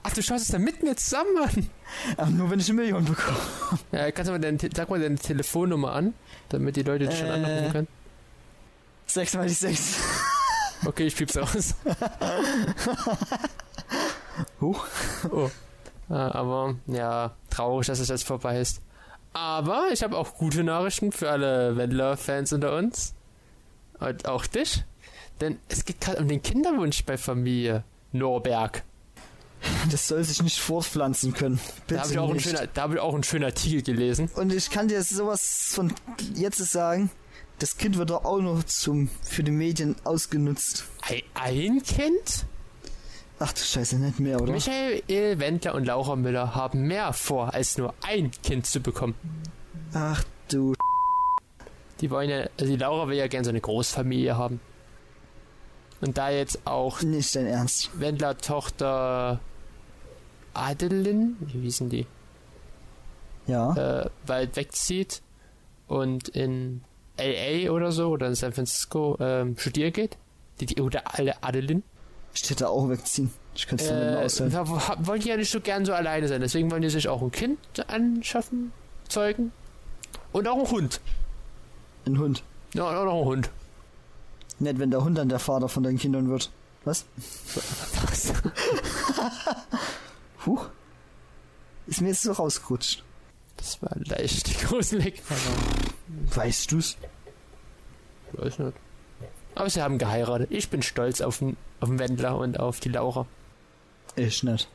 Ach, 0.02 0.12
du 0.12 0.22
schaust 0.22 0.44
es 0.44 0.50
dann 0.50 0.62
mit 0.62 0.82
mir 0.82 0.96
zusammen 0.96 1.36
an. 1.38 1.70
Aber 2.16 2.30
nur 2.30 2.50
wenn 2.50 2.58
ich 2.60 2.68
eine 2.68 2.80
Million 2.80 3.04
bekomme. 3.04 3.38
Ja, 3.92 4.10
kannst 4.10 4.28
du 4.28 4.32
mal 4.32 4.40
deine, 4.40 4.58
sag 4.74 4.88
mal 4.90 5.00
deine 5.00 5.16
Telefonnummer 5.16 5.92
an, 5.92 6.14
damit 6.48 6.76
die 6.76 6.82
Leute 6.82 7.06
dich 7.06 7.18
schon 7.18 7.28
Äh. 7.28 7.32
anrufen 7.32 7.72
können. 7.72 7.88
Sechs 9.06 9.34
mal 9.34 9.46
die 9.46 9.54
sechs. 9.54 9.96
Okay, 10.84 11.06
ich 11.06 11.16
piep's 11.16 11.36
aus. 11.36 11.74
Huch. 14.60 14.86
Oh. 15.30 15.50
Ah, 16.08 16.30
aber 16.34 16.74
ja, 16.86 17.34
traurig, 17.50 17.86
dass 17.86 18.00
es 18.00 18.08
jetzt 18.08 18.26
vorbei 18.26 18.60
ist. 18.60 18.80
Aber 19.32 19.88
ich 19.92 20.02
habe 20.02 20.16
auch 20.16 20.34
gute 20.34 20.64
Nachrichten 20.64 21.12
für 21.12 21.30
alle 21.30 21.76
Wendler-Fans 21.76 22.52
unter 22.52 22.76
uns. 22.76 23.14
Und 24.00 24.26
auch 24.26 24.46
dich. 24.46 24.84
Denn 25.40 25.58
es 25.68 25.84
geht 25.84 26.00
gerade 26.00 26.18
um 26.18 26.28
den 26.28 26.42
Kinderwunsch 26.42 27.04
bei 27.04 27.16
Familie 27.16 27.84
Norberg. 28.12 28.82
Das 29.90 30.08
soll 30.08 30.24
sich 30.24 30.42
nicht 30.42 30.58
fortpflanzen 30.58 31.32
können. 31.34 31.60
Bitte 31.86 32.00
Da 32.00 32.02
habe 32.02 32.12
ich, 32.12 32.18
auch 32.18 32.40
schöner- 32.40 32.66
da 32.72 32.82
hab 32.82 32.92
ich 32.94 32.98
auch 32.98 33.14
einen 33.14 33.22
schönen 33.24 33.44
Artikel 33.44 33.82
gelesen. 33.82 34.30
Und 34.34 34.52
ich 34.52 34.70
kann 34.70 34.88
dir 34.88 35.02
sowas 35.02 35.70
von 35.74 35.92
jetzt 36.34 36.58
sagen. 36.58 37.10
Das 37.60 37.76
Kind 37.76 37.98
wird 37.98 38.08
doch 38.10 38.24
auch 38.24 38.40
noch 38.40 38.64
zum, 38.64 39.08
für 39.22 39.42
die 39.44 39.50
Medien 39.52 39.94
ausgenutzt. 40.04 40.86
Ein, 41.34 41.82
Kind? 41.82 42.46
Ach 43.38 43.52
du 43.52 43.60
Scheiße, 43.60 43.98
nicht 43.98 44.18
mehr, 44.18 44.40
oder? 44.40 44.52
Michael 44.52 45.02
Wendler 45.38 45.74
und 45.74 45.84
Laura 45.84 46.16
Müller 46.16 46.54
haben 46.54 46.82
mehr 46.88 47.12
vor, 47.12 47.52
als 47.54 47.76
nur 47.78 47.94
ein 48.02 48.30
Kind 48.42 48.66
zu 48.66 48.80
bekommen. 48.80 49.14
Ach 49.92 50.24
du. 50.48 50.74
Die 52.00 52.10
wollen 52.10 52.30
ja, 52.30 52.48
also 52.58 52.72
die 52.72 52.76
Laura 52.76 53.08
will 53.08 53.18
ja 53.18 53.26
gerne 53.28 53.44
so 53.44 53.50
eine 53.50 53.60
Großfamilie 53.60 54.36
haben. 54.38 54.58
Und 56.00 56.16
da 56.16 56.30
jetzt 56.30 56.66
auch 56.66 57.02
Nicht 57.02 57.36
dein 57.36 57.46
Ernst. 57.46 57.90
Wendler 58.00 58.38
Tochter 58.38 59.38
Adeline, 60.54 61.34
wie 61.40 61.60
hießen 61.60 61.90
die, 61.90 62.06
Ja. 63.46 63.74
äh, 64.04 64.10
bald 64.26 64.56
wegzieht 64.56 65.20
und 65.88 66.28
in 66.30 66.80
LA 67.20 67.70
oder 67.70 67.92
so 67.92 68.08
oder 68.10 68.26
in 68.26 68.34
San 68.34 68.52
Francisco 68.52 69.16
ähm, 69.20 69.56
studieren 69.58 69.92
geht. 69.92 70.16
Die, 70.60 70.66
die, 70.66 70.80
oder 70.82 71.14
alle 71.18 71.42
Adeline. 71.42 71.82
Ich 72.34 72.48
hätte 72.48 72.68
auch 72.68 72.88
wegziehen. 72.88 73.30
Ich 73.54 73.66
könnte 73.66 73.84
es 74.22 74.38
Äh, 74.40 74.50
ha- 74.52 74.96
wollen 75.00 75.20
die 75.20 75.28
ja 75.28 75.36
nicht 75.36 75.50
so 75.50 75.60
gern 75.60 75.84
so 75.84 75.92
alleine 75.92 76.28
sein. 76.28 76.40
Deswegen 76.40 76.70
wollen 76.70 76.82
die 76.82 76.90
sich 76.90 77.08
auch 77.08 77.22
ein 77.22 77.32
Kind 77.32 77.58
anschaffen, 77.88 78.72
zeugen. 79.08 79.52
Und 80.32 80.46
auch 80.46 80.56
einen 80.58 80.70
Hund. 80.70 81.00
Ein 82.06 82.18
Hund. 82.18 82.44
Ja, 82.74 82.88
und 82.88 82.96
auch 82.96 83.04
noch 83.04 83.14
einen 83.16 83.24
Hund. 83.24 83.50
Nett, 84.60 84.78
wenn 84.78 84.90
der 84.90 85.02
Hund 85.02 85.18
dann 85.18 85.28
der 85.28 85.38
Vater 85.40 85.68
von 85.68 85.82
deinen 85.82 85.98
Kindern 85.98 86.28
wird. 86.28 86.50
Was? 86.84 87.04
Was? 87.46 88.32
Huch. 90.46 90.66
Ist 91.86 92.00
mir 92.00 92.08
jetzt 92.08 92.22
so 92.22 92.32
rausgerutscht. 92.32 93.02
Das 93.60 93.82
war 93.82 93.90
leicht 93.96 94.46
die 94.48 94.96
Leck. 94.96 95.22
Weißt 96.34 96.72
du's? 96.72 96.96
Weiß 98.32 98.58
nicht. 98.58 98.76
Aber 99.54 99.68
sie 99.68 99.82
haben 99.82 99.98
geheiratet. 99.98 100.48
Ich 100.50 100.70
bin 100.70 100.82
stolz 100.82 101.20
auf 101.20 101.38
den, 101.40 101.56
auf 101.80 101.90
den 101.90 101.98
Wendler 101.98 102.38
und 102.38 102.58
auf 102.58 102.80
die 102.80 102.88
Laura. 102.88 103.26
Ich 104.16 104.42
nicht. 104.42 104.68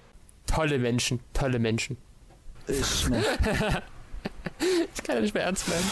Tolle 0.46 0.78
Menschen, 0.78 1.20
tolle 1.34 1.58
Menschen. 1.60 1.98
Ich 2.68 3.10
nicht. 3.10 3.26
Ich 4.96 5.04
kann 5.04 5.16
ja 5.16 5.22
nicht 5.22 5.34
mehr 5.34 5.44
ernst 5.44 5.68
meinen. 5.68 5.84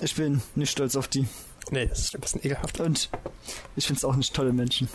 Ich 0.00 0.14
bin 0.14 0.40
nicht 0.54 0.70
stolz 0.70 0.94
auf 0.96 1.08
die. 1.08 1.26
Nee, 1.70 1.86
das 1.86 1.98
ist 2.00 2.14
ein 2.14 2.20
bisschen 2.20 2.44
ekelhaft. 2.44 2.78
Und 2.80 3.10
ich 3.76 3.86
find's 3.86 4.04
auch 4.04 4.14
nicht 4.16 4.34
tolle 4.34 4.52
Menschen. 4.52 4.88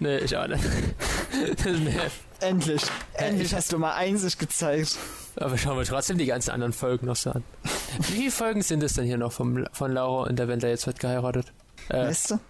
Nee, 0.00 0.18
ich 0.18 0.36
auch 0.36 0.46
nicht. 0.46 0.64
nee. 1.64 1.94
Endlich. 2.40 2.82
Endlich 3.14 3.48
ich- 3.48 3.54
hast 3.54 3.72
du 3.72 3.78
mal 3.78 3.94
Einsicht 3.94 4.38
gezeigt. 4.38 4.96
Aber 5.40 5.56
schauen 5.56 5.76
wir 5.76 5.84
trotzdem 5.84 6.18
die 6.18 6.26
ganzen 6.26 6.50
anderen 6.50 6.72
Folgen 6.72 7.06
noch 7.06 7.16
so 7.16 7.30
an. 7.30 7.44
Wie 7.98 8.02
viele 8.02 8.30
Folgen 8.30 8.62
sind 8.62 8.82
es 8.82 8.94
denn 8.94 9.04
hier 9.04 9.18
noch 9.18 9.32
vom, 9.32 9.66
von 9.72 9.92
Laura 9.92 10.28
und 10.28 10.38
der 10.38 10.48
Wendler 10.48 10.68
jetzt 10.68 10.86
wird 10.86 10.98
geheiratet? 10.98 11.52
Äh, 11.88 12.06
Weißt 12.06 12.32
du? 12.32 12.40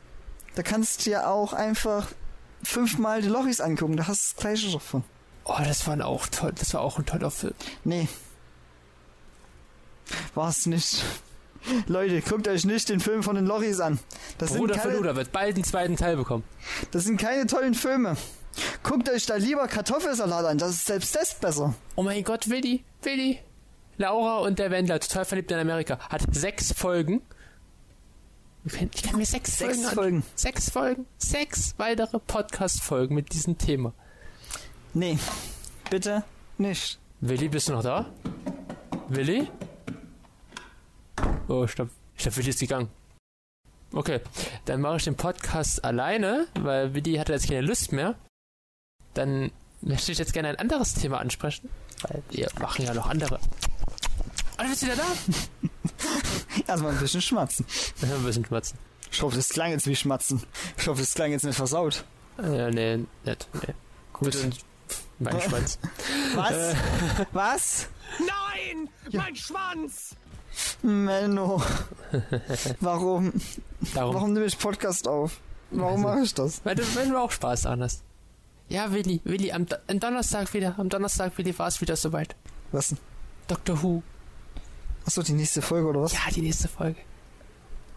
Da 0.55 0.63
kannst 0.63 1.01
du 1.07 1.11
dir 1.11 1.29
auch 1.29 1.53
einfach 1.53 2.09
fünfmal 2.63 3.23
die 3.23 3.29
Lochis 3.29 3.61
angucken. 3.61 3.97
Da 3.97 4.07
hast 4.09 4.31
du 4.31 4.35
das 4.35 4.41
gleiche 4.43 4.73
davon. 4.73 5.05
oh, 5.45 5.57
das 5.65 5.87
war 5.87 6.05
auch 6.05 6.27
toll. 6.29 6.53
Das 6.59 6.75
war 6.75 6.81
auch 6.81 6.99
ein 6.99 7.07
toller 7.07 7.31
Film. 7.31 7.55
Nee. 7.85 8.09
War's 10.35 10.67
nicht. 10.67 11.05
Leute, 11.87 12.21
guckt 12.23 12.49
euch 12.49 12.65
nicht 12.65 12.89
den 12.89 13.01
Film 13.01 13.23
von 13.23 13.37
den 13.37 13.47
Lochis 13.47 13.81
an. 13.81 13.99
Das 14.39 14.55
Bruder 14.55 14.75
keine, 14.77 14.91
Verluder 14.91 15.17
wird 15.17 15.33
bald 15.33 15.57
einen 15.57 15.65
zweiten 15.65 15.97
Teil 15.97 16.17
bekommen. 16.17 16.45
das 16.91 17.05
sind 17.05 17.21
keine 17.21 17.47
tollen 17.47 17.75
Filme. 17.75 18.17
Guckt 18.83 19.09
euch 19.09 19.27
da 19.27 19.37
lieber 19.37 19.67
Kartoffelsalat 19.69 20.45
an. 20.45 20.59
Das 20.59 20.71
ist 20.71 20.87
selbst 20.87 21.15
das 21.15 21.35
besser. 21.39 21.75
Oh 21.97 22.03
mein 22.03 22.25
Gott, 22.25 22.49
Willi, 22.49 22.85
Willi. 23.03 23.41
Laura 23.97 24.39
und 24.39 24.59
der 24.59 24.71
Wendler, 24.71 25.01
total 25.01 25.25
verliebt 25.25 25.51
in 25.51 25.59
Amerika, 25.59 25.99
hat 26.09 26.23
sechs 26.33 26.73
Folgen. 26.73 27.21
Ich 28.65 28.73
kann, 28.73 28.91
ich 28.95 29.13
mir 29.13 29.27
sechs, 29.27 29.59
Sechs 29.59 29.79
Folgen 29.79 29.95
Folgen. 29.95 30.23
Sechs 30.35 30.71
Folgen. 30.71 31.07
Sechs 31.17 31.75
weitere 31.79 32.19
Podcast-Folgen 32.19 33.15
mit 33.15 33.33
diesem 33.33 33.59
Thema. 33.59 33.93
Nee. 34.95 35.19
Bitte 35.91 36.23
nicht. 36.59 36.99
Willi, 37.21 37.49
bist 37.49 37.69
du 37.69 37.73
noch 37.73 37.83
da? 37.83 38.07
Willi? 39.09 39.49
Oh, 41.49 41.67
stopp. 41.67 41.89
Ich 42.17 42.23
glaube, 42.23 42.37
Willi 42.37 42.51
ist 42.51 42.61
gegangen. 42.61 42.91
Okay, 43.93 44.21
dann 44.67 44.81
mache 44.83 44.99
ich 44.99 45.05
den 45.05 45.17
Podcast 45.17 45.83
alleine, 45.83 46.47
weil 46.61 46.95
Willi 46.95 47.15
hatte 47.15 47.33
jetzt 47.33 47.49
keine 47.49 47.63
Lust 47.63 47.91
mehr. 47.93 48.17
Dann 49.15 49.51
möchte 49.81 50.13
ich 50.13 50.19
jetzt 50.19 50.33
gerne 50.33 50.49
ein 50.49 50.57
anderes 50.57 50.95
Thema 50.95 51.19
ansprechen, 51.19 51.69
weil 52.03 52.23
wir 52.31 52.49
machen 52.61 52.85
ja 52.85 52.95
noch 52.95 53.09
andere. 53.09 53.39
Ah, 54.57 54.65
du 54.65 54.71
bist 54.71 54.83
wieder 54.83 54.97
da? 54.97 55.07
Erstmal 56.67 56.93
ein 56.93 56.99
bisschen 56.99 57.23
schmatzen. 57.23 57.65
Ja, 58.03 58.15
ein 58.15 58.25
bisschen 58.25 58.45
schmatzen. 58.45 58.79
Ich 59.11 59.23
hoffe, 59.23 59.37
das 59.37 59.49
klang 59.49 59.71
jetzt 59.71 59.87
wie 59.87 59.97
schmatzen. 59.97 60.43
Ich 60.77 60.87
hoffe, 60.89 61.01
das 61.01 61.15
klang 61.15 61.31
jetzt 61.31 61.45
nicht 61.45 61.57
versaut. 61.57 62.05
Ja, 62.43 62.71
nee, 62.71 63.05
nett. 63.25 63.49
Nee. 63.55 63.75
Gut. 64.13 64.37
Mein 65.19 65.41
Schwanz. 65.41 65.79
Was? 66.35 66.75
Was? 67.33 67.89
Nein! 68.21 68.89
Mein 69.13 69.35
Schwanz! 69.35 70.17
Menno. 70.83 71.63
Warum? 72.81 73.33
Darum. 73.95 74.15
Warum 74.15 74.33
nehme 74.33 74.47
ich 74.47 74.59
Podcast 74.59 75.09
auf? 75.09 75.41
Warum 75.71 76.03
mache 76.03 76.21
ich 76.21 76.35
das? 76.35 76.61
Weil 76.65 76.77
du, 76.77 76.83
wenn 76.95 77.11
du 77.11 77.19
auch 77.19 77.31
Spaß 77.31 77.63
daran 77.63 77.83
hast. 77.83 78.03
Ja, 78.69 78.93
Willi, 78.93 79.21
Willi, 79.25 79.51
am, 79.53 79.67
am 79.87 80.01
Donnerstag 80.01 80.53
wieder, 80.53 80.79
am 80.79 80.89
Donnerstag, 80.89 81.37
Willi, 81.39 81.59
war 81.59 81.69
es 81.69 81.81
wieder 81.81 81.97
soweit. 81.97 82.37
Was 82.73 82.89
denn? 82.89 82.99
Dr. 83.47 83.83
Who. 83.83 84.03
Achso, 85.07 85.23
die 85.23 85.33
nächste 85.33 85.63
Folge 85.63 85.89
oder 85.89 86.03
was? 86.03 86.13
Ja, 86.13 86.21
die 86.35 86.43
nächste 86.43 86.69
Folge. 86.69 86.99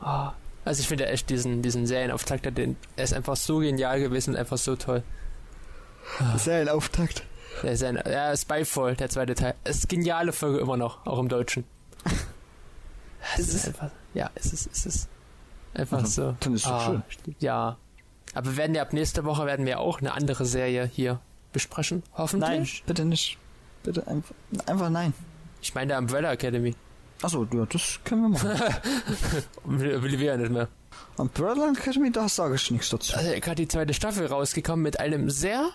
Oh. 0.02 0.30
Also 0.64 0.82
ich 0.82 0.88
finde 0.88 1.08
echt 1.08 1.30
diesen, 1.30 1.62
diesen 1.62 1.86
Serienauftakt, 1.88 2.46
den, 2.58 2.78
er 2.96 3.04
ist 3.04 3.14
einfach 3.14 3.36
so 3.36 3.58
genial 3.60 4.00
gewesen 4.00 4.32
und 4.32 4.38
einfach 4.38 4.58
so 4.58 4.76
toll. 4.76 5.04
Serienauftakt. 6.38 7.24
Der 7.64 7.72
ein, 7.90 8.00
ja, 8.10 8.36
Spyfall, 8.38 8.96
der 8.96 9.10
zweite 9.10 9.36
Teil. 9.36 9.56
Es 9.66 9.78
ist 9.80 9.90
geniale 9.90 10.32
Folge 10.32 10.60
immer 10.60 10.78
noch, 10.78 11.06
auch 11.06 11.20
im 11.20 11.28
Deutschen. 11.30 11.64
Es 13.36 13.48
Ist 13.50 13.54
ist 13.54 13.68
einfach, 13.68 13.92
ja, 14.16 14.32
es 14.34 14.52
ist, 14.52 14.68
es 14.72 14.86
ist 14.88 15.10
einfach 15.76 16.00
Also, 16.00 16.32
so. 16.32 16.36
dann 16.40 16.56
ist 16.56 16.66
doch 16.66 16.72
Ah, 16.72 17.04
schön. 17.24 17.36
Ja. 17.40 17.78
Aber 18.34 18.52
wir 18.52 18.58
werden 18.58 18.76
ja 18.76 18.82
ab 18.82 18.94
nächste 18.94 19.26
Woche 19.26 19.46
werden 19.46 19.66
wir 19.66 19.80
auch 19.80 20.00
eine 20.00 20.14
andere 20.14 20.46
Serie 20.46 20.86
hier 20.92 21.20
besprechen, 21.54 22.04
Nein, 22.06 22.18
hoffentlich. 22.18 22.84
bitte 22.86 23.06
nicht. 23.06 23.38
Bitte 23.84 24.08
einfach, 24.08 24.36
einfach 24.68 24.90
nein. 24.90 25.14
Ich 25.62 25.76
meine 25.76 25.88
der 25.88 25.98
Umbrella 26.00 26.32
Academy. 26.32 26.76
Achso, 27.22 27.48
ja, 27.54 27.66
das 27.66 28.00
können 28.04 28.22
wir 28.22 28.30
machen. 28.30 28.52
Will 29.66 30.20
wir 30.20 30.26
ja 30.26 30.38
nicht 30.38 30.52
mehr. 30.52 30.68
Umbrella 31.18 31.72
Academy, 31.72 32.12
da 32.12 32.28
sage 32.30 32.56
ich 32.56 32.72
nichts 32.72 32.90
dazu. 32.90 33.16
Also 33.16 33.32
gerade 33.40 33.56
die 33.56 33.68
zweite 33.68 33.94
Staffel 33.94 34.26
rausgekommen 34.28 34.82
mit 34.84 35.00
einem 35.00 35.30
sehr, 35.30 35.70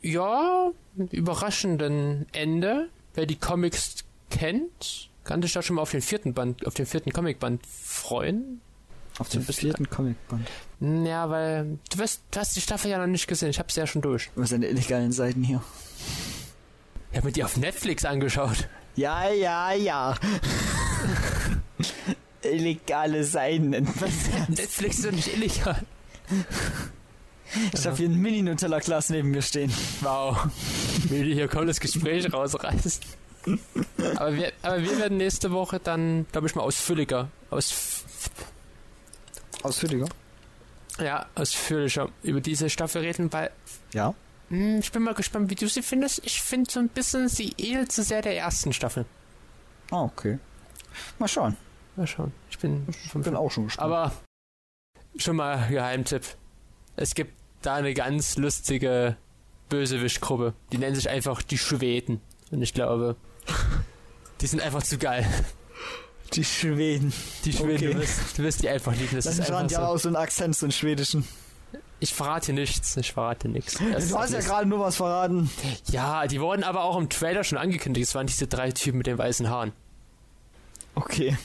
ja, 0.00 0.70
überraschenden 1.10 2.26
Ende. 2.32 2.88
Wer 3.14 3.26
die 3.26 3.36
Comics 3.36 4.04
kennt, 4.30 5.10
kann 5.24 5.42
sich 5.42 5.52
da 5.52 5.62
schon 5.62 5.76
mal 5.76 5.82
auf 5.82 5.90
den 5.90 6.02
vierten 6.02 6.34
Band, 6.34 6.66
auf 6.66 6.74
den 6.74 6.86
vierten 6.86 7.12
Comicband 7.12 7.66
freuen. 7.66 8.60
Auf 9.18 9.28
dem 9.30 9.42
vierten 9.42 9.90
Comicband. 9.90 10.48
Ja, 10.80 11.28
weil 11.28 11.78
du, 11.90 11.98
wirst, 11.98 12.22
du 12.30 12.38
hast 12.38 12.54
die 12.56 12.60
Staffel 12.60 12.90
ja 12.90 12.98
noch 12.98 13.06
nicht 13.06 13.26
gesehen. 13.26 13.50
Ich 13.50 13.58
hab's 13.58 13.74
ja 13.74 13.86
schon 13.86 14.02
durch. 14.02 14.30
Was 14.36 14.50
sind 14.50 14.60
die 14.60 14.68
illegalen 14.68 15.10
Seiten 15.10 15.42
hier? 15.42 15.60
Ich 17.10 17.18
hab 17.18 17.24
mir 17.24 17.32
die 17.32 17.42
auf 17.42 17.56
Netflix 17.56 18.04
angeschaut. 18.04 18.68
Ja, 18.94 19.30
ja, 19.30 19.72
ja. 19.72 20.14
Illegale 22.42 23.24
Seiten 23.24 23.70
nennt 23.70 24.00
man 24.00 24.10
das. 24.10 24.48
Netflix 24.48 24.98
ist 24.98 25.06
doch 25.06 25.12
nicht 25.12 25.34
illegal. 25.34 25.82
Ich 27.72 27.86
habe 27.86 27.96
hier 27.96 28.08
ein 28.08 28.16
Mini-Nutella-Glas 28.16 29.10
neben 29.10 29.30
mir 29.30 29.42
stehen. 29.42 29.72
Wow. 30.00 30.48
Wie 31.08 31.20
du 31.20 31.34
hier 31.34 31.48
das 31.48 31.80
Gespräch 31.80 32.32
rausreißt. 32.32 33.02
Aber 34.16 34.36
wir, 34.36 34.52
aber 34.62 34.82
wir 34.82 34.98
werden 34.98 35.16
nächste 35.16 35.50
Woche 35.50 35.80
dann, 35.82 36.26
glaube 36.32 36.46
ich 36.46 36.54
mal, 36.54 36.62
ausführlicher, 36.62 37.28
aus, 37.50 38.04
Ausführlicher? 39.62 40.06
ja, 41.00 41.26
ausführlicher 41.36 42.08
über 42.22 42.40
diese 42.40 42.68
Staffel 42.70 43.02
reden, 43.02 43.32
weil 43.32 43.50
Ja. 43.94 44.14
hm, 44.48 44.78
ich 44.80 44.90
bin 44.90 45.02
mal 45.02 45.14
gespannt, 45.14 45.48
wie 45.50 45.54
du 45.54 45.68
sie 45.68 45.82
findest. 45.82 46.24
Ich 46.24 46.42
finde 46.42 46.70
so 46.70 46.80
ein 46.80 46.88
bisschen, 46.88 47.28
sie 47.28 47.54
ähnelt 47.56 47.92
zu 47.92 48.02
sehr 48.02 48.20
der 48.22 48.36
ersten 48.36 48.72
Staffel. 48.72 49.04
Ah, 49.90 50.02
okay. 50.02 50.38
Mal 51.18 51.28
schauen. 51.28 51.56
Mal 51.96 52.06
schauen. 52.06 52.32
Ich 52.50 52.58
bin, 52.58 52.86
Ich 53.04 53.12
bin 53.12 53.36
auch 53.36 53.50
schon 53.50 53.64
gespannt. 53.66 53.84
aber 53.92 54.12
schon 55.16 55.36
mal 55.36 55.68
Geheimtipp. 55.68 56.22
Es 56.96 57.14
gibt 57.14 57.32
da 57.62 57.74
eine 57.76 57.94
ganz 57.94 58.36
lustige 58.36 59.16
Bösewichtgruppe. 59.68 60.54
Die 60.72 60.78
nennen 60.78 60.96
sich 60.96 61.08
einfach 61.08 61.42
die 61.42 61.58
Schweden. 61.58 62.20
Und 62.50 62.62
ich 62.62 62.74
glaube, 62.74 63.16
die 64.40 64.46
sind 64.46 64.60
einfach 64.62 64.82
zu 64.82 64.98
geil. 64.98 65.26
Die 66.34 66.44
Schweden. 66.44 67.12
Die 67.44 67.52
Schweden, 67.52 67.74
Okay. 67.74 67.92
du, 67.94 68.00
wirst, 68.00 68.38
du 68.38 68.42
wirst 68.42 68.62
die 68.62 68.68
einfach 68.68 68.92
lieben. 68.94 69.14
Das 69.16 69.24
Das 69.24 69.34
ist 69.38 69.50
einfach 69.50 69.70
ja 69.70 69.78
so. 69.80 69.84
auch 69.84 69.96
so 69.98 70.08
Akzent, 70.16 70.56
so 70.56 70.66
einen 70.66 70.72
schwedischen. 70.72 71.26
Ich 72.00 72.14
verrate 72.14 72.52
nichts. 72.52 72.96
Ich 72.96 73.12
verrate 73.12 73.48
nichts. 73.48 73.78
Das 73.92 74.08
Du 74.08 74.18
hast 74.18 74.32
ja 74.32 74.40
gerade 74.40 74.66
nur 74.68 74.78
was 74.80 74.96
verraten. 74.96 75.50
ja, 75.90 76.26
die 76.26 76.40
wurden 76.40 76.62
aber 76.64 76.84
auch 76.84 76.96
im 76.96 77.08
Trailer 77.08 77.42
schon 77.44 77.58
angekündigt. 77.58 78.06
Es 78.08 78.14
waren 78.14 78.26
diese 78.26 78.46
drei 78.46 78.70
Typen 78.70 78.98
mit 78.98 79.06
den 79.08 79.18
weißen 79.18 79.48
Haaren. 79.50 79.72
Okay. 80.94 81.36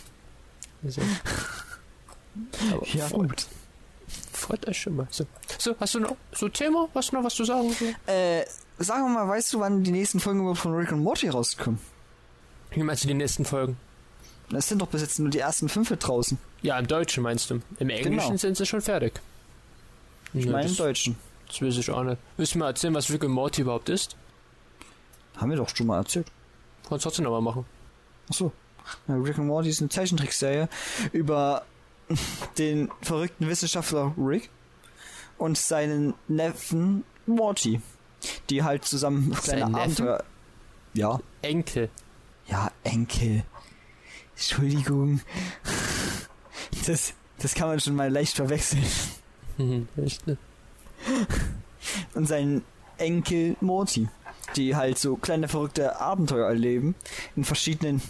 Also. 0.84 1.02
Aber 2.72 2.86
Ja, 2.88 3.08
freut, 3.08 3.30
gut. 3.30 3.46
freut 4.32 4.67
euch 4.67 4.80
schon 4.82 4.96
mal. 4.96 5.08
So. 5.10 5.26
so, 5.58 5.76
hast 5.80 5.96
du 5.96 6.00
noch 6.02 6.15
so 6.34 6.50
Thema? 6.50 6.88
Hast 6.93 7.12
du 7.12 7.15
noch 7.15 7.24
was 7.24 7.34
zu 7.36 7.46
sagen? 7.46 7.72
So? 7.74 7.86
Äh, 8.12 8.46
sag 8.80 9.00
mal, 9.08 9.28
weißt 9.28 9.54
du, 9.54 9.60
wann 9.60 9.84
die 9.84 9.91
nächsten 9.91 10.19
Folgen 10.19 10.56
von 10.56 10.74
Rick 10.76 10.91
und 10.91 11.04
Morty 11.04 11.30
rauskommen? 11.30 11.80
Wie 12.72 12.84
meinst 12.84 13.04
du 13.04 13.08
die 13.08 13.13
nächsten 13.13 13.46
Folgen? 13.46 13.78
Es 14.55 14.67
sind 14.67 14.81
doch 14.81 14.87
bis 14.87 15.01
jetzt 15.01 15.19
nur 15.19 15.29
die 15.29 15.39
ersten 15.39 15.69
fünf 15.69 15.89
draußen. 15.89 16.37
Ja, 16.61 16.77
im 16.79 16.87
Deutschen 16.87 17.23
meinst 17.23 17.49
du. 17.49 17.61
Im 17.79 17.89
Englischen 17.89 18.17
Genau. 18.27 18.37
sind 18.37 18.57
sie 18.57 18.65
schon 18.65 18.81
fertig. 18.81 19.19
Ich 20.33 20.45
Ja, 20.45 20.51
meine 20.51 20.67
im 20.69 20.75
Deutschen. 20.75 21.15
das 21.47 21.61
weiß 21.61 21.77
ich 21.77 21.89
auch 21.91 22.03
nicht. 22.03 22.17
Willst 22.37 22.55
du 22.55 22.59
mal 22.59 22.67
erzählen, 22.67 22.93
was 22.93 23.09
Rick 23.11 23.23
und 23.23 23.31
Morty 23.31 23.61
überhaupt 23.61 23.89
ist? 23.89 24.15
Haben 25.37 25.49
wir 25.51 25.57
doch 25.57 25.69
schon 25.75 25.87
mal 25.87 25.97
erzählt. 25.97 26.27
Kannst 26.87 27.05
du 27.05 27.09
trotzdem 27.09 27.25
nochmal 27.25 27.41
machen. 27.41 27.65
Achso. 28.29 28.51
Ja, 29.07 29.15
Rick 29.15 29.37
and 29.39 29.47
Morty 29.47 29.69
ist 29.69 29.79
eine 29.81 29.89
Zeichentrickserie 29.89 30.67
über 31.13 31.63
den 32.57 32.89
verrückten 33.01 33.47
Wissenschaftler 33.47 34.13
Rick 34.17 34.49
und 35.37 35.57
seinen 35.57 36.13
Neffen 36.27 37.03
Morty, 37.25 37.81
die 38.49 38.63
halt 38.63 38.85
zusammen 38.85 39.31
kleine? 39.31 39.65
Abenteuer. 39.77 40.23
Ja, 40.93 41.19
Enkel. 41.41 41.89
ja, 42.47 42.69
Enkel. 42.83 43.43
Entschuldigung. 44.51 45.21
Das, 46.86 47.13
das 47.39 47.53
kann 47.56 47.69
man 47.69 47.79
schon 47.79 47.95
mal 47.95 48.12
leicht 48.12 48.36
verwechseln. 48.36 48.84
Echt, 49.97 50.27
ne? 50.27 50.38
Und 52.13 52.27
seinen 52.27 52.63
Enkel 52.97 53.56
Morty, 53.62 54.10
die 54.56 54.75
halt 54.75 54.97
so 54.97 55.15
kleine 55.15 55.47
verrückte 55.47 55.99
Abenteuer 55.99 56.47
erleben 56.47 56.95
in 57.36 57.43
verschiedenen 57.43 58.01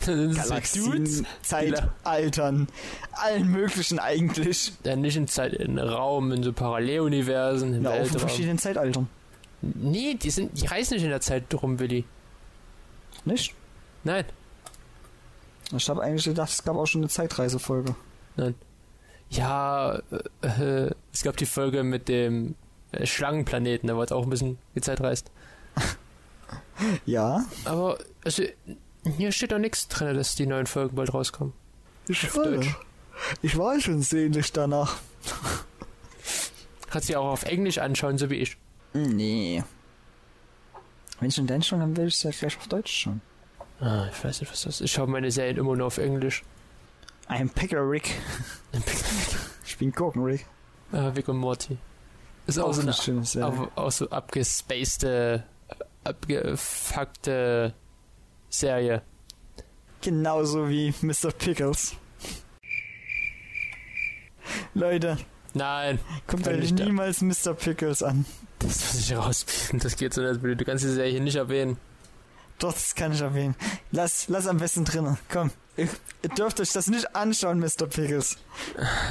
so 0.00 0.12
Galaxien, 0.34 0.84
Dudes, 0.92 1.22
Zeitaltern, 1.42 2.68
allen 3.12 3.48
möglichen 3.48 3.98
eigentlich. 3.98 4.72
Ja, 4.84 4.96
nicht 4.96 5.16
in 5.16 5.28
Zeit, 5.28 5.54
in 5.54 5.78
Raum, 5.78 6.30
in 6.32 6.42
so 6.42 6.52
Paralleluniversen, 6.52 7.74
im 7.74 7.82
Ja, 7.82 7.90
auch 7.90 7.94
in 7.94 8.00
Weltraum. 8.02 8.20
verschiedenen 8.20 8.58
Zeitaltern. 8.58 9.08
Nee, 9.62 10.14
die 10.14 10.30
sind, 10.30 10.60
die 10.60 10.66
reisen 10.66 10.94
nicht 10.94 11.04
in 11.04 11.10
der 11.10 11.20
Zeit 11.20 11.42
rum, 11.54 11.78
Willi. 11.78 12.04
Nicht? 13.24 13.54
Nein. 14.04 14.24
Ich 15.76 15.88
habe 15.88 16.02
eigentlich 16.02 16.24
gedacht, 16.24 16.50
es 16.50 16.64
gab 16.64 16.76
auch 16.76 16.86
schon 16.86 17.02
eine 17.02 17.10
Zeitreisefolge. 17.10 17.94
Ja, 19.30 20.00
äh, 20.42 20.46
äh, 20.86 20.90
es 21.12 21.22
gab 21.22 21.36
die 21.36 21.46
Folge 21.46 21.82
mit 21.82 22.08
dem 22.08 22.54
äh, 22.92 23.04
Schlangenplaneten, 23.06 23.88
da 23.88 23.96
wurde 23.96 24.14
auch 24.14 24.22
ein 24.22 24.30
bisschen 24.30 24.58
die 24.74 24.80
Zeit 24.80 25.00
reist. 25.00 25.30
Ja. 27.04 27.44
Aber, 27.64 27.98
also, 28.24 28.44
hier 29.16 29.32
steht 29.32 29.50
doch 29.50 29.58
nichts 29.58 29.88
drin, 29.88 30.14
dass 30.16 30.36
die 30.36 30.46
neuen 30.46 30.66
Folgen 30.66 30.94
bald 30.94 31.12
rauskommen. 31.12 31.52
Ich, 32.06 32.22
ich 33.42 33.58
war 33.58 33.80
schon 33.80 34.00
sehnlich 34.00 34.52
danach. 34.52 34.96
Kannst 36.88 37.08
du 37.10 37.18
auch 37.18 37.32
auf 37.32 37.42
Englisch 37.42 37.78
anschauen, 37.78 38.16
so 38.16 38.30
wie 38.30 38.36
ich. 38.36 38.56
Nee. 38.94 39.62
Wenn 41.20 41.30
schon 41.30 41.48
denn 41.48 41.62
schon, 41.62 41.80
dann 41.80 41.96
will 41.96 42.06
ich 42.06 42.14
es 42.14 42.22
ja 42.22 42.30
gleich 42.30 42.56
auf 42.56 42.68
Deutsch 42.68 43.02
schon. 43.02 43.20
Ah, 43.80 44.08
ich 44.10 44.24
weiß 44.24 44.40
nicht, 44.40 44.50
was 44.50 44.62
das 44.62 44.76
ist. 44.76 44.80
Ich 44.82 44.92
schaue 44.92 45.06
meine 45.06 45.30
Serien 45.30 45.56
immer 45.56 45.76
nur 45.76 45.86
auf 45.86 45.98
Englisch. 45.98 46.42
I'm 47.28 47.52
Picker 47.52 47.88
Rick. 47.88 48.14
Ich 49.64 49.76
bin 49.78 49.92
Gurken 49.92 50.22
Rick. 50.24 50.46
Ah, 50.92 51.14
Vic 51.14 51.28
und 51.28 51.36
Morty. 51.36 51.76
Ist 52.46 52.58
auch, 52.58 52.72
so 52.72 52.80
eine 52.80 52.92
schöne 52.94 53.24
Serie. 53.24 53.46
auch, 53.76 53.76
auch 53.76 53.92
so 53.92 54.08
abgespacede, 54.08 55.44
abgefuckte 56.02 57.74
Serie. 58.48 59.02
Genauso 60.00 60.68
wie 60.68 60.94
Mr. 61.02 61.30
Pickles. 61.30 61.94
Leute, 64.74 65.18
Nein, 65.54 65.98
kommt 66.26 66.46
euch 66.48 66.60
nicht 66.60 66.78
da. 66.78 66.84
niemals 66.84 67.20
Mr. 67.20 67.52
Pickles 67.54 68.02
an. 68.02 68.24
das 68.60 68.68
muss 68.94 69.00
ich 69.00 69.16
rauspicken. 69.16 69.80
Das 69.80 69.96
geht 69.96 70.14
so 70.14 70.22
nicht. 70.22 70.42
Du 70.42 70.64
kannst 70.64 70.84
die 70.84 70.88
Serie 70.88 71.10
hier 71.10 71.20
nicht 71.20 71.36
erwähnen. 71.36 71.76
Doch, 72.58 72.72
das 72.72 72.94
kann 72.94 73.12
ich 73.12 73.20
erwähnen. 73.20 73.54
Lass, 73.92 74.28
lass 74.28 74.46
am 74.46 74.58
besten 74.58 74.84
drinnen. 74.84 75.16
Komm. 75.30 75.50
Ihr, 75.76 75.88
ihr 76.22 76.28
dürft 76.30 76.60
euch 76.60 76.72
das 76.72 76.88
nicht 76.88 77.14
anschauen, 77.14 77.60
Mr. 77.60 77.86
Pickles. 77.88 78.36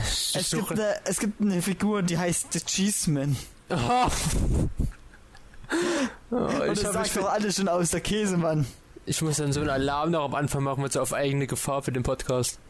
Ich 0.04 0.36
Es 0.36 0.50
gibt, 0.52 0.72
eine, 0.74 0.96
es 1.06 1.20
gibt 1.20 1.40
eine 1.42 1.62
Figur, 1.62 2.02
die 2.04 2.18
heißt 2.18 2.52
The 2.52 2.60
Cheeseman. 2.62 3.38
Oh. 3.70 3.76
Oh, 6.32 6.36
Und 6.36 6.74
ich, 6.74 6.82
das 6.82 6.94
sagt 6.94 7.16
doch 7.18 7.30
alles 7.30 7.58
schon 7.58 7.68
aus, 7.68 7.90
der 7.90 8.02
Käsemann. 8.02 8.66
ich 9.06 9.22
muss 9.22 9.38
dann 9.38 9.52
so 9.54 9.60
einen 9.62 9.70
Alarm 9.70 10.12
noch 10.12 10.24
am 10.26 10.36
Anfang 10.36 10.64
machen 10.64 10.82
mit 10.82 10.94
so 10.94 11.02
auf 11.02 11.14
eigene 11.14 11.48
Gefahr 11.48 11.82
für 11.84 11.92
den 11.92 12.04
Podcast. 12.04 12.60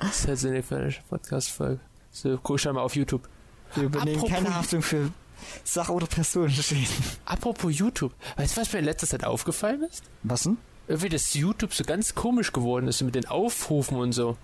Das 0.00 0.20
ist 0.20 0.28
halt 0.28 0.38
so 0.66 0.74
eine 0.74 0.92
Podcast-Folge. 1.08 1.80
So, 2.12 2.38
guck 2.42 2.58
schon 2.60 2.74
mal 2.74 2.82
auf 2.82 2.96
YouTube. 2.96 3.28
Wir 3.74 3.84
übernehmen 3.84 4.18
Apropos- 4.18 4.34
keine 4.34 4.54
Haftung 4.54 4.82
für 4.82 5.10
Sach- 5.64 5.88
oder 5.90 6.06
Personenschäden. 6.06 6.86
Apropos 7.24 7.76
YouTube. 7.76 8.12
Weißt 8.36 8.56
du, 8.56 8.60
was 8.60 8.72
mir 8.72 8.78
in 8.80 8.84
letzter 8.84 9.06
Zeit 9.06 9.24
aufgefallen 9.24 9.82
ist? 9.82 10.02
Was 10.22 10.42
denn? 10.44 10.58
Irgendwie, 10.88 11.08
dass 11.08 11.34
YouTube 11.34 11.74
so 11.74 11.82
ganz 11.84 12.14
komisch 12.14 12.52
geworden 12.52 12.86
ist, 12.88 13.02
mit 13.02 13.14
den 13.14 13.26
Aufrufen 13.26 13.96
und 13.98 14.12
so. 14.12 14.36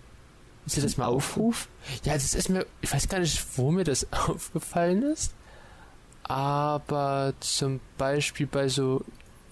Ist 0.67 0.77
dir 0.77 0.83
das 0.83 0.97
mal 0.97 1.07
Aufruf? 1.07 1.69
Ja, 2.05 2.15
das 2.15 2.35
ist 2.35 2.49
mir, 2.49 2.67
ich 2.81 2.93
weiß 2.93 3.09
gar 3.09 3.19
nicht, 3.21 3.41
wo 3.57 3.71
mir 3.71 3.85
das 3.85 4.07
aufgefallen 4.13 5.03
ist. 5.03 5.33
Aber 6.25 7.35
zum 7.41 7.81
Beispiel 7.99 8.47
bei 8.47 8.69
so 8.69 9.05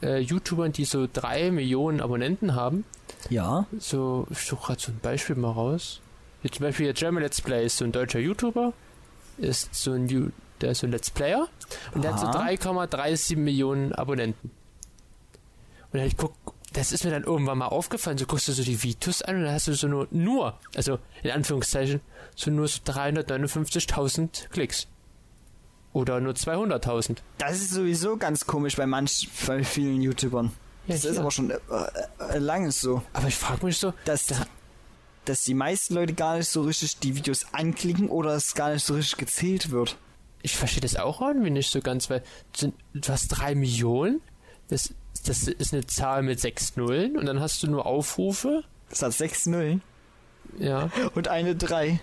äh, 0.02 0.18
YouTubern, 0.18 0.72
die 0.72 0.84
so 0.84 1.08
drei 1.12 1.50
Millionen 1.50 2.00
Abonnenten 2.00 2.54
haben. 2.54 2.84
Ja. 3.28 3.66
So, 3.78 4.26
ich 4.30 4.38
suche 4.38 4.66
gerade 4.68 4.80
so 4.80 4.92
ein 4.92 4.98
Beispiel 5.00 5.36
mal 5.36 5.50
raus. 5.50 6.00
Hier 6.42 6.52
zum 6.52 6.62
Beispiel 6.64 6.86
der 6.86 6.94
German 6.94 7.22
Let's 7.22 7.40
Play 7.40 7.66
ist 7.66 7.76
so 7.76 7.84
ein 7.84 7.92
deutscher 7.92 8.18
YouTuber, 8.18 8.72
ist 9.36 9.74
so 9.74 9.92
ein, 9.92 10.08
Ju- 10.08 10.30
der 10.60 10.72
ist 10.72 10.80
so 10.80 10.86
ein 10.86 10.92
Let's 10.92 11.10
Player 11.10 11.48
und 11.94 12.02
der 12.02 12.12
hat 12.12 12.20
so 12.20 12.26
Aha. 12.26 12.48
3,37 12.48 13.36
Millionen 13.36 13.92
Abonnenten. 13.92 14.50
Und 15.92 15.98
dann 15.98 16.06
ich 16.06 16.16
guck, 16.16 16.34
das 16.72 16.92
ist 16.92 17.04
mir 17.04 17.10
dann 17.10 17.24
irgendwann 17.24 17.58
mal 17.58 17.66
aufgefallen, 17.66 18.18
so 18.18 18.26
guckst 18.26 18.48
du 18.48 18.52
so 18.52 18.62
die 18.62 18.82
Videos 18.82 19.22
an 19.22 19.36
und 19.36 19.44
dann 19.44 19.54
hast 19.54 19.66
du 19.66 19.74
so 19.74 19.88
nur, 19.88 20.06
nur, 20.10 20.58
also 20.74 20.98
in 21.22 21.30
Anführungszeichen, 21.30 22.00
so 22.36 22.50
nur 22.50 22.68
so 22.68 22.80
359.000 22.82 24.48
Klicks. 24.50 24.86
Oder 25.92 26.20
nur 26.20 26.34
200.000. 26.34 27.18
Das 27.38 27.56
ist 27.56 27.70
sowieso 27.70 28.16
ganz 28.16 28.46
komisch 28.46 28.76
bei 28.76 28.86
manch, 28.86 29.28
bei 29.46 29.64
vielen 29.64 30.00
YouTubern. 30.00 30.52
Ja, 30.86 30.94
das 30.94 31.04
ist 31.04 31.12
hier. 31.12 31.20
aber 31.20 31.30
schon 31.32 31.50
äh, 31.50 31.56
äh, 32.30 32.38
lange 32.38 32.70
so, 32.70 33.02
Aber 33.12 33.26
ich 33.26 33.34
frage 33.34 33.66
mich 33.66 33.78
so, 33.78 33.92
dass, 34.04 34.32
dass 35.24 35.42
die 35.42 35.54
meisten 35.54 35.94
Leute 35.94 36.14
gar 36.14 36.36
nicht 36.36 36.48
so 36.48 36.62
richtig 36.62 36.98
die 36.98 37.16
Videos 37.16 37.46
anklicken 37.52 38.08
oder 38.08 38.34
es 38.36 38.54
gar 38.54 38.72
nicht 38.72 38.86
so 38.86 38.94
richtig 38.94 39.18
gezählt 39.18 39.72
wird. 39.72 39.96
Ich 40.42 40.56
verstehe 40.56 40.80
das 40.80 40.96
auch 40.96 41.20
irgendwie 41.20 41.50
nicht 41.50 41.70
so 41.70 41.80
ganz, 41.80 42.10
weil 42.10 42.22
sind, 42.54 42.74
du 42.94 43.12
hast 43.12 43.28
drei 43.28 43.54
Millionen, 43.54 44.20
das, 44.68 44.94
das 45.24 45.48
ist 45.48 45.72
eine 45.72 45.86
Zahl 45.86 46.22
mit 46.22 46.40
sechs 46.40 46.76
Nullen 46.76 47.16
und 47.16 47.26
dann 47.26 47.40
hast 47.40 47.62
du 47.62 47.70
nur 47.70 47.86
Aufrufe. 47.86 48.64
Das 48.88 49.02
hat 49.02 49.12
sechs 49.12 49.46
Nullen 49.46 49.82
Ja, 50.58 50.90
und 51.14 51.28
eine 51.28 51.54
drei. 51.54 52.00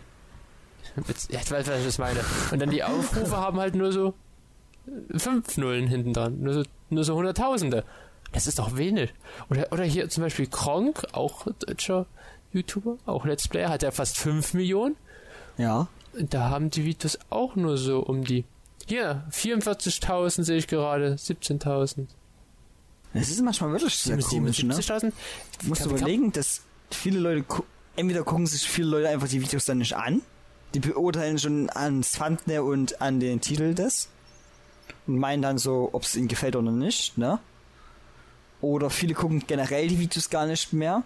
ja 1.29 1.39
ich 1.41 1.51
weiß, 1.51 1.67
was 1.67 1.79
ich 1.79 1.85
das 1.85 1.97
meine. 1.97 2.19
Und 2.51 2.59
dann 2.59 2.69
die 2.69 2.83
Aufrufe 2.83 3.37
haben 3.37 3.59
halt 3.59 3.75
nur 3.75 3.91
so 3.91 4.13
äh, 4.87 5.19
fünf 5.19 5.57
Nullen 5.57 5.87
hinten 5.87 6.13
dran, 6.13 6.39
nur 6.41 6.53
so, 6.53 6.63
nur 6.89 7.03
so 7.03 7.15
Hunderttausende. 7.15 7.83
Das 8.33 8.45
ist 8.47 8.59
doch 8.59 8.75
wenig. 8.75 9.13
Oder, 9.49 9.71
oder 9.71 9.83
hier 9.83 10.09
zum 10.09 10.23
Beispiel 10.23 10.47
Kronk, 10.47 11.03
auch 11.13 11.47
deutscher 11.59 12.05
YouTuber, 12.51 12.97
auch 13.05 13.25
Let's 13.25 13.47
Player, 13.47 13.69
hat 13.69 13.83
ja 13.83 13.91
fast 13.91 14.17
fünf 14.17 14.53
Millionen. 14.53 14.95
Ja. 15.57 15.87
Da 16.19 16.49
haben 16.49 16.69
die 16.69 16.85
Videos 16.85 17.17
auch 17.29 17.55
nur 17.55 17.77
so 17.77 17.99
um 17.99 18.23
die. 18.23 18.45
Hier, 18.87 19.25
44.000 19.31 20.43
sehe 20.43 20.57
ich 20.57 20.67
gerade, 20.67 21.15
17.000. 21.15 22.07
Das 23.13 23.29
ist 23.29 23.41
manchmal 23.41 23.71
wirklich 23.71 23.95
sehr 23.95 24.17
komisch, 24.17 24.63
ne? 24.63 24.73
77.000? 24.73 25.11
Du 25.61 25.67
musst 25.67 25.85
überlegen, 25.85 26.31
dass 26.31 26.61
viele 26.91 27.19
Leute, 27.19 27.45
entweder 27.95 28.23
gucken 28.23 28.47
sich 28.47 28.67
viele 28.67 28.87
Leute 28.87 29.09
einfach 29.09 29.27
die 29.27 29.41
Videos 29.41 29.65
dann 29.65 29.79
nicht 29.79 29.95
an, 29.95 30.21
die 30.73 30.79
beurteilen 30.79 31.39
schon 31.39 31.69
ans 31.69 32.11
Thumbnail 32.13 32.59
und 32.59 33.01
an 33.01 33.19
den 33.19 33.41
Titel 33.41 33.73
des 33.73 34.09
und 35.05 35.17
meinen 35.17 35.41
dann 35.41 35.57
so, 35.57 35.89
ob 35.93 36.03
es 36.03 36.15
ihnen 36.15 36.27
gefällt 36.27 36.55
oder 36.55 36.71
nicht, 36.71 37.17
ne? 37.17 37.39
Oder 38.61 38.89
viele 38.89 39.13
gucken 39.13 39.43
generell 39.45 39.87
die 39.87 39.99
Videos 39.99 40.29
gar 40.29 40.45
nicht 40.45 40.73
mehr. 40.73 41.03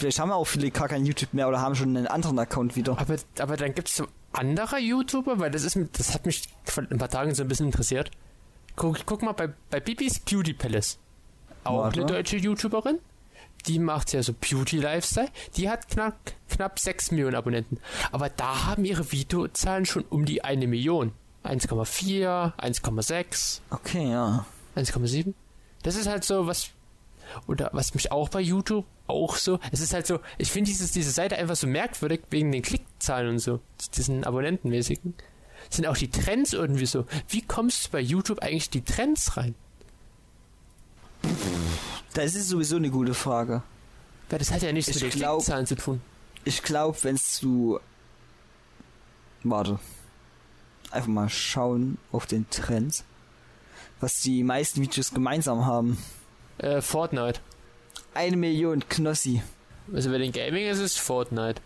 Vielleicht 0.00 0.18
haben 0.18 0.32
auch 0.32 0.46
viele 0.46 0.70
gar 0.70 0.88
kein 0.88 1.04
YouTube 1.04 1.34
mehr 1.34 1.46
oder 1.46 1.60
haben 1.60 1.74
schon 1.74 1.94
einen 1.94 2.06
anderen 2.06 2.38
Account 2.38 2.74
wieder. 2.74 2.98
Aber, 2.98 3.16
aber 3.38 3.58
dann 3.58 3.74
gibt 3.74 3.88
es 3.88 3.96
so 3.96 4.06
andere 4.32 4.78
YouTuber, 4.78 5.38
weil 5.38 5.50
das 5.50 5.62
ist 5.62 5.78
das 5.92 6.14
hat 6.14 6.24
mich 6.24 6.44
vor 6.64 6.84
ein 6.90 6.96
paar 6.96 7.10
Tagen 7.10 7.34
so 7.34 7.42
ein 7.42 7.48
bisschen 7.48 7.66
interessiert. 7.66 8.10
Guck, 8.76 9.04
guck 9.04 9.20
mal 9.20 9.32
bei, 9.32 9.50
bei 9.68 9.78
Bibis 9.78 10.20
Beauty 10.20 10.54
Palace. 10.54 10.98
Auch 11.64 11.82
Warte. 11.82 12.00
eine 12.00 12.10
deutsche 12.10 12.38
YouTuberin. 12.38 12.98
Die 13.66 13.78
macht 13.78 14.14
ja 14.14 14.22
so 14.22 14.32
Beauty 14.32 14.78
Lifestyle. 14.78 15.28
Die 15.56 15.68
hat 15.68 15.90
knapp, 15.90 16.16
knapp 16.48 16.78
6 16.78 17.10
Millionen 17.10 17.36
Abonnenten. 17.36 17.78
Aber 18.10 18.30
da 18.30 18.64
haben 18.64 18.86
ihre 18.86 19.12
Videozahlen 19.12 19.84
schon 19.84 20.06
um 20.08 20.24
die 20.24 20.42
eine 20.42 20.66
Million. 20.66 21.12
1,4, 21.44 22.54
1,6. 22.56 23.60
Okay, 23.68 24.10
ja. 24.10 24.46
1,7. 24.76 25.34
Das 25.82 25.96
ist 25.96 26.06
halt 26.06 26.24
so 26.24 26.46
was 26.46 26.70
oder 27.46 27.70
was 27.72 27.94
mich 27.94 28.12
auch 28.12 28.28
bei 28.28 28.40
YouTube 28.40 28.86
auch 29.06 29.36
so, 29.36 29.58
es 29.72 29.80
ist 29.80 29.92
halt 29.92 30.06
so, 30.06 30.20
ich 30.38 30.50
finde 30.50 30.70
dieses 30.70 30.92
diese 30.92 31.10
Seite 31.10 31.36
einfach 31.36 31.56
so 31.56 31.66
merkwürdig 31.66 32.22
wegen 32.30 32.52
den 32.52 32.62
Klickzahlen 32.62 33.28
und 33.28 33.38
so, 33.38 33.60
diesen 33.96 34.24
abonnentenmäßigen. 34.24 35.14
Sind 35.68 35.86
auch 35.86 35.96
die 35.96 36.10
Trends 36.10 36.52
irgendwie 36.52 36.86
so. 36.86 37.06
Wie 37.28 37.42
kommst 37.42 37.86
du 37.86 37.90
bei 37.90 38.00
YouTube 38.00 38.38
eigentlich 38.40 38.70
die 38.70 38.82
Trends 38.82 39.36
rein? 39.36 39.54
Das 42.14 42.34
ist 42.34 42.48
sowieso 42.48 42.76
eine 42.76 42.90
gute 42.90 43.14
Frage. 43.14 43.62
Weil 44.30 44.38
das 44.38 44.50
hat 44.50 44.62
ja 44.62 44.72
nichts 44.72 44.88
Ich 44.96 45.02
mit 45.02 45.12
den 45.12 45.18
glaub- 45.18 45.38
Klickzahlen 45.38 45.66
zu 45.66 45.76
tun. 45.76 46.00
Ich 46.44 46.62
glaube, 46.62 46.96
wenn 47.02 47.18
du. 47.42 47.78
Warte. 49.42 49.78
Einfach 50.90 51.08
mal 51.08 51.28
schauen 51.28 51.98
auf 52.10 52.26
den 52.26 52.48
Trends. 52.50 53.04
Was 54.00 54.22
die 54.22 54.42
meisten 54.42 54.80
Videos 54.80 55.12
gemeinsam 55.12 55.66
haben. 55.66 55.98
Äh, 56.62 56.80
Fortnite. 56.82 57.40
Eine 58.14 58.36
Million 58.36 58.84
Knossi. 58.88 59.42
Also 59.94 60.10
bei 60.10 60.18
den 60.18 60.32
Gaming 60.32 60.66
ist 60.68 60.78
es 60.78 60.96
Fortnite. 60.96 61.60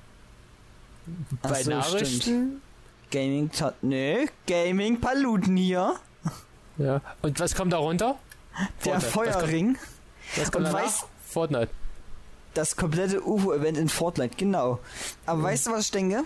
Ach 1.42 1.50
bei 1.50 1.62
so, 1.62 1.70
Nachrichten. 1.70 2.62
Gaming. 3.10 3.50
Ta- 3.50 3.74
Nö, 3.82 4.26
Gaming 4.46 5.00
Paluten 5.00 5.56
hier. 5.56 5.94
Ja. 6.78 7.00
Und 7.22 7.38
was 7.40 7.54
kommt 7.54 7.72
da 7.72 7.78
runter? 7.78 8.16
Der 8.84 9.00
Fortnite. 9.00 9.04
Was 9.06 9.12
kommt- 9.12 9.12
Feuerring. 9.42 9.78
Was 10.36 10.52
kommt 10.52 10.68
Und 10.68 10.76
Fortnite. 11.26 11.68
Das 12.54 12.76
komplette 12.76 13.20
UFO-Event 13.26 13.76
in 13.78 13.88
Fortnite, 13.88 14.36
genau. 14.36 14.78
Aber 15.26 15.42
weißt 15.42 15.66
du, 15.66 15.72
was 15.72 15.86
ich 15.86 15.90
denke? 15.90 16.22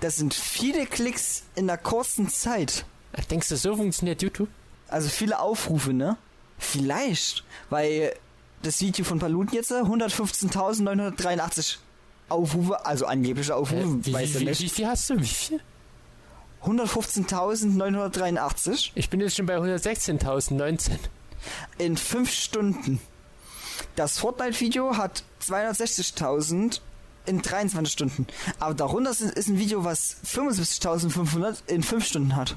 Das 0.00 0.16
sind 0.16 0.34
viele 0.34 0.86
Klicks 0.86 1.42
in 1.54 1.66
der 1.66 1.78
kurzen 1.78 2.28
Zeit. 2.28 2.84
Denkst 3.30 3.48
du, 3.48 3.56
so 3.56 3.76
funktioniert 3.76 4.22
YouTube? 4.22 4.48
Also 4.88 5.08
viele 5.08 5.38
Aufrufe, 5.40 5.92
ne? 5.92 6.16
Vielleicht. 6.60 7.42
Weil 7.70 8.14
das 8.62 8.80
Video 8.80 9.04
von 9.04 9.18
Paluten 9.18 9.52
jetzt 9.54 9.72
115.983 9.72 11.76
Aufrufe, 12.28 12.86
also 12.86 13.06
angebliche 13.06 13.56
Aufrufe, 13.56 13.82
Äh, 13.82 14.06
wie, 14.06 14.12
weiß 14.12 14.34
wie, 14.34 14.40
wie, 14.40 14.44
nicht. 14.44 14.60
wie 14.60 14.68
viel 14.68 14.86
hast 14.86 15.10
du? 15.10 15.18
Wie 15.20 15.26
viel? 15.26 15.60
115.983 16.62 18.90
Ich 18.94 19.10
bin 19.10 19.20
jetzt 19.20 19.36
schon 19.36 19.46
bei 19.46 19.56
116.019. 19.56 20.90
in 21.78 21.96
5 21.96 22.30
Stunden. 22.30 23.00
Das 23.96 24.18
Fortnite-Video 24.18 24.96
hat 24.96 25.24
260.000 25.42 26.80
in 27.26 27.42
23 27.42 27.92
Stunden. 27.92 28.26
Aber 28.58 28.74
darunter 28.74 29.10
ist, 29.10 29.20
ist 29.22 29.48
ein 29.48 29.58
Video, 29.58 29.84
was 29.84 30.16
75.500 30.26 31.62
in 31.66 31.82
5 31.82 32.06
Stunden 32.06 32.36
hat. 32.36 32.56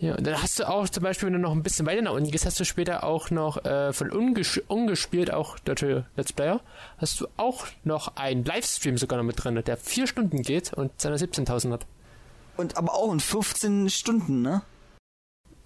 Ja, 0.00 0.14
und 0.14 0.26
dann 0.26 0.42
hast 0.42 0.58
du 0.58 0.66
auch 0.66 0.88
zum 0.88 1.02
Beispiel, 1.02 1.26
wenn 1.26 1.34
du 1.34 1.38
noch 1.38 1.52
ein 1.52 1.62
bisschen 1.62 1.84
weiter 1.84 2.00
nach 2.00 2.12
unten 2.12 2.30
gehst, 2.30 2.46
hast 2.46 2.58
du 2.58 2.64
später 2.64 3.04
auch 3.04 3.30
noch 3.30 3.62
äh, 3.66 3.92
von 3.92 4.10
unges 4.10 4.58
ungespielt, 4.66 5.30
auch 5.30 5.58
deutsche 5.58 6.06
Let's 6.16 6.32
Player, 6.32 6.60
hast 6.96 7.20
du 7.20 7.28
auch 7.36 7.66
noch 7.84 8.16
einen 8.16 8.42
Livestream 8.42 8.96
sogar 8.96 9.18
noch 9.18 9.26
mit 9.26 9.42
drin, 9.44 9.60
der 9.62 9.76
vier 9.76 10.06
Stunden 10.06 10.40
geht 10.40 10.72
und 10.72 10.90
217.000 10.98 11.72
hat. 11.72 11.86
Und 12.56 12.78
aber 12.78 12.94
auch 12.94 13.12
in 13.12 13.20
15 13.20 13.90
Stunden, 13.90 14.40
ne? 14.40 14.62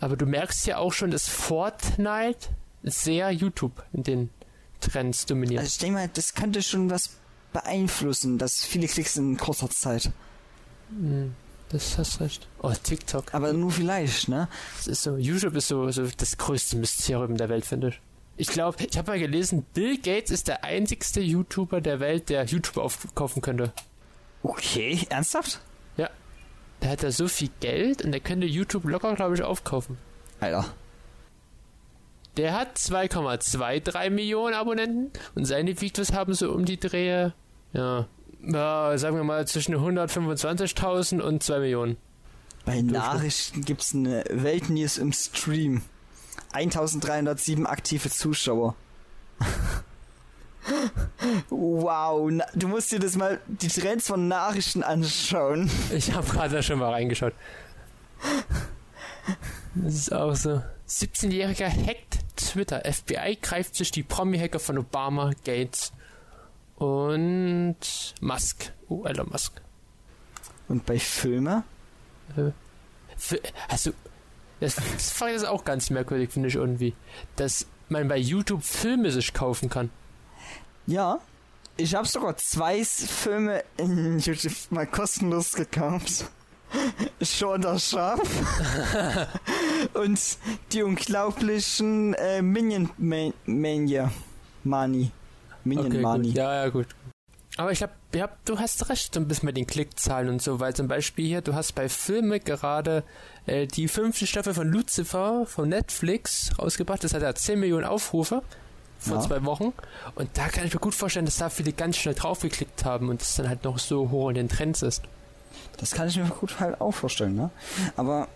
Aber 0.01 0.16
du 0.16 0.27
merkst 0.27 0.66
ja 0.66 0.79
auch 0.79 0.92
schon, 0.92 1.12
dass 1.12 1.29
Fortnite 1.29 2.49
sehr 2.83 3.31
YouTube 3.31 3.85
in 3.92 4.03
den 4.03 4.31
Trends 4.81 5.27
dominiert. 5.27 5.61
Also 5.61 5.68
ich 5.68 5.79
denke 5.79 5.94
mal, 5.94 6.11
das 6.12 6.35
könnte 6.35 6.61
schon 6.62 6.90
was 6.90 7.18
beeinflussen, 7.53 8.38
dass 8.38 8.64
viele 8.64 8.88
Klicks 8.88 9.16
in 9.16 9.37
kurzer 9.37 9.70
Zeit. 9.70 10.11
Hm, 10.90 11.35
das 11.68 11.98
hast 11.98 12.20
recht. 12.20 12.48
Oh, 12.62 12.72
TikTok. 12.81 13.35
Aber 13.35 13.53
nur 13.53 13.70
vielleicht, 13.70 14.29
ne? 14.29 14.48
Das 14.77 14.87
ist 14.87 15.03
so, 15.03 15.16
YouTube 15.16 15.57
ist 15.57 15.68
so, 15.68 15.90
so 15.90 16.07
das 16.16 16.37
größte 16.38 16.77
Mysterium 16.77 17.37
der 17.37 17.48
Welt, 17.48 17.64
finde 17.66 17.88
ich. 17.88 18.00
Ich 18.37 18.48
glaube, 18.48 18.85
ich 18.85 18.98
habe 18.98 19.12
mal 19.12 19.18
gelesen, 19.18 19.64
Bill 19.74 19.96
Gates 19.96 20.31
ist 20.31 20.48
der 20.48 20.64
einzigste 20.64 21.20
YouTuber 21.20 21.81
der 21.81 22.00
Welt, 22.00 22.29
der 22.31 22.44
YouTube 22.44 22.79
aufkaufen 22.79 23.42
könnte. 23.42 23.72
Okay, 24.42 25.07
ernsthaft? 25.09 25.61
Ja. 25.96 26.11
Der 26.83 26.90
hat 26.90 27.03
da 27.03 27.12
so 27.12 27.29
viel 27.29 27.50
Geld 27.61 28.03
und 28.03 28.12
der 28.12 28.20
könnte 28.20 28.46
YouTube 28.46 28.85
locker, 28.85 29.14
glaube 29.14 29.37
ich, 29.37 29.42
aufkaufen. 29.42 29.98
Alter. 30.40 30.66
Der 32.37 32.55
hat 32.55 32.77
2,23 32.77 34.11
Millionen 34.11 34.55
Abonnenten 34.55 35.12
und 35.36 35.45
seine 35.45 35.80
Videos 35.80 36.12
haben 36.12 36.34
so 36.34 36.51
um 36.51 36.64
die 36.64 36.80
Drehe, 36.80 37.32
ja, 37.72 38.09
ja 38.47 38.97
sagen 38.99 39.16
wir 39.16 39.24
mal 39.24 39.47
zwischen 39.47 39.74
125.000 39.74 41.20
und 41.20 41.42
2 41.42 41.59
Millionen. 41.61 41.97
Bei 42.64 42.80
Nachrichten 42.80 43.64
gibt's 43.64 43.95
eine 43.95 44.24
Weltnews 44.30 44.99
im 44.99 45.12
Stream. 45.12 45.82
1307 46.53 47.66
aktive 47.66 48.11
Zuschauer. 48.11 48.74
wow, 51.51 52.30
na, 52.30 52.47
du 52.55 52.68
musst 52.68 52.92
dir 52.92 53.01
das 53.01 53.16
mal 53.16 53.40
die 53.47 53.68
Trends 53.68 54.07
von 54.07 54.28
Nachrichten 54.28 54.82
anschauen. 54.82 55.70
Ich 55.92 56.12
habe 56.12 56.26
gerade 56.30 56.55
da 56.55 56.62
schon 56.62 56.78
mal 56.78 56.90
reingeschaut. 56.90 57.34
Das 59.74 59.95
ist 59.95 60.12
auch 60.12 60.34
so. 60.34 60.62
17-Jähriger 60.88 61.68
hackt 61.68 62.18
Twitter. 62.36 62.82
FBI 62.90 63.36
greift 63.40 63.74
sich 63.74 63.90
die 63.90 64.03
Promi-Hacker 64.03 64.61
von 64.61 64.78
Obama, 64.78 65.32
Gates 65.45 65.92
und 66.77 67.77
Musk. 68.20 68.72
Oh, 68.89 69.05
Elon 69.05 69.29
Musk. 69.29 69.61
Und 70.68 70.87
bei 70.87 70.99
Filme? 70.99 71.64
Für, 73.16 73.41
also, 73.68 73.93
das, 74.61 74.77
das 74.77 75.11
fand 75.11 75.33
ich 75.33 75.41
das 75.41 75.49
auch 75.49 75.64
ganz 75.64 75.91
merkwürdig, 75.91 76.31
finde 76.31 76.49
ich 76.49 76.55
irgendwie. 76.55 76.95
Dass 77.37 77.66
man 77.89 78.09
bei 78.09 78.18
YouTube 78.18 78.62
Filme 78.62 79.11
sich 79.11 79.33
kaufen 79.33 79.68
kann. 79.68 79.91
Ja, 80.87 81.20
ich 81.77 81.95
habe 81.95 82.07
sogar 82.07 82.37
zwei 82.37 82.85
Filme 82.85 83.64
in 83.77 84.18
YouTube 84.18 84.55
mal 84.70 84.87
kostenlos 84.87 85.53
gekauft. 85.53 86.27
Schon 87.20 87.62
das 87.62 87.91
Schaf. 87.91 88.20
Und 89.95 90.20
die 90.72 90.83
unglaublichen 90.83 92.14
äh, 92.14 92.43
Minion 92.43 92.91
Man 92.99 93.33
Mania. 93.47 94.12
Mani. 94.64 95.12
Minion 95.64 95.86
Okay, 95.86 96.00
Mani. 96.00 96.28
gut. 96.28 96.36
Ja, 96.36 96.54
ja, 96.64 96.68
gut. 96.70 96.86
Aber 97.56 97.70
ich 97.70 97.78
glaube, 97.78 97.92
ja, 98.14 98.28
du 98.44 98.58
hast 98.58 98.88
recht, 98.88 99.16
ein 99.16 99.28
bisschen 99.28 99.46
mit 99.46 99.56
den 99.56 99.66
Klickzahlen 99.66 100.28
und 100.28 100.42
so, 100.42 100.58
weil 100.58 100.74
zum 100.74 100.88
Beispiel 100.88 101.26
hier, 101.26 101.40
du 101.40 101.54
hast 101.54 101.72
bei 101.76 101.88
Filme 101.88 102.40
gerade 102.40 103.04
äh, 103.46 103.66
die 103.68 103.86
fünfte 103.86 104.26
Staffel 104.26 104.54
von 104.54 104.66
Lucifer 104.68 105.46
von 105.46 105.68
Netflix 105.68 106.50
rausgebracht. 106.58 107.04
Das 107.04 107.14
hat 107.14 107.22
ja 107.22 107.32
10 107.32 107.60
Millionen 107.60 107.84
Aufrufe 107.84 108.42
vor 108.98 109.16
Ja. 109.18 109.22
zwei 109.22 109.44
Wochen. 109.44 109.72
Und 110.16 110.30
da 110.34 110.48
kann 110.48 110.66
ich 110.66 110.74
mir 110.74 110.80
gut 110.80 110.94
vorstellen, 110.96 111.26
dass 111.26 111.36
da 111.36 111.48
viele 111.48 111.72
ganz 111.72 111.96
schnell 111.96 112.14
draufgeklickt 112.14 112.84
haben 112.84 113.08
und 113.08 113.22
es 113.22 113.36
dann 113.36 113.48
halt 113.48 113.62
noch 113.62 113.78
so 113.78 114.10
hoch 114.10 114.30
in 114.30 114.34
den 114.34 114.48
Trends 114.48 114.82
ist. 114.82 115.02
Das 115.76 115.92
kann 115.92 116.08
ich 116.08 116.16
mir 116.16 116.24
gut 116.26 116.58
halt 116.58 116.80
auch 116.80 116.92
vorstellen, 116.92 117.36
ne? 117.36 117.50
Aber 117.96 118.26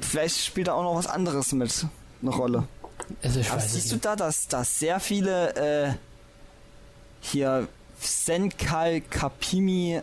vielleicht 0.00 0.40
spielt 0.44 0.66
da 0.68 0.72
auch 0.72 0.82
noch 0.82 0.96
was 0.96 1.06
anderes 1.06 1.52
mit 1.52 1.86
eine 2.20 2.30
Rolle. 2.32 2.64
Also 3.22 3.38
ich 3.38 3.48
Aber 3.50 3.58
weiß 3.58 3.72
siehst 3.72 3.84
es 3.84 3.90
du 3.90 3.94
nicht. 3.96 4.04
da, 4.06 4.16
dass 4.16 4.48
da 4.48 4.64
sehr 4.64 4.98
viele 4.98 5.54
äh, 5.54 5.92
hier 7.24 7.68
Senkal 8.00 9.00
Kapimi, 9.00 10.00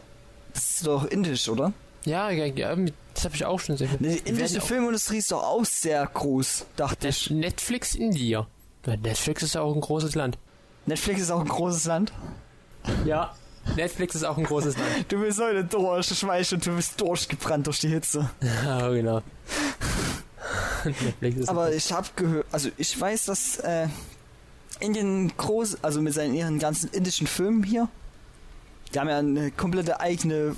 das 0.54 0.72
ist 0.72 0.88
doch 0.88 1.06
indisch, 1.06 1.48
oder? 1.50 1.74
Ja, 2.06 2.30
ja, 2.32 2.46
ja, 2.46 2.76
das 3.14 3.26
habe 3.26 3.36
ich 3.36 3.46
auch 3.46 3.60
schon 3.60 3.76
gesehen. 3.76 3.98
Die 4.00 4.18
indische 4.28 4.60
Filmindustrie 4.62 5.18
ist 5.18 5.32
doch 5.32 5.44
auch 5.44 5.66
sehr 5.66 6.06
groß, 6.08 6.66
dachte 6.76 7.08
Net- 7.08 7.16
ich. 7.16 7.30
Netflix 7.30 7.96
India. 7.96 8.48
Netflix 8.86 9.44
ist 9.44 9.56
ja 9.56 9.62
auch 9.62 9.76
ein 9.76 9.82
großes 9.82 10.16
Land. 10.16 10.38
Netflix 10.88 11.22
ist 11.22 11.30
auch 11.32 11.42
ein 11.42 11.48
großes 11.48 11.86
Land. 11.86 12.12
Ja. 13.06 13.36
Netflix 13.76 14.16
ist 14.16 14.24
auch 14.24 14.38
ein 14.40 14.44
großes 14.44 14.76
Land. 14.76 14.90
Du 15.10 15.22
bist 15.22 15.40
heute 15.40 15.64
durch, 15.64 16.10
ich 16.10 16.26
weiß 16.26 16.54
und 16.54 16.66
du 16.66 16.76
bist 16.76 17.00
durchgebrannt 17.00 17.68
durch 17.68 17.80
die 17.80 17.90
Hitze. 17.90 18.32
Ja, 18.66 18.90
genau. 18.90 19.22
Netflix 20.84 21.38
ist 21.38 21.50
Aber 21.50 21.72
ich 21.72 21.92
habe 21.92 22.08
gehört, 22.16 22.48
also 22.52 22.70
ich 22.78 23.00
weiß, 23.00 23.26
dass 23.26 23.58
äh, 23.58 23.88
Indien 24.82 25.32
groß, 25.38 25.84
also 25.84 26.02
mit 26.02 26.14
seinen 26.14 26.34
ihren 26.34 26.60
ganzen 26.60 26.90
indischen 26.92 27.28
Filmen 27.28 27.64
hier, 27.64 27.88
die 28.94 29.00
haben 29.00 29.10
ja 29.10 29.20
eine 29.20 29.52
komplette 29.52 30.00
eigene 30.00 30.56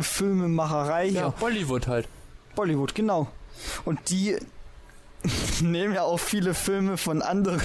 Filmemacherei 0.00 1.10
hier. 1.10 1.20
ja, 1.20 1.28
Bollywood 1.30 1.86
halt. 1.86 2.08
Bollywood, 2.54 2.94
genau. 2.94 3.28
Und 3.84 4.10
die 4.10 4.36
nehmen 5.60 5.94
ja 5.94 6.02
auch 6.02 6.18
viele 6.18 6.54
Filme 6.54 6.96
von 6.96 7.22
anderen 7.22 7.60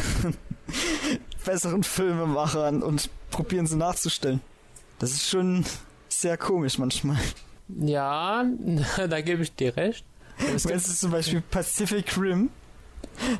besseren 1.45 1.83
Filmemachern 1.83 2.83
und 2.83 3.09
probieren 3.31 3.67
sie 3.67 3.77
nachzustellen. 3.77 4.41
Das 4.99 5.11
ist 5.11 5.27
schon 5.27 5.65
sehr 6.09 6.37
komisch 6.37 6.77
manchmal. 6.77 7.17
Ja, 7.79 8.45
da 9.09 9.21
gebe 9.21 9.43
ich 9.43 9.55
dir 9.55 9.75
recht. 9.75 10.05
Es 10.55 10.65
es 10.65 10.99
zum 10.99 11.11
Beispiel 11.11 11.41
Pacific 11.41 12.17
Rim, 12.17 12.49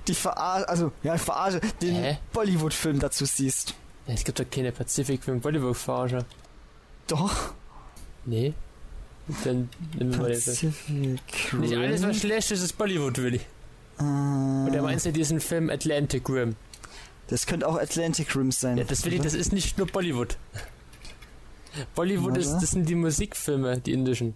die 0.08 0.14
verarsche, 0.14 0.70
also 0.70 0.92
ja, 1.04 1.18
verarsche, 1.18 1.62
den? 1.82 2.18
Bollywood-Film 2.34 3.00
dazu 3.00 3.26
siehst. 3.26 3.76
es 4.08 4.24
gibt 4.24 4.40
doch 4.40 4.50
keine 4.50 4.72
Pazifik 4.72 5.24
für 5.24 5.34
Bollywood-Verarsche. 5.36 6.26
Doch. 7.08 7.54
Nee. 8.26 8.54
Dann 9.44 9.70
nehmen 9.98 10.12
wir 10.12 10.20
mal. 10.20 10.32
Pacific 10.32 11.54
Nicht 11.54 11.76
alles, 11.76 12.04
was 12.04 12.18
schlecht 12.18 12.52
ist, 12.52 12.62
ist 12.62 12.78
Bollywood, 12.78 13.18
Willi. 13.18 13.42
Äh, 14.00 14.04
Oder 14.04 14.82
meinst 14.82 15.06
du 15.06 15.12
diesen 15.12 15.40
Film 15.40 15.70
Atlantic 15.70 16.28
Rim? 16.30 16.56
das 17.28 17.46
könnte 17.46 17.66
auch 17.68 17.78
Atlantic 17.78 18.36
Rim 18.36 18.52
sein. 18.52 18.78
Ja, 18.78 18.84
das 18.84 19.06
Willi, 19.06 19.20
das 19.20 19.34
ist 19.34 19.54
nicht 19.54 19.78
nur 19.78 19.88
Bollywood. 19.88 20.38
Bollywood 21.96 22.38
ist, 22.38 22.52
das 22.56 22.72
sind 22.72 22.90
die 22.90 22.96
Musikfilme, 22.96 23.80
die 23.80 23.94
indischen. 23.94 24.36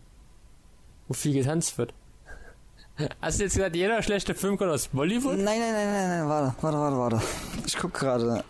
Wo 1.07 1.13
viel 1.13 1.33
getanzt 1.33 1.77
wird. 1.77 1.93
Hast 3.21 3.39
du 3.39 3.43
jetzt 3.43 3.55
gesagt, 3.55 3.75
jeder 3.75 4.01
schlechte 4.01 4.33
Film 4.35 4.57
kommt 4.57 4.71
aus 4.71 4.87
Bollywood? 4.87 5.37
Nein, 5.37 5.59
nein, 5.59 5.73
nein, 5.73 5.91
nein, 5.91 6.09
nein, 6.19 6.29
warte, 6.29 6.55
warte, 6.61 6.77
warte, 6.77 6.97
warte. 6.97 7.21
Ich 7.65 7.77
guck 7.77 7.93
gerade. 7.93 8.43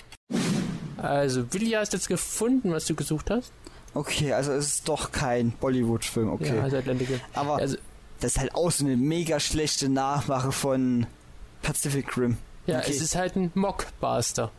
Also, 0.98 1.52
Willi 1.54 1.72
hast 1.72 1.94
jetzt 1.94 2.08
gefunden, 2.08 2.72
was 2.72 2.86
du 2.86 2.96
gesucht 2.96 3.30
hast. 3.32 3.52
Okay, 3.94 4.34
also 4.34 4.52
es 4.52 4.68
ist 4.68 4.90
doch 4.90 5.12
kein 5.12 5.52
Bollywood-Film, 5.52 6.30
okay. 6.30 6.58
Ja, 6.58 6.64
also 6.64 6.78
Atlantic. 6.78 7.10
Aber 7.34 7.58
Also, 7.58 7.78
das 8.20 8.34
ist 8.34 8.40
halt 8.40 8.54
auch 8.56 8.70
so 8.72 8.86
eine 8.86 8.98
mega 8.98 9.40
schlechte 9.40 9.90
Nachmache 9.90 10.52
von 10.52 11.08
Pacific 11.62 12.16
Rim. 12.18 12.38
ja, 12.68 12.80
okay. 12.80 12.92
es 12.92 13.02
ist 13.02 13.16
halt 13.16 13.36
ein 13.36 13.52
Mockbuster. 13.56 14.52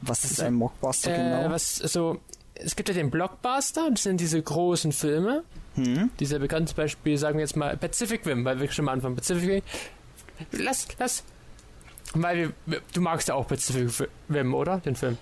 Was 0.00 0.24
ist 0.24 0.32
Also, 0.32 0.44
ein 0.44 0.54
Mockbuster 0.54 1.12
Äh, 1.12 1.16
genau? 1.16 1.50
was, 1.50 1.80
also, 1.82 2.18
es 2.54 2.76
gibt 2.76 2.88
ja 2.88 2.94
den 2.94 3.10
Blockbuster, 3.10 3.90
das 3.90 4.04
sind 4.04 4.20
diese 4.20 4.40
großen 4.40 4.92
Filme. 4.92 5.42
Hm? 5.74 6.10
Dieser 6.20 6.38
bekannte 6.38 6.74
Beispiel, 6.74 7.18
sagen 7.18 7.38
wir 7.38 7.44
jetzt 7.44 7.56
mal 7.56 7.76
Pacific 7.76 8.26
Rim, 8.26 8.44
weil 8.44 8.60
wir 8.60 8.70
schon 8.70 8.84
mal 8.84 8.92
anfangen. 8.92 9.16
Pacific 9.16 9.48
Rim. 9.48 9.62
Lass, 10.52 10.86
lass. 10.98 11.24
Weil 12.14 12.52
wir, 12.66 12.80
du 12.92 13.00
magst 13.00 13.28
ja 13.28 13.34
auch 13.34 13.48
Pacific 13.48 14.08
Rim, 14.30 14.54
oder? 14.54 14.78
Den 14.78 14.94
Film. 14.94 15.18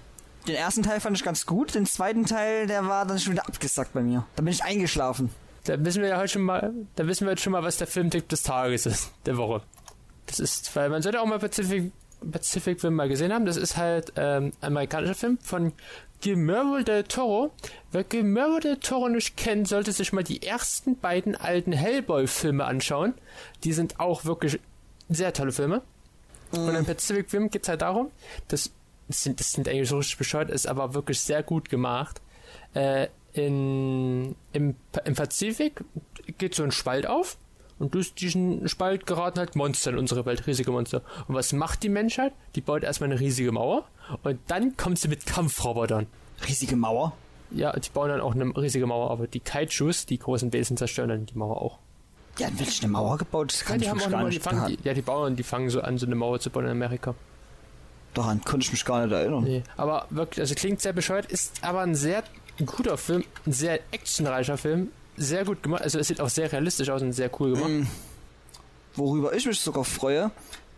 Den 0.47 0.57
ersten 0.57 0.83
Teil 0.83 1.01
fand 1.01 1.17
ich 1.17 1.23
ganz 1.23 1.47
gut, 1.47 1.75
den 1.75 1.87
zweiten 1.87 2.27
Teil, 2.27 2.67
der 2.67 2.87
war 2.87 3.07
dann 3.07 3.19
schon 3.19 3.33
wieder 3.33 3.47
abgesackt 3.47 3.93
bei 3.93 4.03
mir. 4.03 4.27
Da 4.35 4.43
bin 4.43 4.53
ich 4.53 4.65
eingeschlafen. 4.65 5.31
Da 5.65 5.83
wissen 5.85 6.03
wir 6.03 6.09
ja 6.09 6.19
heute 6.19 6.29
schon 6.29 6.43
mal, 6.43 6.73
da 6.97 7.07
wissen 7.07 7.27
wir 7.27 7.33
jetzt 7.33 7.43
schon 7.43 7.53
mal, 7.53 7.63
was 7.63 7.77
der 7.77 7.87
Filmtipp 7.87 8.29
des 8.29 8.43
Tages 8.43 8.85
ist, 8.87 9.13
der 9.27 9.37
Woche. 9.37 9.63
Das 10.27 10.41
ist, 10.41 10.75
weil 10.75 10.91
man 10.91 11.01
sollte 11.01 11.21
auch 11.21 11.27
mal 11.27 11.39
Pacific, 11.39 11.93
Pacific 12.31 12.83
Rim 12.83 12.95
mal 12.95 13.09
gesehen 13.09 13.33
haben. 13.33 13.47
Das 13.47 13.57
ist 13.57 13.77
halt 13.77 14.13
ähm, 14.17 14.53
ein 14.61 14.67
amerikanischer 14.69 15.15
Film 15.15 15.39
von 15.39 15.73
Guillermo 16.23 16.81
del 16.83 17.05
Toro. 17.05 17.53
Wer 17.91 18.05
Guillermo 18.05 18.59
del 18.61 18.79
Toro 18.79 19.09
nicht 19.09 19.37
kennt, 19.37 19.69
sollte 19.69 19.93
sich 19.93 20.13
mal 20.13 20.25
die 20.25 20.43
ersten 20.43 20.97
beiden 20.99 21.37
alten 21.37 21.73
Hellboy-Filme 21.73 22.65
anschauen. 22.65 23.15
Die 23.65 23.73
sind 23.73 24.01
auch 24.01 24.25
wirklich 24.25 24.61
sehr 25.09 25.33
tolle 25.33 25.53
Filme. 25.53 25.83
Und 26.53 26.75
im 26.75 26.85
Pacific 26.85 27.33
Rim 27.33 27.51
geht 27.51 27.63
es 27.63 27.69
halt 27.69 27.83
darum, 27.83 28.11
dass 28.49 28.71
das 29.09 29.23
sind, 29.23 29.41
das 29.41 29.53
sind 29.53 29.69
eigentlich 29.69 29.89
so 29.89 29.99
richtig 29.99 30.19
bescheuert, 30.19 30.51
ist 30.51 30.67
aber 30.67 30.95
wirklich 30.95 31.21
sehr 31.21 31.43
gut 31.43 31.69
gemacht. 31.69 32.21
Äh, 32.75 33.09
in, 33.33 34.37
im, 34.53 34.77
Im 35.05 35.15
Pazifik 35.15 35.83
geht 36.39 36.55
so 36.55 36.63
ein 36.63 36.71
Spalt 36.71 37.07
auf 37.07 37.37
und 37.83 37.95
durch 37.95 38.15
diesen 38.15 38.69
Spalt 38.69 39.07
geraten 39.07 39.41
halt 39.41 39.57
Monster 39.57 39.91
in 39.91 39.99
unsere 39.99 40.25
Welt, 40.25 40.47
riesige 40.47 40.71
Monster. 40.71 41.03
Und 41.27 41.35
was 41.35 41.53
macht 41.53 41.83
die 41.83 41.89
Menschheit? 41.89 42.33
Die 42.55 42.61
baut 42.61 42.85
erstmal 42.85 43.11
eine 43.11 43.19
riesige 43.19 43.51
Mauer 43.51 43.85
und 44.23 44.39
dann 44.47 44.77
kommt 44.77 45.01
sie 45.01 45.09
mit 45.09 45.27
Kampfrobotern. 45.27 46.07
Riesige 46.47 46.77
Mauer. 46.77 47.13
Ja, 47.51 47.73
die 47.73 47.91
bauen 47.91 48.09
dann 48.09 48.21
auch 48.21 48.35
eine 48.35 48.57
riesige 48.57 48.87
Mauer, 48.87 49.11
aber 49.11 49.27
die 49.27 49.41
Kaijus, 49.41 50.07
die 50.07 50.19
großen 50.19 50.53
Wesen, 50.53 50.77
zerstören 50.77 51.09
dann 51.09 51.27
die 51.27 51.37
Mauer 51.37 51.61
auch. 51.61 51.79
Die 52.39 52.47
haben 52.47 52.59
wirklich 52.59 52.83
eine 52.83 52.93
Mauer 52.93 53.19
gebaut, 53.19 53.53
das 53.53 53.61
Ja, 53.61 53.67
kann 53.67 53.79
die 53.79 53.85
ich 53.85 53.91
haben 53.91 53.99
gar 53.99 54.09
nochmal, 54.11 54.31
die 54.31 54.37
nicht 54.37 54.45
fangen, 54.45 54.67
die, 54.69 54.79
ja, 54.85 54.95
die 54.95 55.03
Bauern, 55.03 55.35
die 55.37 55.43
fangen 55.43 55.69
so 55.69 55.81
an, 55.81 55.99
so 55.99 56.07
eine 56.07 56.15
Mauer 56.15 56.39
zu 56.41 56.51
bauen 56.51 56.65
in 56.67 56.71
Amerika. 56.71 57.15
daran 58.15 58.43
konnte 58.45 58.65
ich 58.65 58.73
mich 58.73 58.85
gar 58.85 59.05
nicht 59.05 59.13
erinnern. 59.13 59.43
Nee, 59.45 59.63
aber 59.77 60.07
wirklich, 60.11 60.41
also 60.41 60.55
klingt 60.55 60.81
sehr 60.81 60.93
bescheuert, 60.93 61.27
ist 61.27 61.63
aber 61.65 61.81
ein 61.81 61.95
sehr 61.95 62.23
guter 62.65 62.97
Film, 62.97 63.25
ein 63.45 63.53
sehr 63.53 63.81
actionreicher 63.93 64.57
Film, 64.57 64.91
sehr 65.17 65.45
gut 65.45 65.63
gemacht, 65.63 65.83
also 65.83 65.99
es 65.99 66.09
sieht 66.09 66.21
auch 66.21 66.29
sehr 66.29 66.51
realistisch 66.51 66.89
aus 66.91 67.03
und 67.03 67.13
sehr 67.13 67.31
cool 67.41 67.55
gemacht. 67.55 67.71
Ähm, 67.71 67.87
worüber 68.95 69.35
ich 69.35 69.47
mich 69.47 69.61
sogar 69.61 69.85
freue, 69.85 70.31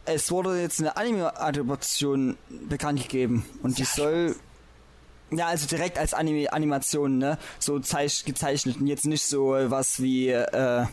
es 0.07 0.30
wurde 0.30 0.61
jetzt 0.61 0.80
eine 0.80 0.97
Anime-Adaption 0.97 2.37
bekannt 2.68 3.03
gegeben 3.03 3.45
und 3.62 3.78
die 3.78 3.85
soll 3.85 4.37
ja 5.30 5.47
also 5.47 5.66
direkt 5.66 5.99
als 5.99 6.14
Anime 6.14 6.53
Animation 6.53 7.18
ne 7.18 7.39
so 7.59 7.78
zeich 7.80 8.24
gezeichnet 8.24 8.76
und 8.80 8.87
jetzt 8.87 9.07
nicht 9.07 9.24
so 9.24 9.53
was 9.53 10.01
wie 10.03 10.28
äh, 10.28 10.87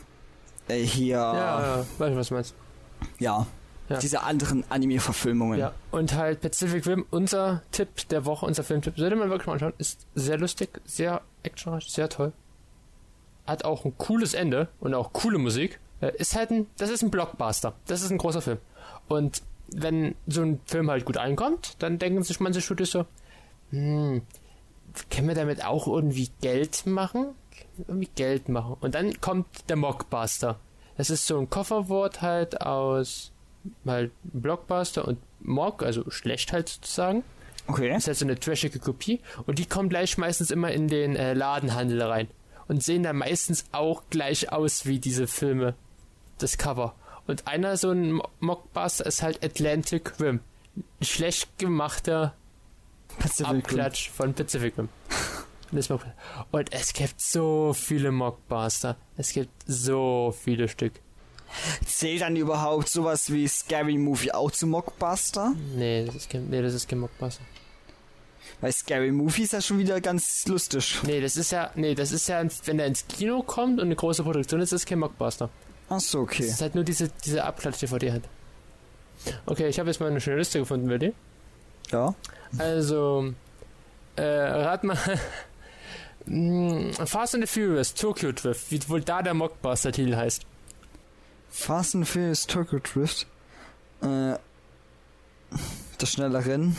äh, 0.68 0.74
hier 0.74 1.18
Ja, 1.18 1.34
ja, 1.34 1.62
ja, 1.62 1.86
weißt 1.98 2.14
du, 2.14 2.16
was 2.16 2.28
du 2.30 2.34
meinst. 2.36 2.56
Ja. 3.20 3.48
diese 4.02 4.22
anderen 4.24 4.64
Anime-Verfilmungen. 4.70 5.60
Ja, 5.60 5.74
und 5.92 6.14
halt 6.14 6.40
Pacific 6.40 6.88
Rim, 6.88 7.06
unser 7.10 7.62
Tipp 7.72 8.08
der 8.10 8.24
Woche, 8.26 8.46
unser 8.46 8.64
Filmtipp, 8.64 8.98
sollte 8.98 9.18
man 9.18 9.30
wirklich 9.30 9.48
mal 9.48 9.54
anschauen, 9.54 9.74
ist 9.80 10.08
sehr 10.16 10.38
lustig, 10.38 10.80
sehr 10.86 11.22
actionreich, 11.44 11.92
sehr 11.92 12.08
toll. 12.08 12.32
Hat 13.46 13.66
auch 13.66 13.86
ein 13.86 13.98
cooles 13.98 14.34
Ende 14.34 14.70
und 14.80 14.94
auch 14.94 15.14
coole 15.14 15.38
Musik. 15.38 15.80
Äh, 16.00 16.12
Ist 16.18 16.36
halt 16.36 16.52
ein, 16.52 16.68
das 16.78 16.90
ist 16.90 17.04
ein 17.04 17.12
Blockbuster. 17.12 17.74
Das 17.88 18.02
ist 18.02 18.12
ein 18.12 18.18
großer 18.18 18.42
Film. 18.42 18.58
Und 19.08 19.42
wenn 19.74 20.16
so 20.28 20.42
ein 20.42 20.60
Film 20.66 20.90
halt 20.90 21.06
gut 21.06 21.18
einkommt, 21.18 21.76
dann 21.80 21.98
denken 21.98 22.24
sich 22.24 22.40
manche 22.40 22.62
Studios 22.62 22.92
so, 22.92 23.06
hm, 23.72 24.22
können 25.10 25.28
wir 25.28 25.36
damit 25.36 25.64
auch 25.64 25.88
irgendwie 25.88 26.30
Geld 26.42 26.86
machen? 26.86 27.36
Irgendwie 27.88 28.10
Geld 28.16 28.50
machen. 28.50 28.76
Und 28.82 28.96
dann 28.96 29.20
kommt 29.22 29.48
der 29.70 29.78
Mockbuster. 29.78 30.60
Das 30.98 31.10
ist 31.10 31.26
so 31.26 31.40
ein 31.40 31.50
Kofferwort 31.50 32.22
halt 32.22 32.62
aus 32.62 33.32
halt 33.86 34.12
Blockbuster 34.24 35.08
und 35.08 35.20
Mock, 35.40 35.84
also 35.84 36.10
schlecht 36.10 36.52
halt 36.52 36.70
sozusagen. 36.70 37.24
Okay. 37.68 37.90
Das 37.90 38.04
ist 38.04 38.08
halt 38.08 38.18
so 38.18 38.26
eine 38.26 38.40
trashige 38.40 38.80
Kopie. 38.80 39.22
Und 39.46 39.60
die 39.60 39.66
kommen 39.66 39.90
gleich 39.90 40.18
meistens 40.18 40.52
immer 40.52 40.72
in 40.72 40.88
den 40.88 41.16
äh, 41.16 41.34
Ladenhandel 41.34 42.02
rein. 42.02 42.28
Und 42.72 42.82
sehen 42.82 43.04
dann 43.04 43.18
meistens 43.18 43.66
auch 43.74 44.04
gleich 44.10 44.54
aus 44.54 44.86
wie 44.86 45.00
diese 45.00 45.28
Filme. 45.28 45.74
Das 46.38 46.58
Cover. 46.58 46.96
Und 47.28 47.46
einer 47.46 47.76
so 47.76 47.92
ein 47.92 48.14
Mo- 48.14 48.30
Mockbuster 48.40 49.06
ist 49.06 49.22
halt 49.22 49.44
Atlantic 49.44 50.18
Rim. 50.22 50.40
schlecht 51.02 51.60
gemachter 51.60 52.34
Pacific 53.20 53.50
Rim. 53.52 53.58
Abklatsch 53.60 54.10
von 54.10 54.34
Pacific 54.34 54.78
Rim. 54.78 54.88
Und 56.52 56.74
es 56.74 56.94
gibt 56.94 57.22
so 57.22 57.74
viele 57.74 58.12
Mockbuster. 58.14 58.96
Es 59.18 59.34
gibt 59.34 59.52
so 59.68 60.34
viele 60.42 60.70
Stück. 60.70 60.94
Zählt 61.86 62.22
dann 62.22 62.38
überhaupt 62.38 62.88
sowas 62.88 63.32
wie 63.34 63.50
Scary 63.50 63.98
Movie 63.98 64.32
auch 64.32 64.52
zu 64.52 64.66
Mockbuster? 64.66 65.54
Nee, 65.76 66.06
das 66.06 66.16
ist 66.16 66.30
kein, 66.30 66.50
nee, 66.50 66.62
das 66.62 66.74
ist 66.74 66.88
kein 66.88 67.00
Mockbuster. 67.00 67.44
Weil 68.60 68.72
Scary 68.72 69.12
Movie 69.12 69.44
ist 69.44 69.54
ja 69.54 69.62
schon 69.62 69.80
wieder 69.80 70.02
ganz 70.02 70.46
lustig. 70.48 71.00
Nee, 71.04 71.22
das 71.22 71.38
ist 71.38 71.52
ja, 71.52 71.72
nee, 71.76 71.96
das 71.96 72.12
ist 72.12 72.28
ja, 72.28 72.44
wenn 72.66 72.80
er 72.80 72.86
ins 72.86 73.08
Kino 73.08 73.42
kommt 73.44 73.80
und 73.80 73.86
eine 73.86 73.96
große 73.96 74.24
Produktion 74.24 74.62
ist, 74.62 74.72
ist 74.72 74.84
das 74.84 74.86
kein 74.86 75.00
Mockbuster. 75.00 75.50
Achso, 75.90 76.26
Das 76.26 76.34
okay. 76.34 76.44
ist 76.44 76.62
halt 76.62 76.76
nur 76.76 76.84
diese, 76.84 77.10
diese 77.24 77.44
Abklatsch-DVD 77.44 78.12
halt. 78.12 78.24
Okay, 79.46 79.68
ich 79.68 79.80
habe 79.80 79.90
jetzt 79.90 80.00
mal 80.00 80.10
eine 80.10 80.22
schöne 80.22 80.38
Liste 80.38 80.60
gefunden, 80.60 80.90
Willi. 80.90 81.14
Ja. 81.92 82.16
Also, 82.58 83.34
äh, 84.16 84.24
rat 84.24 84.84
mal. 84.84 84.98
Fast 87.06 87.36
and 87.36 87.48
the 87.48 87.48
Furious, 87.48 87.94
Tokyo 87.94 88.32
Drift, 88.32 88.72
wie 88.72 88.90
wohl 88.90 89.02
da 89.02 89.22
der 89.22 89.34
Mockbuster-Titel 89.34 90.16
heißt. 90.16 90.46
Fast 91.50 91.96
and 91.96 92.08
Furious 92.08 92.48
Tokyo 92.48 92.80
Drift. 92.80 93.28
Äh, 94.02 94.36
das 95.98 96.12
schnelle 96.12 96.46
Rennen. 96.46 96.76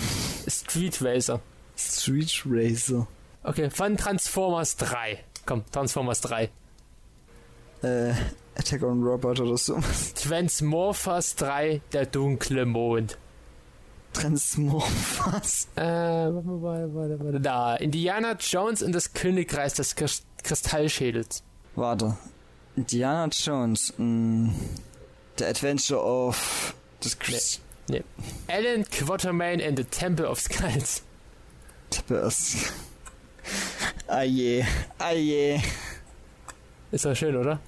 Street 0.48 1.02
Racer. 1.02 1.40
Street 1.82 2.42
Racer. 2.46 3.06
Okay, 3.42 3.70
von 3.70 3.96
Transformers 3.96 4.76
3. 4.76 5.18
Komm, 5.46 5.64
Transformers 5.72 6.20
3. 6.20 6.50
Äh, 7.82 8.12
Attack 8.54 8.82
on 8.82 9.02
Robot 9.02 9.40
oder 9.40 9.56
so. 9.56 9.80
Transmorphers 10.14 11.34
3, 11.36 11.80
der 11.92 12.06
dunkle 12.06 12.64
Mond. 12.66 13.18
Transmorphers. 14.12 15.68
Äh, 15.74 15.80
warte, 15.82 16.62
warte, 16.62 16.94
warte, 16.94 17.20
warte. 17.24 17.40
Da, 17.40 17.76
Indiana 17.76 18.36
Jones 18.38 18.82
in 18.82 18.92
das 18.92 19.12
Königreich 19.14 19.72
des 19.74 19.96
Krist- 19.96 20.24
Kristallschädels. 20.44 21.42
Warte. 21.74 22.16
Indiana 22.76 23.28
Jones. 23.32 23.92
Mh, 23.96 24.52
The 25.38 25.44
Adventure 25.46 26.00
of... 26.00 26.74
Das 27.00 27.18
Chris... 27.18 27.60
Alan 28.48 28.84
Quatermain 28.84 29.60
and 29.60 29.76
the 29.76 29.84
Temple 29.84 30.26
of 30.26 30.38
Skulls. 30.40 31.02
Nee. 32.08 32.18
Aje. 34.08 34.66
Aje. 34.98 35.62
Ist 36.90 37.04
doch 37.04 37.14
schön, 37.14 37.36
oder? 37.36 37.58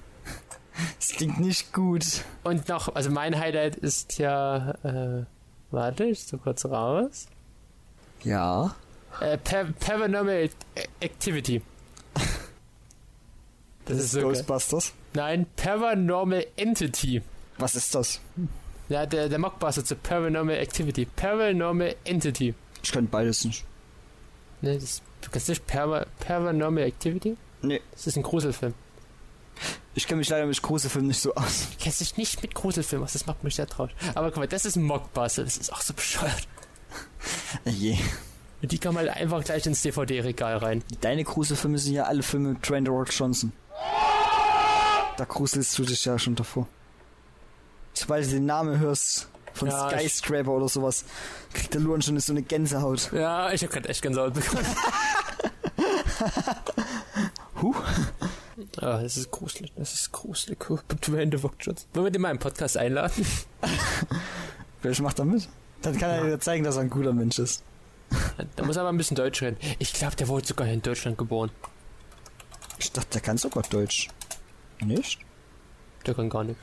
Das 0.99 1.09
klingt 1.09 1.39
nicht 1.39 1.73
gut. 1.73 2.05
Und 2.43 2.67
noch, 2.67 2.93
also 2.95 3.09
mein 3.09 3.37
Highlight 3.39 3.75
ist 3.77 4.17
ja, 4.19 4.71
äh, 4.83 5.25
warte, 5.71 6.05
ich 6.05 6.23
so 6.23 6.37
kurz 6.37 6.65
raus. 6.65 7.27
Ja. 8.23 8.75
Äh, 9.21 9.37
Pa- 9.37 9.67
Paranormal 9.79 10.49
Activity. 10.99 11.61
Das 13.85 13.97
ist 13.99 14.11
so 14.11 14.19
geil. 14.19 14.29
Ghostbusters. 14.29 14.93
Nein, 15.13 15.45
Paranormal 15.55 16.45
Entity. 16.57 17.21
Was 17.57 17.75
ist 17.75 17.93
das? 17.95 18.19
Ja, 18.89 19.05
der, 19.05 19.29
der 19.29 19.39
Mockbuster 19.39 19.85
zu 19.85 19.95
Paranormal 19.95 20.57
Activity. 20.57 21.05
Paranormal 21.05 21.95
Entity. 22.03 22.53
Ich 22.83 22.91
kann 22.91 23.07
beides 23.07 23.45
nicht. 23.45 23.63
Ne, 24.61 24.77
das, 24.77 25.01
du 25.21 25.29
kannst 25.29 25.49
nicht 25.49 25.65
Para, 25.67 26.05
Paranormal 26.19 26.83
Activity? 26.83 27.37
Nee. 27.61 27.81
Das 27.91 28.07
ist 28.07 28.17
ein 28.17 28.23
Gruselfilm. 28.23 28.73
Ich 29.93 30.07
kenne 30.07 30.19
mich 30.19 30.29
leider 30.29 30.45
mit 30.45 30.61
großen 30.61 30.89
Filmen 30.89 31.07
nicht 31.07 31.21
so 31.21 31.33
aus. 31.35 31.69
Du 31.71 31.83
kennst 31.83 32.01
dich 32.01 32.17
nicht 32.17 32.41
mit 32.41 32.53
Gruselfilmen 32.53 33.05
aus, 33.05 33.13
das 33.13 33.25
macht 33.25 33.43
mich 33.43 33.55
sehr 33.55 33.67
traurig. 33.67 33.95
Aber 34.13 34.29
guck 34.29 34.37
mal, 34.37 34.47
das 34.47 34.65
ist 34.65 34.75
ein 34.75 34.83
Mockbuster, 34.83 35.43
das 35.43 35.57
ist 35.57 35.71
auch 35.71 35.81
so 35.81 35.93
bescheuert. 35.93 36.47
Je. 37.65 37.97
Und 38.61 38.71
die 38.71 38.77
kann 38.77 38.93
man 38.93 39.07
halt 39.07 39.17
einfach 39.17 39.43
gleich 39.43 39.65
ins 39.65 39.81
DVD-Regal 39.83 40.57
rein. 40.57 40.83
Deine 41.01 41.23
Gruselfilme 41.23 41.77
sind 41.77 41.93
ja 41.93 42.03
alle 42.03 42.23
Filme 42.23 42.49
mit 42.49 42.67
Dwayne 42.67 42.89
Rock 42.89 43.09
Johnson. 43.11 43.53
Da 45.17 45.23
gruselst 45.23 45.77
du 45.77 45.83
dich 45.83 46.03
ja 46.03 46.19
schon 46.19 46.35
davor. 46.35 46.67
Sobald 47.93 48.25
du 48.25 48.31
den 48.31 48.45
Namen 48.45 48.79
hörst 48.79 49.29
von 49.55 49.69
Ja, 49.69 49.89
Skyscraper 49.89 50.51
oder 50.51 50.69
sowas, 50.69 51.05
kriegt 51.53 51.73
der 51.73 51.81
Luan 51.81 52.01
schon 52.01 52.19
so 52.19 52.33
eine 52.33 52.43
Gänsehaut. 52.43 53.11
Ja, 53.11 53.51
ich 53.51 53.63
hab 53.63 53.71
grad 53.71 53.87
echt 53.87 54.01
Gänsehaut 54.01 54.33
bekommen. 54.33 54.65
Huh. 57.61 57.73
Ah, 58.77 59.01
das 59.01 59.17
ist 59.17 59.31
gruselig, 59.31 59.71
das 59.75 59.93
ist 59.93 60.11
gruselig. 60.11 60.69
Rock 60.69 60.85
Johnson. 61.59 61.87
Wollen 61.93 62.05
wir 62.05 62.11
den 62.11 62.21
mal 62.21 62.31
im 62.31 62.39
Podcast 62.39 62.77
einladen? 62.77 63.25
Wer 64.81 65.01
macht 65.01 65.19
da 65.19 65.25
mit? 65.25 65.47
Dann 65.81 65.97
kann 65.97 66.09
er 66.09 66.23
dir 66.23 66.39
zeigen, 66.39 66.63
dass 66.63 66.75
er 66.75 66.81
ein 66.81 66.89
guter 66.89 67.13
Mensch 67.13 67.39
ist. 67.39 67.63
Da 68.55 68.63
muss 68.65 68.75
er 68.75 68.81
aber 68.81 68.91
ein 68.91 68.97
bisschen 68.97 69.15
Deutsch 69.15 69.41
reden. 69.41 69.57
Ich 69.79 69.93
glaube, 69.93 70.15
der 70.15 70.27
wurde 70.27 70.45
sogar 70.45 70.67
in 70.67 70.81
Deutschland 70.81 71.17
geboren. 71.17 71.49
Ich 72.77 72.91
dachte, 72.91 73.09
der 73.13 73.21
kann 73.21 73.37
sogar 73.37 73.63
Deutsch. 73.63 74.09
Nicht? 74.83 75.19
Der 76.05 76.13
kann 76.13 76.29
gar 76.29 76.43
nicht. 76.43 76.59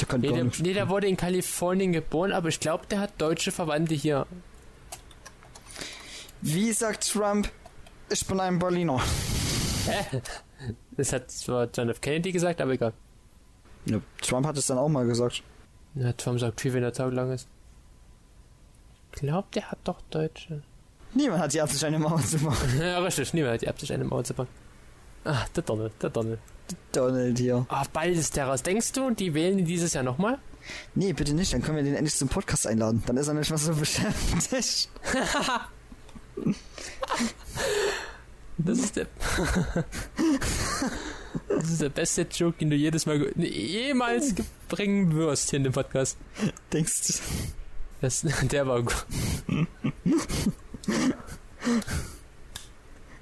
Der 0.00 0.06
kann 0.06 0.20
Nee 0.20 0.28
gar 0.28 0.36
der, 0.36 0.44
nicht. 0.44 0.60
nee, 0.60 0.72
der 0.72 0.88
wurde 0.88 1.06
in 1.06 1.16
Kalifornien 1.16 1.92
geboren, 1.92 2.32
aber 2.32 2.48
ich 2.48 2.60
glaube, 2.60 2.86
der 2.86 3.00
hat 3.00 3.12
deutsche 3.18 3.50
Verwandte 3.52 3.94
hier. 3.94 4.26
Wie 6.40 6.72
sagt 6.72 7.10
Trump, 7.10 7.50
ich 8.10 8.26
bin 8.26 8.40
ein 8.40 8.58
Berliner. 8.58 9.00
Das 10.96 11.12
hat 11.12 11.30
zwar 11.30 11.68
John 11.72 11.88
F. 11.88 12.00
Kennedy 12.00 12.32
gesagt, 12.32 12.60
aber 12.60 12.72
egal. 12.72 12.92
Ja, 13.86 14.00
Trump 14.20 14.46
hat 14.46 14.56
es 14.56 14.66
dann 14.66 14.78
auch 14.78 14.88
mal 14.88 15.06
gesagt. 15.06 15.42
Ja, 15.94 16.12
Trump 16.12 16.40
sagt 16.40 16.60
viel, 16.60 16.72
wenn 16.74 16.82
er 16.82 16.92
Tag 16.92 17.12
lang 17.12 17.32
ist. 17.32 17.48
Ich 19.14 19.20
glaube, 19.20 19.48
der 19.54 19.70
hat 19.70 19.78
doch 19.84 20.00
Deutsche. 20.10 20.62
Niemand 21.14 21.40
hat 21.40 21.52
die 21.54 21.60
Absicht, 21.60 21.82
eine 21.84 21.98
Mauer 21.98 22.20
zu 22.20 22.38
machen. 22.38 22.78
ja, 22.80 22.98
richtig, 22.98 23.32
niemand 23.32 23.54
hat 23.54 23.62
die 23.62 23.68
Absicht, 23.68 23.92
eine 23.92 24.04
Mauer 24.04 24.24
zu 24.24 24.34
bauen. 24.34 24.48
Ah, 25.24 25.44
der 25.56 25.62
Donald, 25.62 25.92
der 26.02 26.10
Donald. 26.10 26.38
Donald 26.92 27.38
hier. 27.38 27.66
Bald 27.92 28.16
ist 28.16 28.36
der 28.36 28.46
raus. 28.46 28.62
Denkst 28.62 28.92
du, 28.92 29.10
die 29.10 29.34
wählen 29.34 29.58
ihn 29.58 29.64
dieses 29.66 29.94
Jahr 29.94 30.04
nochmal? 30.04 30.38
Nee, 30.94 31.12
bitte 31.14 31.32
nicht, 31.34 31.52
dann 31.52 31.62
können 31.62 31.76
wir 31.76 31.82
den 31.84 31.94
endlich 31.94 32.14
zum 32.16 32.28
Podcast 32.28 32.66
einladen. 32.66 33.02
Dann 33.06 33.16
ist 33.16 33.28
er 33.28 33.34
nicht 33.34 33.48
mehr 33.50 33.58
so 33.58 33.74
beschäftigt. 33.76 34.88
Das 38.60 38.78
ist 38.78 38.96
der. 38.96 39.06
das 41.48 41.70
ist 41.70 41.80
der 41.80 41.88
beste 41.90 42.22
Joke, 42.22 42.58
den 42.58 42.70
du 42.70 42.76
jedes 42.76 43.06
Mal 43.06 43.32
jemals 43.36 44.34
ge- 44.34 44.44
bringen 44.68 45.14
wirst 45.14 45.50
hier 45.50 45.58
in 45.58 45.64
dem 45.64 45.72
Podcast. 45.72 46.16
Denkst 46.72 47.06
du? 47.06 47.12
Das, 48.00 48.22
der 48.50 48.66
war 48.66 48.82
gut. 48.82 49.06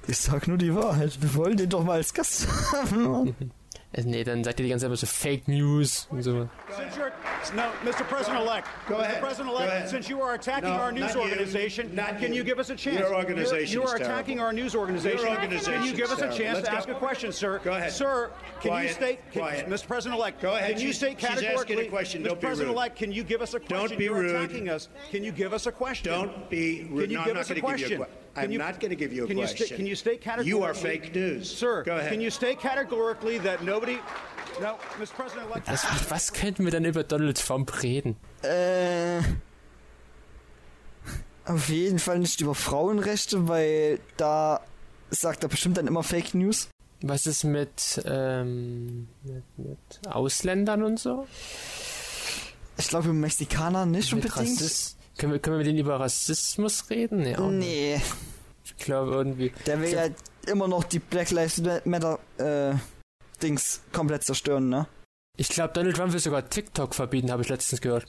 Ich 0.09 0.19
sag 0.19 0.47
nur 0.47 0.59
die 0.59 0.75
Wahrheit. 0.75 1.21
Wir 1.21 1.35
wollen 1.35 1.57
den 1.57 1.69
doch 1.69 1.83
mal 1.85 1.95
als 1.95 2.15
Gast 2.15 2.47
haben. 2.73 3.29
Äh, 3.93 4.03
Nee, 4.05 4.25
dann 4.25 4.45
sagt 4.45 4.61
ihr 4.61 4.65
die 4.65 4.71
ganze 4.71 4.89
Zeit 4.91 4.99
so 4.99 5.07
Fake 5.07 5.49
News 5.49 6.07
und 6.11 6.23
so. 6.23 6.49
Since 6.77 6.97
you're, 6.99 7.13
no, 7.55 7.63
Mr. 7.83 8.05
President-elect. 8.05 8.67
Go 8.89 8.97
ahead. 8.97 9.17
Mr. 9.17 9.27
President-elect, 9.27 9.89
since 9.89 10.09
you 10.11 10.21
are 10.21 10.35
attacking 10.35 10.69
No, 10.69 10.81
our 10.83 10.93
news 10.93 11.15
not 11.15 11.15
you. 11.15 11.21
organization, 11.31 11.95
Not 11.95 12.19
can 12.19 12.33
you. 12.33 12.39
you 12.39 12.45
give 12.45 12.59
us 12.59 12.69
a 12.69 12.77
chance? 12.77 12.99
Your 12.99 13.15
organization 13.15 13.73
You 13.73 13.85
are 13.87 13.97
attacking 13.97 14.37
terrible. 14.37 14.45
our 14.45 14.53
news 14.53 14.75
organization. 14.75 15.21
Your 15.21 15.31
organization 15.31 15.73
Can 15.73 15.85
you 15.85 15.95
give 15.95 16.11
us 16.11 16.19
a 16.21 16.29
chance 16.29 16.57
Let's 16.57 16.67
to 16.69 16.73
go. 16.73 16.77
ask 16.79 16.89
a 16.91 16.95
question, 16.95 17.33
sir? 17.33 17.59
Go 17.65 17.73
ahead. 17.73 17.91
Sir, 17.93 18.31
can 18.61 18.83
you 18.83 18.89
state, 18.91 19.19
can, 19.33 19.43
Quiet. 19.43 19.69
Mr. 19.69 19.87
President-elect, 19.87 20.43
Go 20.43 20.55
ahead. 20.57 20.73
can 20.73 20.81
you 20.81 20.87
She's- 20.93 20.97
state 20.99 21.19
she's 21.21 21.31
asking 21.31 21.47
a 21.47 21.53
categorically, 21.53 21.89
question. 21.89 22.23
Mr. 22.23 22.27
Don't 22.29 22.41
be. 22.41 22.47
President-elect, 22.49 22.97
can 22.97 23.13
you 23.13 23.25
give 23.25 23.41
us 23.41 23.55
a 23.55 23.61
question? 23.61 23.89
Don't 23.89 23.99
be 23.99 24.05
You're 24.05 24.15
rude. 24.15 24.35
attacking 24.37 24.69
us. 24.69 24.89
Can 25.11 25.25
you 25.25 25.33
give 25.33 25.55
us 25.55 25.67
a 25.67 25.73
question? 25.73 26.13
Don't 26.13 26.51
be 26.51 26.87
rude. 26.91 27.03
Can 27.05 27.11
you 27.13 27.17
no, 27.19 27.25
give 27.25 27.35
I'm 27.37 27.41
us 27.41 27.49
not 27.49 27.57
a 27.57 27.61
going 27.63 27.77
to 27.79 27.83
give 27.83 27.91
you 27.93 27.97
question? 27.99 28.17
I'm 28.37 28.43
Can 28.43 28.53
you- 28.53 28.59
not 28.59 28.79
going 28.81 28.91
to 28.91 28.97
give 28.97 29.13
you 29.13 29.25
a 29.25 29.27
can 29.27 29.39
you 29.39 29.45
question. 29.45 29.67
sta- 29.67 29.77
can 29.77 29.87
you 29.87 29.95
state 29.97 30.21
categorically? 30.21 30.51
You 30.51 30.63
are 30.65 30.75
fake 30.75 31.15
news. 31.15 31.49
Sir, 31.59 31.83
Go 31.85 31.93
ahead. 31.97 32.11
can 32.13 32.21
you 32.21 32.31
state 32.31 32.59
categorically 32.61 33.39
that 33.41 33.63
nobody... 33.65 33.99
No, 34.61 34.77
Mr. 34.99 35.15
President-elect... 35.17 35.69
Was, 35.69 35.85
was 36.11 36.33
könnten 36.33 36.65
wir 36.65 36.71
dann 36.71 36.85
über 36.85 37.03
Donald 37.05 37.39
Trump 37.39 37.83
reden? 37.83 38.17
Äh. 38.43 39.21
Auf 41.45 41.69
jeden 41.69 41.99
Fall 41.99 42.19
nicht 42.19 42.41
über 42.41 42.55
Frauenrechte, 42.55 43.49
weil 43.49 44.01
da 44.17 44.61
sagt 45.11 45.43
er 45.45 45.49
bestimmt 45.49 45.77
dann 45.77 45.87
immer 45.87 46.03
Fake 46.03 46.35
News. 46.35 46.69
Was 47.03 47.27
ist 47.27 47.45
mit, 47.45 48.03
ähm, 48.07 49.07
mit, 49.23 49.45
mit 49.57 49.79
Ausländern 50.09 50.83
und 50.83 50.99
so? 50.99 51.27
Ich 52.79 52.89
glaube, 52.89 53.13
Mexikaner 53.13 53.87
nicht 53.87 54.13
Mit 54.15 54.25
unbedingt. 54.25 54.57
Rassist 54.61 54.96
können, 55.19 55.33
wir, 55.33 55.39
können 55.39 55.55
wir 55.55 55.59
mit 55.59 55.67
denen 55.67 55.79
über 55.79 55.99
Rassismus 56.01 56.89
reden? 56.91 57.19
Nicht. 57.21 57.39
Nee, 57.41 58.01
Ich 58.65 58.77
glaube 58.77 59.13
irgendwie. 59.13 59.53
der 59.67 59.81
will 59.81 59.93
ja 59.93 60.07
immer 60.47 60.69
noch 60.69 60.85
die 60.85 60.99
Black 60.99 61.31
Lives 61.31 61.63
Matter 61.85 62.19
äh, 62.39 62.75
Dings 63.43 63.81
komplett 63.93 64.25
zerstören, 64.25 64.69
ne? 64.69 64.87
Ich 65.37 65.49
glaube, 65.49 65.73
Donald 65.75 65.97
Trump 65.97 66.13
will 66.13 66.21
sogar 66.21 66.49
TikTok 66.49 66.95
verbieten, 66.95 67.31
habe 67.31 67.43
ich 67.43 67.49
letztens 67.49 67.81
gehört. 67.81 68.07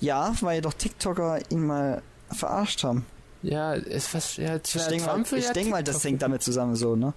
Ja, 0.00 0.34
weil 0.40 0.60
doch 0.60 0.72
TikToker 0.72 1.40
ihn 1.50 1.66
mal 1.66 2.02
verarscht 2.30 2.84
haben. 2.84 3.04
Ja, 3.42 3.74
ist 3.74 4.14
was, 4.14 4.36
ja, 4.36 4.56
Ich 4.56 4.62
denke 4.86 5.06
mal, 5.06 5.20
ich 5.22 5.44
ja 5.44 5.52
denk 5.52 5.70
mal, 5.70 5.82
das 5.84 6.02
hängt 6.04 6.22
damit 6.22 6.42
zusammen 6.42 6.74
so, 6.76 6.96
ne? 6.96 7.12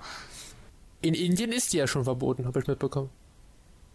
In 1.01 1.13
Indien 1.13 1.51
ist 1.51 1.71
die 1.73 1.77
ja 1.77 1.87
schon 1.87 2.03
verboten, 2.03 2.45
habe 2.45 2.59
ich 2.59 2.67
mitbekommen. 2.67 3.09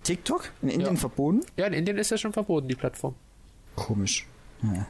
TikTok? 0.05 0.51
In 0.62 0.68
Indien 0.68 0.95
Ja. 0.95 1.01
verboten? 1.01 1.41
Ja, 1.57 1.66
in 1.66 1.72
Indien 1.75 1.99
ist 1.99 2.11
ja 2.11 2.16
schon 2.18 2.33
verboten, 2.33 2.68
die 2.68 2.75
Plattform. 2.75 3.14
Komisch. 3.77 4.27
Ja. 4.72 4.86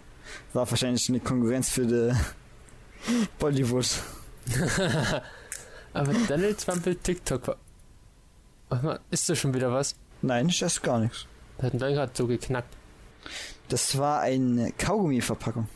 War 0.52 0.70
wahrscheinlich 0.70 1.08
eine 1.08 1.20
Konkurrenz 1.20 1.70
für 1.70 1.86
die 1.86 2.12
Bollywood. 3.38 3.86
Aber 5.92 6.12
Donald 6.28 6.60
Trump 6.60 6.84
will 6.86 6.96
TikTok. 6.96 7.56
Mal, 8.70 9.00
ist 9.10 9.28
da 9.28 9.34
schon 9.34 9.54
wieder 9.54 9.72
was? 9.72 9.94
Nein, 10.22 10.48
ich 10.48 10.60
esse 10.62 10.80
gar 10.80 10.98
nichts. 10.98 11.26
Da 11.58 11.66
hat 11.66 11.74
ein 11.74 11.78
gerade 11.78 12.12
so 12.14 12.26
geknackt. 12.26 12.74
Das 13.68 13.96
war 13.98 14.20
eine 14.20 14.72
Kaugummi-Verpackung, 14.72 15.68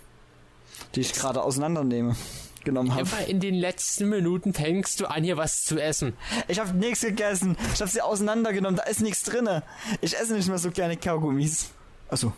die 0.95 1.01
ich 1.01 1.13
gerade 1.13 1.43
auseinandernehme, 1.43 2.17
genommen 2.65 2.93
habe. 2.95 3.03
Immer 3.03 3.27
in 3.27 3.41
den 3.41 3.55
letzten 3.55 4.09
Minuten 4.09 4.53
fängst 4.53 5.01
du 5.01 5.07
an, 5.07 5.23
hier 5.23 5.37
was 5.37 5.65
zu 5.65 5.79
essen. 5.79 6.15
Ich 6.49 6.59
habe 6.59 6.77
nichts 6.77 7.03
gegessen. 7.03 7.57
Ich 7.73 7.81
habe 7.81 7.91
sie 7.91 8.03
auseinandergenommen. 8.03 8.77
Da 8.77 8.85
ist 8.85 9.01
nichts 9.01 9.23
drinne. 9.23 9.63
Ich 10.01 10.19
esse 10.19 10.35
nicht 10.35 10.49
mehr 10.49 10.59
so 10.59 10.71
gerne 10.71 10.97
Kaugummis. 10.97 11.71
Also, 12.09 12.33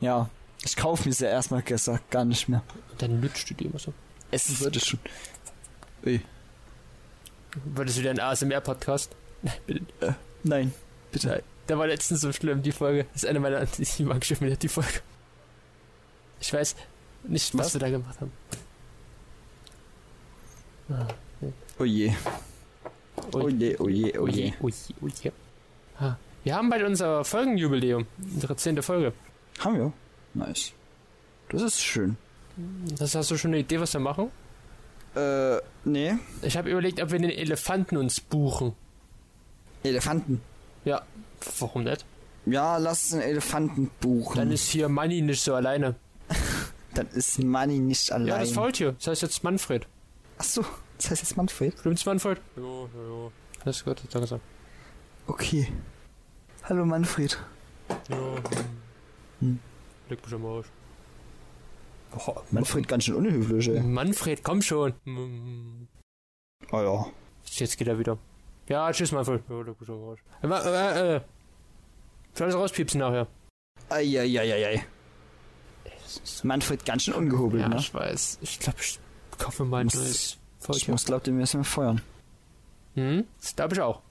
ja. 0.00 0.28
Ich 0.64 0.76
kaufe 0.76 1.08
mir 1.08 1.14
sie 1.14 1.26
erstmal 1.26 1.62
gesagt 1.62 2.10
gar 2.10 2.24
nicht 2.24 2.48
mehr. 2.48 2.62
Und 2.92 3.02
dann 3.02 3.20
lutscht 3.20 3.50
du 3.50 3.54
die 3.54 3.64
immer 3.66 3.78
so. 3.78 3.92
Essen 4.30 4.58
würde 4.60 4.80
schon. 4.80 5.00
Ui. 6.06 6.20
War 7.64 7.84
das 7.84 7.98
wieder 7.98 8.10
ein 8.10 8.20
ASMR-Podcast? 8.20 9.14
Nein, 9.42 9.54
bitte. 9.66 10.14
Nein, 10.44 10.72
bitte. 11.10 11.28
Nein. 11.28 11.42
Der 11.68 11.78
war 11.78 11.86
letztens 11.86 12.20
so 12.20 12.32
schlimm, 12.32 12.62
die 12.62 12.72
Folge. 12.72 13.06
Das 13.12 13.22
ist 13.24 13.28
eine 13.28 13.40
meiner, 13.40 13.66
ich 13.78 13.98
mag 14.00 14.24
schon 14.24 14.40
wieder 14.40 14.56
die 14.56 14.68
Folge. 14.68 15.00
Ich 16.40 16.52
weiß 16.52 16.74
nicht, 17.24 17.54
was, 17.54 17.66
Was? 17.66 17.74
wir 17.74 17.80
da 17.80 17.90
gemacht 17.90 18.20
haben. 18.20 18.32
Ah, 20.90 21.06
Oh 21.78 21.84
je. 21.84 22.08
ui. 22.08 22.14
Oh 23.32 23.48
je, 23.48 23.76
oh 23.78 23.88
je, 23.88 24.18
oh 24.18 24.26
je. 24.28 24.52
Ui, 24.60 24.72
ui, 25.02 25.12
ui. 25.24 25.32
Ah, 25.98 26.16
Wir 26.44 26.54
haben 26.54 26.68
bald 26.70 26.84
unser 26.84 27.24
Folgenjubiläum. 27.24 28.06
Unsere 28.34 28.56
zehnte 28.56 28.82
Folge. 28.82 29.12
Haben 29.60 29.76
wir? 29.76 29.92
Nice. 30.34 30.72
Das 31.50 31.62
ist 31.62 31.80
schön. 31.80 32.16
Das 32.98 33.14
hast 33.14 33.30
du 33.30 33.36
schon 33.36 33.50
eine 33.50 33.60
Idee, 33.60 33.80
was 33.80 33.92
wir 33.92 34.00
machen? 34.00 34.30
Äh, 35.14 35.58
nee. 35.84 36.14
Ich 36.42 36.56
habe 36.56 36.70
überlegt, 36.70 37.00
ob 37.02 37.10
wir 37.10 37.18
den 37.18 37.30
Elefanten 37.30 37.96
uns 37.96 38.20
buchen. 38.20 38.74
Elefanten. 39.82 40.40
Ja, 40.84 41.02
warum 41.58 41.84
nicht? 41.84 42.04
Ja, 42.46 42.76
lass 42.78 43.12
einen 43.12 43.22
Elefanten 43.22 43.90
buchen. 44.00 44.36
Dann 44.36 44.50
ist 44.50 44.68
hier 44.68 44.88
Manni 44.88 45.20
nicht 45.22 45.42
so 45.42 45.54
alleine. 45.54 45.94
Dann 46.94 47.06
ist 47.08 47.38
Manni 47.38 47.78
nicht 47.78 48.10
allein. 48.12 48.28
Ja, 48.28 48.38
das 48.38 48.52
Faultier. 48.52 48.92
Das 48.92 49.06
heißt 49.08 49.22
jetzt 49.22 49.44
Manfred. 49.44 49.86
Ach 50.38 50.44
so, 50.44 50.64
das 50.98 51.10
heißt 51.10 51.22
jetzt 51.22 51.36
Manfred. 51.36 51.78
Stimmt's, 51.78 52.04
Manfred? 52.04 52.40
Ja, 52.56 52.62
ja. 52.62 53.30
Das 53.64 53.76
ist 53.76 53.84
gut, 53.84 54.02
danke 54.10 54.26
so. 54.26 54.40
Okay. 55.26 55.68
Hallo 56.64 56.84
Manfred. 56.84 57.38
Ja. 58.08 58.16
Hm. 59.40 59.60
Leg 60.12 60.22
mich 60.22 60.34
am 60.34 60.44
Arsch. 60.44 60.66
Oh, 62.14 62.34
Manfred 62.50 62.86
ganz 62.86 63.04
schön 63.04 63.14
unhöflich, 63.14 63.68
ey. 63.68 63.80
Manfred, 63.80 64.44
komm 64.44 64.60
schon. 64.60 64.92
Oh 66.70 66.76
ja. 66.82 67.06
Jetzt 67.46 67.78
geht 67.78 67.88
er 67.88 67.98
wieder. 67.98 68.18
Ja, 68.68 68.92
tschüss, 68.92 69.10
Manfred. 69.10 69.42
Ja, 69.48 69.62
leg 69.62 69.80
mich 69.80 69.88
am 69.88 70.04
Arsch. 70.04 70.20
Äh, 70.42 70.46
äh, 70.48 71.16
äh. 71.16 71.20
Ich 72.34 72.40
will 72.40 72.44
alles 72.44 72.56
rauspiepsen 72.56 73.00
nachher. 73.00 73.26
Eieieiei. 73.88 74.84
Manfred 76.42 76.84
ganz 76.84 77.04
schön 77.04 77.14
ungehobelt, 77.14 77.62
Ja, 77.62 77.68
ne? 77.70 77.76
ich 77.78 77.94
weiß. 77.94 78.38
Ich 78.42 78.60
glaube, 78.60 78.80
ich 78.82 78.98
kaufe 79.38 79.64
Muss- 79.64 79.94
neues 79.94 80.38
Ich 80.76 80.88
muss 80.88 81.06
glaubt, 81.06 81.26
den 81.26 81.38
müssen 81.38 81.60
wir 81.60 81.64
feuern. 81.64 82.02
Hm? 82.96 83.24
Das 83.40 83.56
glaube 83.56 83.74
ich 83.74 83.80
auch. 83.80 84.02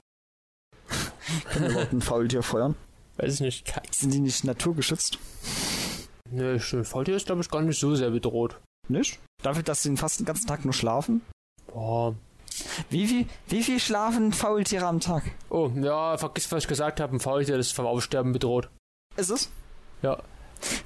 Können 1.52 1.64
wir 1.66 1.70
überhaupt 1.70 1.92
ein 1.92 2.02
Faultier 2.02 2.42
feuern? 2.42 2.74
Weiß 3.18 3.34
ich 3.34 3.40
nicht. 3.40 3.72
Sind 3.92 4.12
die 4.12 4.18
nicht 4.18 4.42
naturgeschützt? 4.42 5.18
Nö, 6.32 6.58
schön. 6.58 6.84
Faultier 6.84 7.16
ist, 7.16 7.26
glaube 7.26 7.42
ich, 7.42 7.50
gar 7.50 7.60
nicht 7.60 7.78
so 7.78 7.94
sehr 7.94 8.10
bedroht. 8.10 8.58
Nicht? 8.88 9.20
Dafür, 9.42 9.62
dass 9.62 9.82
sie 9.82 9.94
fast 9.96 10.18
den 10.18 10.26
ganzen 10.26 10.46
Tag 10.46 10.64
nur 10.64 10.72
schlafen? 10.72 11.20
Boah. 11.66 12.14
Wie 12.88 13.06
viel, 13.06 13.26
wie 13.48 13.62
viel 13.62 13.78
schlafen 13.78 14.32
Faultiere 14.32 14.86
am 14.86 15.00
Tag? 15.00 15.24
Oh, 15.50 15.70
ja, 15.74 16.16
vergiss, 16.16 16.50
was 16.50 16.64
ich 16.64 16.68
gesagt 16.68 17.00
habe. 17.00 17.14
Ein 17.14 17.20
Faultier 17.20 17.56
ist 17.56 17.72
vom 17.72 17.86
Aussterben 17.86 18.32
bedroht. 18.32 18.70
Ist 19.16 19.30
es? 19.30 19.50
Ja. 20.00 20.22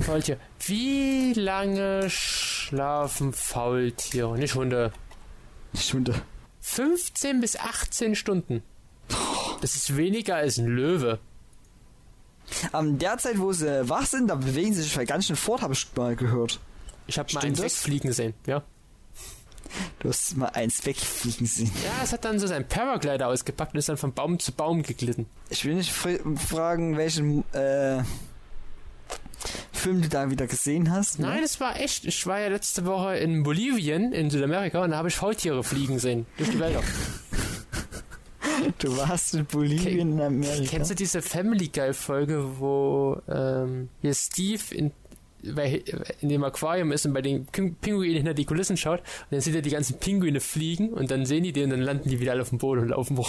Faultier. 0.01 0.38
Wie 0.66 1.32
lange 1.34 2.11
schlafen 2.11 3.32
Faultiere? 3.32 4.36
Nicht 4.36 4.57
Hunde. 4.57 4.92
Stunde. 5.74 6.22
15 6.61 7.40
bis 7.40 7.57
18 7.57 8.16
Stunden. 8.16 8.62
Das 9.61 9.76
ist 9.76 9.97
weniger 9.97 10.36
als 10.36 10.59
ein 10.59 10.66
Löwe. 10.66 11.20
Am 12.72 12.99
der 12.99 13.18
Zeit, 13.18 13.38
wo 13.38 13.53
sie 13.53 13.88
wach 13.88 14.07
sind, 14.07 14.28
da 14.28 14.36
bewegen 14.36 14.72
sie 14.74 14.82
sich 14.82 15.07
ganz 15.07 15.26
schön 15.26 15.36
fort, 15.36 15.62
habe 15.62 15.74
ich 15.74 15.86
mal 15.97 16.16
gehört. 16.16 16.61
Ich 17.07 17.18
habe 17.18 17.32
mal 17.34 17.44
einen 17.44 17.59
wegfliegen 17.59 18.12
sehen, 18.12 18.34
ja. 18.47 18.62
Du 19.99 20.09
hast 20.09 20.36
mal 20.36 20.47
eins 20.47 20.86
wegfliegen 20.86 21.47
sehen. 21.47 21.70
Ja, 21.84 22.05
es 22.05 22.12
hat 22.12 22.24
dann 22.24 22.38
so 22.38 22.47
seinen 22.47 22.66
Paraglider 22.66 23.28
ausgepackt 23.28 23.74
und 23.74 23.78
ist 23.78 23.88
dann 23.88 23.97
von 23.97 24.12
Baum 24.12 24.38
zu 24.38 24.53
Baum 24.53 24.82
geglitten. 24.82 25.26
Ich 25.51 25.64
will 25.64 25.74
nicht 25.74 25.92
fr 25.92 26.18
fragen, 26.36 26.97
welchen 26.97 27.42
äh, 27.53 28.03
Film 29.72 30.03
du 30.03 30.09
da 30.09 30.30
wieder 30.30 30.47
gesehen 30.47 30.90
hast. 30.90 31.18
ne? 31.18 31.26
Nein, 31.26 31.42
es 31.42 31.61
war 31.61 31.78
echt. 31.78 32.05
Ich 32.05 32.26
war 32.26 32.40
ja 32.40 32.49
letzte 32.49 32.86
Woche 32.86 33.16
in 33.16 33.42
Bolivien, 33.42 34.12
in 34.12 34.30
Südamerika, 34.30 34.82
und 34.82 34.90
da 34.90 34.97
habe 34.97 35.09
ich 35.09 35.16
Faultiere 35.16 35.62
fliegen 35.62 35.99
sehen. 35.99 36.26
Durch 36.38 36.51
die 36.51 36.59
Wälder. 36.59 36.82
Du 38.78 38.96
warst 38.96 39.34
in 39.34 39.44
Bolivien 39.46 40.12
in 40.12 40.20
Amerika. 40.20 40.64
Kennst 40.70 40.90
du 40.90 40.94
diese 40.94 41.22
Family 41.22 41.68
Guy 41.68 41.92
Folge, 41.94 42.58
wo 42.58 43.20
ähm, 43.28 43.88
hier 44.02 44.14
Steve 44.14 44.62
in, 44.74 44.92
bei, 45.54 45.82
in 46.20 46.28
dem 46.28 46.44
Aquarium 46.44 46.92
ist 46.92 47.06
und 47.06 47.12
bei 47.12 47.22
den 47.22 47.46
Ping- 47.46 47.74
Pinguinen 47.80 48.16
hinter 48.16 48.34
die 48.34 48.44
Kulissen 48.44 48.76
schaut 48.76 49.00
und 49.00 49.06
dann 49.32 49.40
sieht 49.40 49.54
er 49.54 49.62
die 49.62 49.70
ganzen 49.70 49.98
Pinguine 49.98 50.40
fliegen 50.40 50.90
und 50.92 51.10
dann 51.10 51.26
sehen 51.26 51.44
die 51.44 51.52
die 51.52 51.62
und 51.62 51.70
dann 51.70 51.80
landen 51.80 52.08
die 52.08 52.20
wieder 52.20 52.32
alle 52.32 52.42
auf 52.42 52.50
dem 52.50 52.58
Boden 52.58 52.82
und 52.82 52.88
laufen 52.88 53.16
rum. 53.16 53.26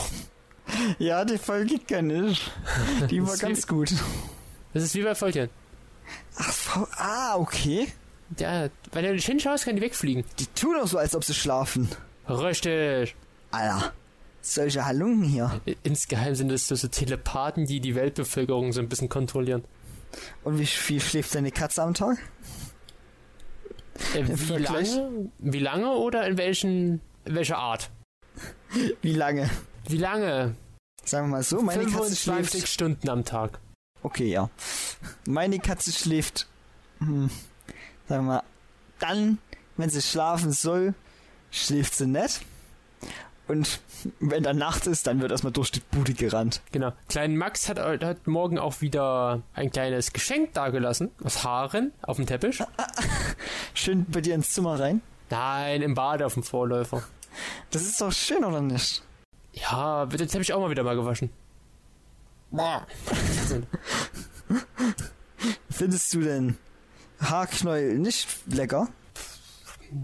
Ja, 0.99 1.23
die 1.23 1.37
Folge 1.37 1.79
kenne 1.79 2.27
ich. 2.27 2.51
Die 3.09 3.25
war 3.25 3.37
ganz 3.37 3.67
gut. 3.67 3.93
Das 4.73 4.83
ist 4.83 4.95
wie 4.95 5.03
bei. 5.03 5.49
Ach, 6.37 6.53
Frau, 6.53 6.87
ah, 6.97 7.37
okay. 7.37 7.87
Ja, 8.37 8.67
wenn 8.91 9.05
du 9.05 9.13
nicht 9.13 9.25
hinschaust, 9.25 9.63
können 9.63 9.77
die 9.77 9.81
wegfliegen. 9.81 10.25
Die 10.39 10.45
tun 10.47 10.75
auch 10.75 10.87
so, 10.87 10.97
als 10.97 11.15
ob 11.15 11.23
sie 11.23 11.33
schlafen. 11.33 11.87
Richtig. 12.27 13.15
Alter, 13.51 13.93
solche 14.41 14.85
Halunken 14.85 15.23
hier. 15.23 15.61
Insgeheim 15.83 16.35
sind 16.35 16.51
es 16.51 16.67
so, 16.67 16.75
so 16.75 16.87
Telepathen, 16.87 17.65
die 17.65 17.79
die 17.79 17.95
Weltbevölkerung 17.95 18.71
so 18.73 18.79
ein 18.79 18.89
bisschen 18.89 19.09
kontrollieren. 19.09 19.63
Und 20.43 20.59
wie 20.59 20.65
viel 20.65 21.01
schläft 21.01 21.35
deine 21.35 21.51
Katze 21.51 21.83
am 21.83 21.93
Tag? 21.93 22.17
Äh, 24.13 24.23
wie 24.27 24.63
lange? 24.63 25.31
Wie 25.39 25.59
lange 25.59 25.91
oder 25.91 26.27
in 26.27 26.37
welchen, 26.37 27.01
in 27.25 27.35
welcher 27.35 27.57
Art? 27.57 27.89
Wie 29.01 29.13
lange? 29.13 29.49
Wie 29.87 29.97
lange? 29.97 30.55
Sagen 31.03 31.27
wir 31.27 31.37
mal 31.37 31.43
so, 31.43 31.61
meine 31.61 31.85
Katze 31.85 32.15
25 32.15 32.49
schläft. 32.51 32.67
Stunden 32.67 33.09
am 33.09 33.25
Tag. 33.25 33.59
Okay, 34.03 34.29
ja. 34.29 34.49
Meine 35.25 35.59
Katze 35.59 35.91
schläft. 35.91 36.47
Hm, 36.99 37.29
sagen 38.07 38.25
wir 38.25 38.33
mal, 38.33 38.43
dann, 38.99 39.39
wenn 39.77 39.89
sie 39.89 40.01
schlafen 40.01 40.51
soll, 40.51 40.93
schläft 41.49 41.95
sie 41.95 42.07
nicht. 42.07 42.41
Und 43.47 43.79
wenn 44.19 44.43
dann 44.43 44.57
Nacht 44.57 44.87
ist, 44.87 45.07
dann 45.07 45.21
wird 45.21 45.31
erstmal 45.31 45.53
durch 45.53 45.71
die 45.71 45.79
Bude 45.79 46.13
gerannt. 46.13 46.61
Genau. 46.71 46.93
Kleinen 47.09 47.37
Max 47.37 47.69
hat 47.69 47.79
heute 47.79 48.17
Morgen 48.25 48.59
auch 48.59 48.81
wieder 48.81 49.41
ein 49.53 49.71
kleines 49.71 50.13
Geschenk 50.13 50.53
dagelassen. 50.53 51.11
Aus 51.23 51.43
Haaren 51.43 51.91
auf 52.01 52.17
dem 52.17 52.25
Teppich. 52.25 52.61
Schön 53.73 54.05
bei 54.09 54.21
dir 54.21 54.35
ins 54.35 54.51
Zimmer 54.51 54.79
rein. 54.79 55.01
Nein, 55.29 55.81
im 55.81 55.93
Bad 55.93 56.21
auf 56.23 56.33
dem 56.35 56.43
Vorläufer. 56.43 57.03
Das 57.71 57.81
ist 57.83 57.99
doch 58.01 58.11
schön, 58.11 58.43
oder 58.43 58.61
nicht? 58.61 59.03
Ja, 59.53 60.09
wird 60.09 60.21
der 60.21 60.27
Teppich 60.27 60.53
auch 60.53 60.61
mal 60.61 60.69
wieder 60.69 60.83
mal 60.83 60.95
gewaschen. 60.95 61.29
Findest 65.69 66.13
du 66.13 66.21
denn 66.21 66.57
Haarknäuel 67.19 67.97
nicht 67.99 68.27
lecker? 68.47 68.87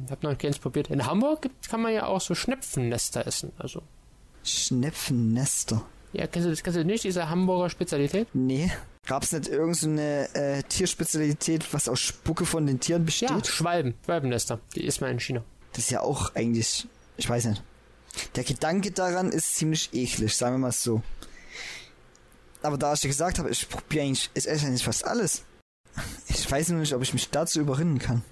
Ich 0.06 0.12
hab 0.12 0.24
noch 0.24 0.38
keins 0.38 0.60
probiert. 0.60 0.90
In 0.90 1.06
Hamburg 1.06 1.50
kann 1.70 1.82
man 1.82 1.94
ja 1.94 2.06
auch 2.06 2.22
so 2.22 2.36
Schnepfennester 2.36 3.26
essen. 3.28 3.52
Also, 3.58 3.82
Schnepfennester. 4.44 5.84
ja, 6.14 6.28
kennst 6.28 6.46
du 6.46 6.50
das 6.50 6.64
kennst 6.64 6.80
du 6.80 6.86
nicht, 6.86 7.04
diese 7.04 7.30
Hamburger 7.30 7.70
Spezialität? 7.70 8.28
Nee. 8.34 8.72
Gab's 9.06 9.34
nicht 9.34 9.50
irgendeine 9.50 10.30
so 10.34 10.40
äh, 10.40 10.64
Tierspezialität, 10.64 11.74
was 11.74 11.90
aus 11.90 12.00
Spucke 12.00 12.46
von 12.46 12.66
den 12.66 12.80
Tieren 12.80 13.06
besteht? 13.06 13.30
Ja, 13.30 13.44
Schwalben. 13.44 13.96
Schwalbennester. 14.06 14.60
Die 14.76 14.86
isst 14.86 15.02
man 15.02 15.12
in 15.12 15.20
China. 15.20 15.44
Das 15.74 15.86
ist 15.86 15.92
ja 15.92 16.02
auch 16.02 16.34
eigentlich, 16.36 16.88
ich 17.18 17.28
weiß 17.28 17.46
nicht. 17.46 17.62
Der 18.36 18.44
Gedanke 18.44 18.92
daran 18.92 19.30
ist 19.32 19.56
ziemlich 19.56 19.94
eklig, 19.94 20.36
sagen 20.36 20.56
wir 20.56 20.60
mal 20.60 20.72
so. 20.72 21.02
Aber 22.62 22.78
da 22.78 22.94
ich 22.94 23.02
dir 23.02 23.10
gesagt 23.10 23.40
habe, 23.40 23.50
ich 23.50 23.68
probiere 23.68 24.06
eigentlich, 24.06 24.30
ich 24.34 24.48
esse 24.48 24.66
eigentlich 24.68 24.84
fast 24.84 25.06
alles. 25.06 25.44
Ich 26.28 26.50
weiß 26.50 26.70
nur 26.70 26.80
nicht, 26.80 26.94
ob 26.94 27.02
ich 27.02 27.14
mich 27.14 27.30
dazu 27.30 27.60
überrinnen 27.60 28.00
kann. 28.00 28.24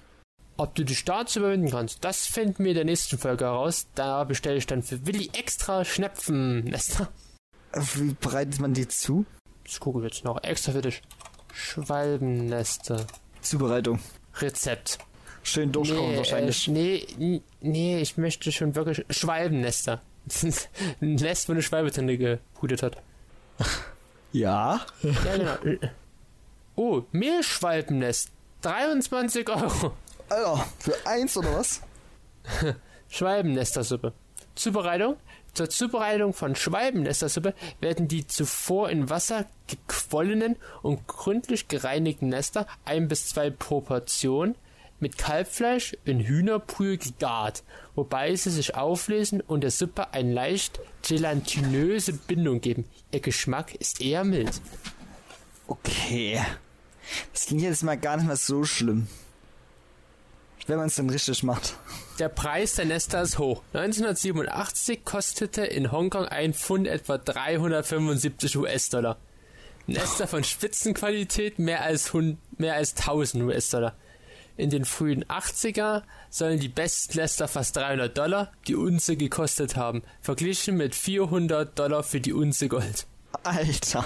Ob 0.56 0.74
du 0.74 0.84
dich 0.84 1.04
dazu 1.04 1.40
überwinden 1.40 1.70
kannst, 1.70 2.04
das 2.04 2.26
finden 2.26 2.64
wir 2.64 2.72
in 2.72 2.76
der 2.76 2.84
nächsten 2.84 3.18
Folge 3.18 3.44
heraus. 3.46 3.86
Da 3.94 4.24
bestelle 4.24 4.56
ich 4.56 4.66
dann 4.66 4.82
für 4.82 5.06
Willi 5.06 5.30
extra 5.32 5.84
Schnepfennester. 5.84 7.08
Wie 7.94 8.14
bereitet 8.20 8.60
man 8.60 8.74
die 8.74 8.86
zu? 8.86 9.24
Das 9.64 9.80
gucke 9.80 10.00
ich 10.00 10.04
jetzt 10.04 10.24
noch 10.24 10.42
extra 10.42 10.72
für 10.72 10.82
dich. 10.82 11.02
Schwalbennester. 11.52 13.06
Zubereitung. 13.40 13.98
Rezept. 14.34 14.98
Schön 15.42 15.72
durchkommen 15.72 16.12
nee, 16.12 16.16
wahrscheinlich. 16.18 16.68
Äh, 16.68 16.70
nee, 16.70 17.42
nee, 17.60 18.00
ich 18.00 18.16
möchte 18.16 18.52
schon 18.52 18.74
wirklich 18.74 19.04
Schwalbennester. 19.10 20.00
Ein 21.00 21.14
Nest, 21.16 21.48
wo 21.48 21.52
eine 21.52 21.62
Schwalbe 21.62 21.90
drin 21.90 22.06
gebrütet 22.06 22.82
hat. 22.82 22.96
Ja. 24.34 24.80
Ja, 25.02 25.36
genau. 25.36 25.78
Oh, 26.74 27.02
Mehlschwalbennest. 27.12 28.30
23 28.62 29.46
Euro. 29.50 29.92
Alter, 30.32 30.66
für 30.78 30.94
eins 31.04 31.36
oder 31.36 31.58
was? 31.58 31.82
Schwalbennestersuppe. 33.10 34.14
Zubereitung. 34.54 35.16
Zur 35.52 35.68
Zubereitung 35.68 36.32
von 36.32 36.56
Schwalbennestersuppe 36.56 37.54
werden 37.80 38.08
die 38.08 38.26
zuvor 38.26 38.88
in 38.88 39.10
Wasser 39.10 39.44
gequollenen 39.66 40.56
und 40.80 41.06
gründlich 41.06 41.68
gereinigten 41.68 42.28
Nester 42.28 42.66
ein 42.86 43.08
bis 43.08 43.28
zwei 43.28 43.50
Proportionen 43.50 44.54
mit 45.00 45.18
Kalbfleisch 45.18 45.94
in 46.06 46.20
Hühnerbrühe 46.20 46.96
gegart, 46.96 47.62
wobei 47.94 48.34
sie 48.34 48.50
sich 48.50 48.74
auflösen 48.74 49.42
und 49.42 49.60
der 49.60 49.70
Suppe 49.70 50.14
eine 50.14 50.32
leicht 50.32 50.80
gelatinöse 51.06 52.14
Bindung 52.14 52.62
geben. 52.62 52.86
Ihr 53.10 53.20
Geschmack 53.20 53.74
ist 53.74 54.00
eher 54.00 54.24
mild. 54.24 54.62
Okay. 55.66 56.40
Das 57.34 57.44
klingt 57.44 57.62
jetzt 57.62 57.82
mal 57.82 57.98
gar 57.98 58.16
nicht 58.16 58.26
mehr 58.26 58.36
so 58.36 58.64
schlimm. 58.64 59.08
Wenn 60.66 60.78
man 60.78 60.86
es 60.86 60.94
dann 60.94 61.10
richtig 61.10 61.42
macht. 61.42 61.74
Der 62.18 62.28
Preis 62.28 62.74
der 62.74 62.84
Nester 62.84 63.22
ist 63.22 63.38
hoch. 63.38 63.62
1987 63.72 65.04
kostete 65.04 65.64
in 65.64 65.90
Hongkong 65.90 66.26
ein 66.26 66.54
Pfund 66.54 66.86
etwa 66.86 67.18
375 67.18 68.56
US-Dollar. 68.56 69.18
Nester 69.86 70.28
von 70.28 70.44
Spitzenqualität 70.44 71.58
mehr 71.58 71.82
als, 71.82 72.08
100, 72.08 72.38
mehr 72.58 72.74
als 72.74 72.96
1000 72.96 73.42
US-Dollar. 73.44 73.96
In 74.56 74.70
den 74.70 74.84
frühen 74.84 75.24
80er 75.24 76.02
sollen 76.30 76.60
die 76.60 76.68
besten 76.68 77.18
Nester 77.18 77.48
fast 77.48 77.76
300 77.76 78.16
Dollar 78.16 78.52
die 78.68 78.76
Unze 78.76 79.16
gekostet 79.16 79.76
haben, 79.76 80.02
verglichen 80.20 80.76
mit 80.76 80.94
400 80.94 81.76
Dollar 81.76 82.02
für 82.02 82.20
die 82.20 82.32
Unze 82.32 82.68
Gold. 82.68 83.06
Alter. 83.42 84.04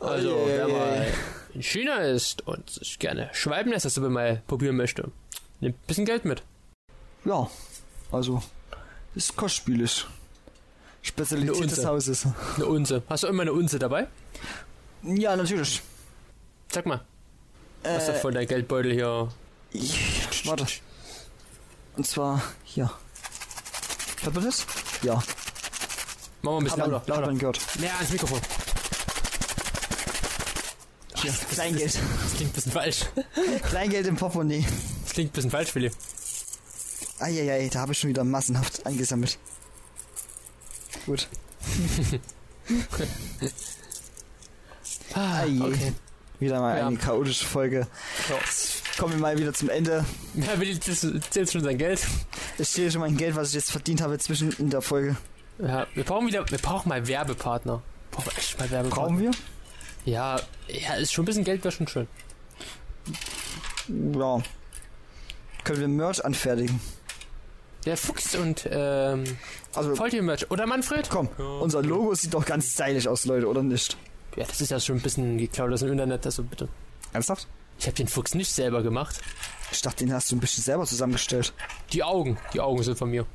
Also, 0.00 0.36
Oje, 0.36 0.46
wer 0.46 0.68
mal 0.68 1.06
in 1.54 1.62
China 1.62 1.98
ist 1.98 2.46
und 2.46 2.68
sich 2.68 2.98
gerne 2.98 3.30
Schwalbennestersuppe 3.32 4.10
mal 4.10 4.42
probieren 4.46 4.76
möchte, 4.76 5.10
nimmt 5.60 5.76
ein 5.76 5.86
bisschen 5.86 6.04
Geld 6.04 6.24
mit. 6.24 6.42
Ja. 7.24 7.48
Also, 8.12 8.42
ist 9.14 9.36
kostspielig. 9.36 10.06
Spezialität 11.02 11.70
des. 11.70 11.84
Hauses. 11.84 12.26
Eine 12.56 12.66
Unze. 12.66 13.02
Hast 13.08 13.22
du 13.22 13.28
immer 13.28 13.42
eine 13.42 13.52
Unze 13.52 13.78
dabei? 13.78 14.08
Ja, 15.02 15.36
natürlich. 15.36 15.82
Sag 16.72 16.86
mal. 16.86 17.00
Was 17.84 18.08
Äh, 18.08 18.12
davon 18.14 18.34
dein 18.34 18.46
Geldbeutel 18.48 18.92
hier? 18.92 19.28
ich, 19.72 20.44
warte. 20.46 20.66
Und 21.96 22.06
zwar 22.06 22.42
hier. 22.64 22.90
Hört 24.22 24.34
man 24.34 24.44
das? 24.44 24.66
Ja. 25.02 25.14
Machen 25.14 25.24
wir 26.42 26.50
ein 26.52 26.64
bisschen 26.64 26.82
Hat 26.82 26.88
man, 26.88 26.90
lauter. 26.90 27.00
hat 27.00 27.08
lauter. 27.08 27.26
man 27.26 27.38
gehört. 27.38 27.60
Näher 27.78 27.94
ans 27.94 28.10
Mikrofon. 28.10 28.40
Hier, 31.14 31.32
Kleingeld. 31.50 31.94
Das 31.94 32.34
klingt 32.36 32.50
ein 32.50 32.54
bisschen 32.54 32.72
falsch. 32.72 33.00
Kleingeld 33.62 34.06
im 34.06 34.16
Portemonnaie. 34.16 34.64
Klingt 35.16 35.30
ein 35.30 35.32
bisschen 35.32 35.50
falsch, 35.50 35.74
Willi. 35.74 35.90
Eieiei, 37.20 37.70
da 37.72 37.80
habe 37.80 37.92
ich 37.92 37.98
schon 37.98 38.10
wieder 38.10 38.22
massenhaft 38.22 38.84
angesammelt. 38.84 39.38
Gut. 41.06 41.26
Ah, 45.14 45.44
okay. 45.44 45.94
Wieder 46.38 46.60
mal 46.60 46.76
Ja. 46.76 46.86
eine 46.86 46.98
chaotische 46.98 47.46
Folge. 47.46 47.86
Ja. 48.28 48.36
Kommen 48.98 49.14
wir 49.14 49.20
mal 49.20 49.38
wieder 49.38 49.54
zum 49.54 49.70
Ende. 49.70 50.04
Ja, 50.34 50.60
Willi 50.60 50.78
zählt 50.78 51.50
schon 51.50 51.64
sein 51.64 51.78
Geld. 51.78 52.06
Ich 52.58 52.68
sehe 52.68 52.90
schon 52.90 53.00
mein 53.00 53.16
Geld, 53.16 53.36
was 53.36 53.48
ich 53.48 53.54
jetzt 53.54 53.70
verdient 53.70 54.02
habe 54.02 54.18
zwischen 54.18 54.52
in 54.58 54.68
der 54.68 54.82
Folge. 54.82 55.16
Ja, 55.58 55.86
wir 55.94 56.04
brauchen 56.04 56.26
wieder, 56.26 56.46
wir 56.50 56.58
brauchen 56.58 56.90
mal 56.90 57.06
Werbepartner. 57.08 57.82
Brauchen 58.10 58.26
wir 58.26 58.36
echt 58.36 58.58
mal 58.58 58.70
Werbepartner. 58.70 59.02
Brauchen 59.06 59.18
wir? 59.18 59.30
Ja, 60.04 60.38
ja, 60.68 60.94
ist 60.96 61.14
schon 61.14 61.22
ein 61.22 61.26
bisschen 61.26 61.44
Geld, 61.44 61.64
wäre 61.64 61.72
schon 61.72 61.88
schön. 61.88 62.06
Ja. 64.14 64.42
Können 65.66 65.80
wir 65.80 65.88
Merch 65.88 66.24
anfertigen? 66.24 66.80
Der 67.84 67.96
Fuchs 67.96 68.34
und, 68.36 68.68
ähm, 68.70 69.24
Also, 69.74 69.94
Faultier-Merch. 69.96 70.50
Oder 70.50 70.64
Manfred? 70.66 71.08
komm, 71.10 71.28
unser 71.60 71.82
Logo 71.82 72.14
sieht 72.14 72.34
doch 72.34 72.44
ganz 72.44 72.72
stylisch 72.72 73.06
aus, 73.08 73.24
Leute, 73.24 73.48
oder 73.48 73.62
nicht? 73.64 73.96
Ja, 74.36 74.44
das 74.44 74.60
ist 74.60 74.70
ja 74.70 74.78
schon 74.78 74.96
ein 74.96 75.02
bisschen 75.02 75.38
geklaut 75.38 75.72
aus 75.72 75.80
dem 75.80 75.90
Internet, 75.92 76.24
also 76.24 76.42
bitte. 76.44 76.68
Ernsthaft? 77.12 77.48
Ich 77.78 77.86
habe 77.86 77.96
den 77.96 78.06
Fuchs 78.08 78.34
nicht 78.34 78.50
selber 78.50 78.82
gemacht. 78.82 79.20
Ich 79.72 79.82
dachte, 79.82 80.04
den 80.04 80.12
hast 80.14 80.30
du 80.30 80.36
ein 80.36 80.40
bisschen 80.40 80.62
selber 80.62 80.86
zusammengestellt. 80.86 81.52
Die 81.92 82.02
Augen, 82.04 82.38
die 82.52 82.60
Augen 82.60 82.82
sind 82.84 82.96
von 82.96 83.10
mir. 83.10 83.26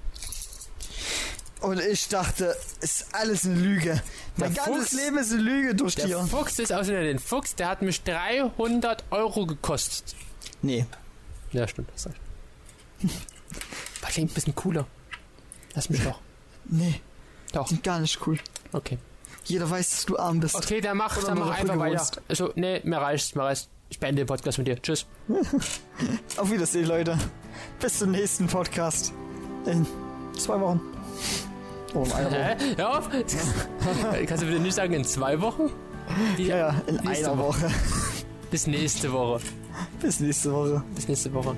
Und 1.59 1.79
ich 1.81 2.07
dachte, 2.07 2.55
ist 2.79 3.07
alles 3.13 3.45
eine 3.45 3.55
Lüge. 3.55 4.01
Mein 4.37 4.53
Der 4.53 4.63
ganzes 4.65 4.89
Fuchs- 4.89 5.03
Leben 5.03 5.17
ist 5.17 5.31
eine 5.33 5.41
Lüge 5.41 5.75
durch 5.75 5.95
Der 5.95 6.05
dir. 6.07 6.19
Fuchs 6.19 6.57
ist 6.59 6.71
außerdem 6.71 7.03
den 7.03 7.19
Fuchs, 7.19 7.55
der 7.55 7.67
hat 7.67 7.81
mich 7.81 8.01
300 8.03 9.03
Euro 9.11 9.45
gekostet. 9.45 10.15
Nee. 10.61 10.85
Ja, 11.51 11.67
stimmt. 11.67 11.89
Das 11.93 12.03
sagt. 12.03 12.15
Aber 14.01 14.11
klingt 14.11 14.31
ein 14.31 14.33
bisschen 14.33 14.55
cooler. 14.55 14.85
Lass 15.73 15.89
mich 15.89 16.03
doch. 16.03 16.19
Nee. 16.65 17.01
Doch. 17.53 17.67
Klingt 17.67 17.83
gar 17.83 17.99
nicht 17.99 18.19
cool. 18.27 18.37
Okay. 18.71 18.97
Jeder 19.45 19.69
weiß, 19.69 19.89
dass 19.89 20.05
du 20.05 20.17
arm 20.17 20.39
bist. 20.39 20.55
Okay, 20.55 20.81
dann 20.81 20.97
mach, 20.97 21.17
Oder 21.17 21.27
dann 21.27 21.39
mach 21.39 21.57
einfach 21.59 21.77
weiter. 21.79 22.21
Also, 22.27 22.51
nee, 22.55 22.81
mir 22.83 22.97
reicht's, 22.97 23.35
mir 23.35 23.43
reicht's. 23.43 23.69
Ich 23.89 23.99
beende 23.99 24.21
den 24.21 24.27
Podcast 24.27 24.57
mit 24.57 24.67
dir. 24.67 24.81
Tschüss. 24.81 25.05
Auf 26.37 26.49
Wiedersehen, 26.49 26.85
Leute. 26.87 27.17
Bis 27.81 27.99
zum 27.99 28.11
nächsten 28.11 28.47
Podcast. 28.47 29.11
In 29.65 29.85
zwei 30.37 30.59
Wochen. 30.61 30.79
Oh, 31.93 32.03
in 32.03 32.11
einer 32.13 32.31
Woche. 32.31 32.57
Hä? 32.57 32.75
Hör 32.77 32.97
auf! 32.99 33.09
Kannst 34.27 34.43
du 34.43 34.47
bitte 34.47 34.59
nicht 34.61 34.75
sagen 34.75 34.93
in 34.93 35.03
zwei 35.03 35.41
Wochen? 35.41 35.69
Die, 36.37 36.45
Ja, 36.45 36.57
ja, 36.57 36.81
in 36.87 36.99
einer 36.99 37.37
Woche. 37.37 37.69
Bis 38.49 38.67
nächste 38.67 39.11
Woche. 39.11 39.41
Bis 40.01 40.19
nächste 40.19 40.53
Woche. 40.53 40.83
Bis 40.95 41.07
nächste 41.07 41.33
Woche. 41.33 41.55